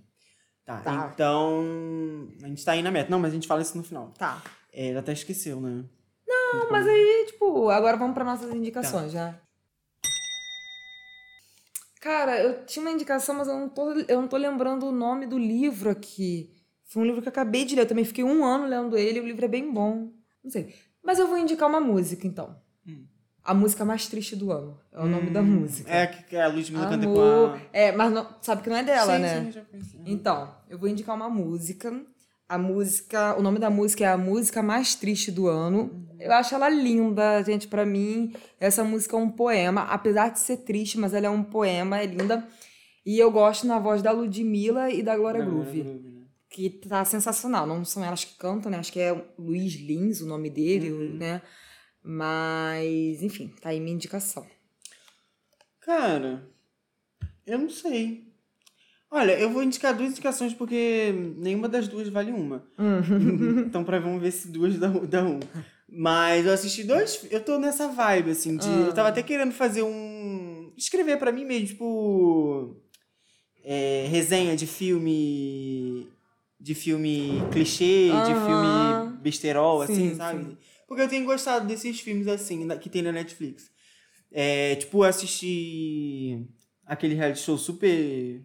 Tá, 0.66 0.80
Tá. 0.80 1.12
então. 1.14 2.28
A 2.42 2.48
gente 2.48 2.64
tá 2.64 2.72
aí 2.72 2.82
na 2.82 2.90
meta. 2.92 3.10
Não, 3.12 3.20
mas 3.20 3.32
a 3.32 3.36
gente 3.36 3.48
fala 3.48 3.62
isso 3.62 3.78
no 3.78 3.84
final. 3.84 4.12
Tá. 4.18 4.42
É, 4.74 4.90
ela 4.90 5.00
até 5.02 5.14
esqueceu, 5.14 5.60
né? 5.62 5.84
Não, 6.60 6.72
mas 6.72 6.88
aí, 6.88 7.26
tipo, 7.28 7.70
agora 7.70 7.98
vamos 7.98 8.14
para 8.14 8.24
nossas 8.26 8.54
indicações 8.54 9.12
Tá. 9.14 9.20
já. 9.20 9.40
Cara, 12.02 12.40
eu 12.40 12.66
tinha 12.66 12.84
uma 12.86 12.92
indicação, 12.92 13.34
mas 13.36 13.48
eu 13.48 13.56
não, 13.58 13.68
tô, 13.70 13.92
eu 13.94 14.22
não 14.22 14.28
tô 14.28 14.38
lembrando 14.38 14.86
o 14.86 14.92
nome 14.92 15.26
do 15.26 15.38
livro 15.40 15.90
aqui. 15.90 16.52
Foi 16.84 17.02
um 17.02 17.06
livro 17.06 17.22
que 17.22 17.28
eu 17.28 17.32
acabei 17.32 17.66
de 17.66 17.76
ler. 17.76 17.82
Eu 17.82 17.88
também 17.88 18.06
fiquei 18.06 18.24
um 18.24 18.46
ano 18.46 18.68
lendo 18.68 18.96
ele. 18.98 19.20
O 19.20 19.26
livro 19.26 19.44
é 19.44 19.48
bem 19.48 19.74
bom. 19.74 20.12
Não 20.44 20.52
sei. 20.52 20.76
Mas 21.04 21.18
eu 21.18 21.28
vou 21.28 21.38
indicar 21.38 21.68
uma 21.68 21.80
música, 21.80 22.28
então. 22.28 22.56
Hum. 22.88 23.06
A 23.44 23.54
música 23.56 23.84
mais 23.84 24.08
triste 24.08 24.36
do 24.36 24.52
ano. 24.52 24.80
É 24.92 25.00
o 25.00 25.08
nome 25.08 25.32
da 25.32 25.42
Hum, 25.42 25.46
música. 25.62 25.92
É 25.92 26.06
que 26.08 26.24
que 26.24 26.36
a 26.38 26.48
Ludmilla 26.48 26.88
canta 26.88 27.08
com 27.08 27.20
Amor. 27.20 27.56
a. 27.56 27.62
É, 27.74 27.92
mas 27.92 28.12
não- 28.14 28.28
sabe 28.42 28.62
que 28.62 28.70
não 28.70 28.78
é 28.78 28.84
dela, 28.84 29.16
sim, 29.16 29.22
né? 29.22 29.44
Sim, 29.46 29.52
já 29.52 29.62
conheci. 29.66 30.00
Então, 30.06 30.56
eu 30.70 30.78
vou 30.78 30.88
indicar 30.88 31.16
uma 31.16 31.30
música. 31.30 31.92
A 32.48 32.58
música, 32.60 33.36
o 33.38 33.42
nome 33.42 33.58
da 33.58 33.70
música 33.72 34.04
é 34.04 34.08
a 34.08 34.18
música 34.18 34.62
mais 34.62 34.94
triste 34.94 35.32
do 35.32 35.48
ano. 35.48 36.08
Eu 36.20 36.32
acho 36.32 36.54
ela 36.54 36.70
linda, 36.70 37.42
gente, 37.44 37.68
Pra 37.68 37.86
mim. 37.86 38.34
Essa 38.60 38.84
música 38.84 39.16
é 39.16 39.20
um 39.20 39.30
poema, 39.30 39.82
apesar 39.84 40.30
de 40.30 40.40
ser 40.40 40.58
triste, 40.58 40.98
mas 41.00 41.14
ela 41.14 41.26
é 41.26 41.30
um 41.30 41.44
poema, 41.44 42.00
é 42.00 42.06
linda. 42.06 42.48
E 43.06 43.18
eu 43.20 43.32
gosto 43.32 43.66
na 43.66 43.80
voz 43.80 44.02
da 44.02 44.12
Ludmilla 44.12 44.92
e 44.92 45.02
da 45.02 45.16
Glória 45.18 45.44
Groove, 45.44 45.84
né? 45.84 46.00
que 46.50 46.70
tá 46.70 47.04
sensacional. 47.04 47.66
Não 47.68 47.84
são 47.84 48.04
elas 48.06 48.24
que 48.24 48.36
cantam, 48.38 48.72
né? 48.72 48.78
Acho 48.78 48.94
que 48.94 49.00
é 49.00 49.12
Luiz 49.38 49.74
Lins 49.76 50.22
o 50.22 50.26
nome 50.28 50.50
dele, 50.50 50.92
Uhum. 50.92 51.18
né? 51.18 51.42
Mas, 52.02 53.22
enfim, 53.24 53.54
tá 53.60 53.70
aí 53.70 53.80
minha 53.80 53.96
indicação. 53.96 54.46
Cara, 55.82 56.48
eu 57.46 57.58
não 57.60 57.70
sei. 57.70 58.34
Olha, 59.16 59.40
eu 59.40 59.50
vou 59.50 59.64
indicar 59.64 59.96
duas 59.96 60.12
indicações 60.12 60.54
porque 60.54 61.14
nenhuma 61.38 61.70
das 61.70 61.88
duas 61.88 62.10
vale 62.10 62.34
uma. 62.34 62.68
Hum. 62.78 63.62
então, 63.66 63.82
pra 63.82 63.98
vamos 63.98 64.22
ver 64.22 64.32
se 64.32 64.50
duas 64.50 64.78
dá, 64.78 64.90
dá 64.90 65.24
um. 65.24 65.40
Mas 65.88 66.46
eu 66.46 66.52
assisti 66.52 66.84
dois. 66.84 67.26
Eu 67.32 67.40
tô 67.42 67.58
nessa 67.58 67.88
vibe, 67.88 68.32
assim, 68.32 68.58
de. 68.58 68.68
Ah. 68.68 68.88
Eu 68.88 68.94
tava 68.94 69.08
até 69.08 69.24
querendo 69.24 69.54
fazer 69.54 69.84
um. 69.84 70.74
Escrever 70.76 71.18
pra 71.18 71.32
mim 71.32 71.46
mesmo, 71.46 71.68
tipo. 71.68 72.76
é, 73.64 74.06
resenha 74.10 74.54
de 74.54 74.68
filme. 74.68 76.10
De 76.60 76.76
filme 76.76 77.42
clichê, 77.54 78.10
de 78.10 78.34
filme 78.34 79.18
besterol, 79.22 79.82
assim, 79.82 80.10
Sim, 80.10 80.16
sabe? 80.16 80.44
sim. 80.44 80.58
Porque 80.90 81.04
eu 81.04 81.08
tenho 81.08 81.24
gostado 81.24 81.66
desses 81.66 82.02
filmes, 82.02 82.28
assim, 82.28 82.68
que 82.80 82.90
tem 82.90 83.02
na 83.02 83.14
Netflix. 83.14 83.72
É, 84.30 84.76
tipo, 84.76 84.98
eu 84.98 85.04
assisti 85.04 86.46
aquele 86.86 87.16
reality 87.16 87.40
show 87.40 87.58
super. 87.58 88.44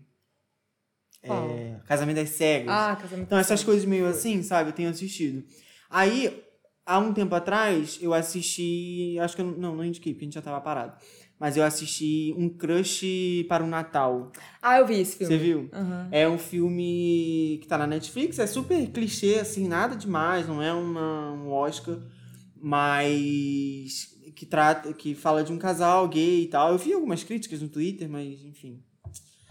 É, 1.23 1.77
Casamento 1.87 2.16
das 2.16 2.31
Cegas. 2.31 2.75
Ah, 2.75 2.97
casamento 2.97 3.27
Então, 3.27 3.39
essas 3.39 3.62
coisas 3.62 3.85
meio 3.85 4.07
assim, 4.07 4.43
sabe? 4.43 4.71
Eu 4.71 4.75
tenho 4.75 4.89
assistido. 4.89 5.45
Aí, 5.89 6.43
há 6.87 6.99
um 6.99 7.12
tempo 7.12 7.35
atrás, 7.35 7.99
eu 8.01 8.14
assisti. 8.14 9.18
Acho 9.21 9.37
que 9.37 9.43
eu 9.43 9.47
não, 9.47 9.77
não, 9.77 9.85
indiquei, 9.85 10.12
porque 10.12 10.25
a 10.25 10.27
gente 10.27 10.35
já 10.35 10.43
tava 10.43 10.61
parado. 10.61 10.97
Mas 11.39 11.57
eu 11.57 11.64
assisti 11.64 12.35
Um 12.37 12.49
Crush 12.49 13.45
para 13.49 13.64
o 13.64 13.66
Natal. 13.66 14.33
Ah, 14.61 14.79
eu 14.79 14.87
vi 14.87 15.01
esse 15.01 15.16
filme. 15.16 15.35
Você 15.35 15.39
viu? 15.43 15.68
Aham. 15.73 16.09
É 16.11 16.29
um 16.29 16.39
filme 16.39 17.59
que 17.62 17.68
tá 17.68 17.79
na 17.79 17.87
Netflix, 17.87 18.39
é 18.39 18.47
super 18.47 18.87
clichê, 18.91 19.39
assim, 19.41 19.68
nada 19.68 19.95
demais, 19.95 20.47
não 20.47 20.61
é 20.61 20.73
uma, 20.73 21.33
um 21.33 21.51
Oscar, 21.51 21.99
mas 22.57 24.09
que 24.35 24.45
trata, 24.45 24.93
que 24.93 25.14
fala 25.14 25.45
de 25.45 25.53
um 25.53 25.59
casal 25.59 26.09
gay 26.09 26.43
e 26.43 26.47
tal. 26.49 26.73
Eu 26.73 26.79
vi 26.79 26.93
algumas 26.93 27.23
críticas 27.23 27.62
no 27.62 27.68
Twitter, 27.68 28.09
mas 28.09 28.43
enfim. 28.45 28.83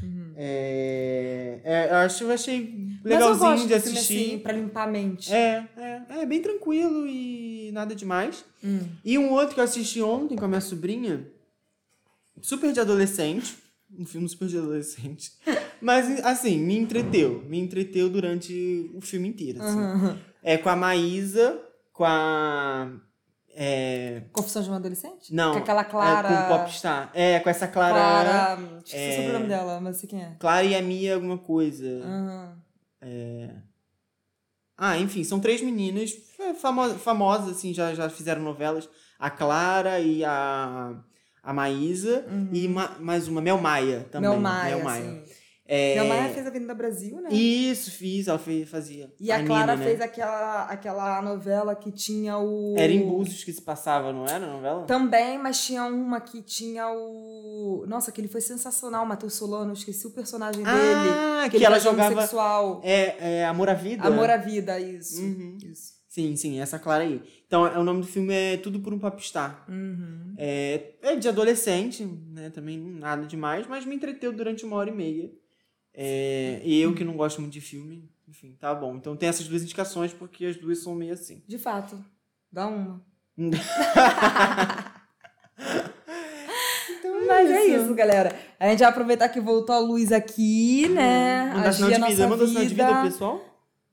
Uhum. 0.02 0.34
É, 0.36 1.60
é, 1.64 1.88
eu 1.91 1.95
acho, 1.97 2.24
eu 2.24 2.32
achei 2.32 2.89
eu 3.04 3.10
legalzinho 3.10 3.38
gosto 3.39 3.68
de 3.68 3.80
filme 3.80 3.97
assistir. 3.97 4.26
assim, 4.26 4.39
pra 4.39 4.54
limpar 4.54 4.88
a 4.88 4.91
mente. 4.91 5.34
É, 5.34 5.68
é, 5.78 6.02
é 6.22 6.26
bem 6.26 6.41
tranquilo 6.41 7.08
e 7.08 7.72
nada 7.74 7.95
demais. 7.95 8.45
Hum. 8.64 8.80
E 9.04 9.18
um 9.18 9.32
outro 9.32 9.56
que 9.56 9.60
eu 9.60 9.64
assisti 9.66 10.02
ontem 10.02 10.36
com 10.36 10.45
a 10.45 10.47
minha 10.47 10.62
sobrinha, 10.62 11.28
super 12.41 12.72
de 12.72 12.80
adolescente, 12.80 13.58
um 13.97 14.06
filme 14.06 14.28
super 14.30 14.47
de 14.47 14.58
adolescente. 14.58 15.32
Mas, 15.82 16.24
assim, 16.26 16.58
me 16.60 16.78
entreteu. 16.78 17.43
Me 17.47 17.60
entreteu 17.60 18.10
durante 18.10 18.91
o 18.93 19.02
filme 19.02 19.28
inteiro. 19.30 19.62
assim. 19.62 19.80
Aham. 19.80 20.20
É 20.43 20.58
com 20.58 20.70
a 20.70 20.76
Maísa, 20.76 21.60
com 21.93 22.06
a. 22.06 22.91
É, 23.62 24.22
Confissão 24.32 24.62
de 24.62 24.70
uma 24.70 24.78
adolescente? 24.78 25.34
não. 25.34 25.51
Com 25.51 25.57
aquela 25.60 25.84
Clara. 25.84 26.30
É, 26.30 26.47
com 26.47 26.53
o 26.53 26.57
Popstar. 26.60 27.12
É, 27.14 27.39
com 27.41 27.49
essa 27.49 27.68
Clara. 27.68 27.93
Clara. 27.93 28.62
Esqueci 28.78 29.03
é, 29.03 29.10
o 29.10 29.16
sobrenome 29.24 29.47
dela, 29.47 29.82
mas 29.82 29.97
sei 29.97 30.07
quem 30.07 30.22
é. 30.22 30.36
Clara 30.39 30.64
e 30.64 30.74
a 30.74 30.82
Mia, 30.82 31.16
alguma 31.16 31.38
coisa. 31.38 32.01
Aham. 32.05 32.57
Ah, 34.78 34.97
enfim, 34.97 35.26
são 35.26 35.41
três 35.41 35.62
meninas 35.62 36.16
é, 36.39 36.53
famo 36.53 36.89
famosas, 36.97 37.49
assim, 37.57 37.74
já, 37.74 37.93
já 37.93 38.10
fizeram 38.10 38.41
novelas. 38.41 38.88
A 39.20 39.30
Clara 39.30 39.99
e 39.99 40.24
a, 40.24 40.93
a 41.43 41.53
Maísa. 41.53 42.26
E 42.53 42.66
ma 42.70 42.95
mais 42.97 43.28
uma, 43.28 43.41
Mel 43.41 43.57
Maia 43.57 44.07
também. 44.10 44.30
Uhum. 44.30 44.39
Mel 44.39 44.41
Maia, 44.41 44.76
Mel 44.78 44.86
Maia. 44.86 45.03
sim. 45.03 45.29
É, 45.72 45.94
Mel 45.94 46.08
Maia 46.08 46.34
fez 46.34 46.48
Avenida 46.48 46.74
Brasil, 46.74 47.22
né? 47.22 47.30
Isso, 47.32 47.92
fiz, 47.92 48.28
ela 48.28 48.40
fez, 48.40 48.68
fazia. 48.68 49.14
E 49.20 49.32
a, 49.32 49.46
Clara 49.46 49.74
Nina, 49.74 49.76
né? 49.76 49.86
fez 49.86 50.02
aquela, 50.02 50.64
aquela 50.64 51.22
novela 51.22 51.76
que 51.76 51.92
tinha 51.92 52.40
o. 52.40 52.74
Era 52.76 52.92
em 52.92 53.08
Búzios 53.08 53.44
que 53.44 53.54
se 53.54 53.62
passava, 53.62 54.12
não 54.12 54.26
era 54.26 54.48
a 54.48 54.52
novela? 54.52 54.86
Também, 54.86 55.38
mas 55.38 55.64
tinha 55.64 55.84
uma 55.86 56.20
que 56.20 56.42
tinha 56.42 56.90
o. 56.90 57.86
Nossa, 57.88 58.10
aquele 58.10 58.28
foi 58.28 58.42
sensacional, 58.42 59.06
Matheus 59.06 59.36
Solano, 59.36 59.72
esqueci 59.72 60.08
o 60.08 60.10
personagem 60.10 60.64
dele. 60.64 60.76
ah, 60.76 61.48
que, 61.52 61.64
ela 61.64 61.78
jogava. 61.78 62.14
homossexual. 62.14 62.82
É, 62.84 63.42
é 63.42 63.46
Amor 63.46 63.70
à 63.70 63.76
Vida? 63.76 64.08
Amor 64.08 64.28
à 64.28 64.38
Vida, 64.38 64.80
isso. 64.80 65.22
Uhum. 65.22 65.56
Isso. 65.64 66.00
Sim, 66.08 66.36
sim, 66.36 66.60
essa 66.60 66.80
Clara 66.80 67.04
aí. 67.04 67.22
Então, 67.46 67.68
é, 67.68 67.78
o 67.78 67.84
nome 67.84 68.02
do 68.02 68.08
filme 68.08 68.34
é 68.34 68.58
Tudo 68.58 68.80
por 68.80 68.92
um 68.92 68.98
Popstar. 68.98 69.66
Uhum. 69.70 70.34
É, 70.36 70.94
é 71.04 71.16
de 71.16 71.30
adolescente, 71.30 72.04
né? 72.04 72.50
Também 72.50 72.80
nada 72.80 73.28
demais, 73.28 73.68
mas 73.68 73.86
me 73.86 73.96
entreteu 73.96 74.34
durante 74.34 74.66
uma 74.66 74.76
hora 74.76 74.90
e 74.90 74.96
meia. 74.96 75.30
É, 75.94 76.62
e 76.64 76.80
eu 76.80 76.94
que 76.94 77.04
não 77.04 77.18
gosto 77.18 77.42
muito 77.42 77.54
de 77.54 77.62
filme, 77.62 78.10
enfim, 78.28 78.56
tá 78.60 78.74
bom. 78.74 78.96
Então 78.96 79.16
tem 79.16 79.30
essas 79.30 79.48
duas 79.48 79.64
indicações, 79.64 80.14
porque 80.14 80.46
as 80.46 80.56
duas 80.56 80.80
são 80.80 80.96
meio 80.96 81.14
assim. 81.14 81.44
De 81.48 81.58
fato. 81.58 82.04
Dá 82.52 82.68
uma. 82.68 83.04
Mas 87.28 87.50
é 87.52 87.66
isso, 87.66 87.94
galera. 87.94 88.36
A 88.60 88.68
gente 88.70 88.80
vai 88.80 88.90
aproveitar 88.90 89.30
que 89.30 89.40
voltou 89.40 89.76
a 89.76 89.80
luz 89.80 90.12
aqui, 90.12 90.88
né? 90.90 91.54
Manda 91.54 91.72
sinal 91.72 91.90
Agir 91.90 92.04
a 92.04 92.08
de 92.08 92.14
vida, 92.14 92.28
manda 92.28 92.48
sinal 92.48 92.64
de 92.64 92.70
vida 92.70 92.88
pro 92.88 93.04
pessoal. 93.04 93.42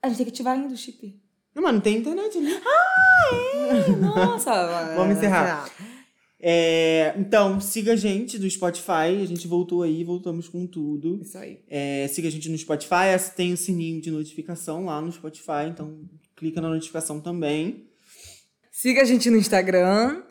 A 0.01 0.07
gente 0.07 0.17
tem 0.17 0.25
que 0.25 0.31
ativar 0.31 0.53
ainda 0.55 0.73
o 0.73 0.77
chip. 0.77 1.21
Não, 1.53 1.63
mas 1.63 1.73
não 1.73 1.81
tem 1.81 1.97
internet 1.97 2.37
ali. 2.37 2.53
Nossa, 3.99 4.95
Vamos 4.95 5.17
encerrar. 5.17 5.69
É, 6.39 7.15
então, 7.17 7.59
siga 7.59 7.93
a 7.93 7.95
gente 7.95 8.37
do 8.37 8.49
Spotify. 8.49 9.21
A 9.21 9.25
gente 9.25 9.47
voltou 9.47 9.81
aí, 9.81 10.03
voltamos 10.03 10.47
com 10.47 10.67
tudo. 10.67 11.19
Isso 11.21 11.37
aí. 11.37 11.59
É, 11.67 12.07
siga 12.07 12.27
a 12.27 12.31
gente 12.31 12.49
no 12.49 12.57
Spotify. 12.57 13.17
Tem 13.35 13.53
o 13.53 13.57
sininho 13.57 14.01
de 14.01 14.11
notificação 14.11 14.85
lá 14.85 15.01
no 15.01 15.11
Spotify. 15.11 15.67
Então, 15.69 16.01
clica 16.35 16.61
na 16.61 16.69
notificação 16.69 17.19
também. 17.19 17.87
Siga 18.71 19.01
a 19.01 19.05
gente 19.05 19.29
no 19.29 19.37
Instagram. 19.37 20.23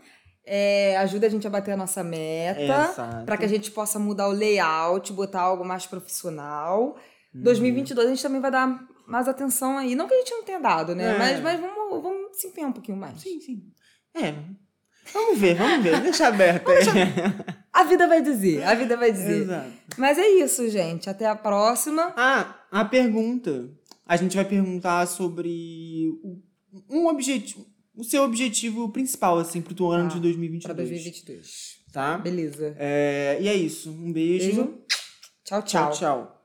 É, 0.44 0.96
ajuda 0.98 1.26
a 1.26 1.30
gente 1.30 1.44
a 1.44 1.50
bater 1.50 1.72
a 1.72 1.76
nossa 1.76 2.04
meta. 2.04 3.24
Para 3.26 3.36
que 3.36 3.44
a 3.44 3.48
gente 3.48 3.72
possa 3.72 3.98
mudar 3.98 4.28
o 4.28 4.32
layout, 4.32 5.12
botar 5.12 5.40
algo 5.40 5.64
mais 5.64 5.86
profissional. 5.86 6.96
Uhum. 7.34 7.42
2022 7.42 8.06
a 8.06 8.10
gente 8.10 8.22
também 8.22 8.40
vai 8.40 8.52
dar 8.52 8.86
mais 9.08 9.26
atenção 9.26 9.76
aí. 9.76 9.96
Não 9.96 10.06
que 10.06 10.14
a 10.14 10.18
gente 10.18 10.30
não 10.30 10.44
tenha 10.44 10.60
dado, 10.60 10.94
né? 10.94 11.16
É. 11.16 11.18
Mas, 11.18 11.40
mas 11.40 11.60
vamos, 11.60 12.00
vamos 12.00 12.36
se 12.38 12.46
empenhar 12.46 12.70
um 12.70 12.72
pouquinho 12.72 12.96
mais. 12.96 13.20
Sim, 13.20 13.40
sim. 13.40 13.62
É. 14.14 14.34
Vamos 15.12 15.38
ver, 15.38 15.54
vamos 15.56 15.82
ver. 15.84 16.00
Deixa 16.00 16.28
aberto 16.28 16.68
aí. 16.70 16.84
A 17.72 17.84
vida 17.84 18.06
vai 18.08 18.22
dizer, 18.22 18.62
a 18.64 18.74
vida 18.74 18.96
vai 18.96 19.12
dizer. 19.12 19.42
Exato. 19.42 19.70
Mas 19.98 20.18
é 20.18 20.26
isso, 20.28 20.68
gente. 20.70 21.08
Até 21.10 21.26
a 21.26 21.36
próxima. 21.36 22.12
Ah, 22.16 22.60
a 22.70 22.84
pergunta. 22.84 23.68
A 24.06 24.16
gente 24.16 24.36
vai 24.36 24.44
perguntar 24.44 25.06
sobre 25.06 26.08
o- 26.22 26.40
um 26.88 27.06
objetivo, 27.08 27.66
o 27.94 28.04
seu 28.04 28.22
objetivo 28.22 28.88
principal, 28.90 29.38
assim, 29.38 29.60
pro 29.60 29.74
teu 29.74 29.90
ano 29.90 30.08
Tá. 30.08 30.14
de 30.14 30.20
2022. 30.20 30.62
Para 30.64 30.74
2022. 30.74 31.76
Tá? 31.92 32.18
Beleza. 32.18 32.74
É, 32.78 33.38
e 33.40 33.48
é 33.48 33.54
isso. 33.54 33.90
Um 33.90 34.12
beijo. 34.12 34.46
Beijo. 34.46 34.78
Tchau, 35.44 35.62
tchau. 35.62 35.90
tchau. 35.90 35.92
tchau. 35.92 36.35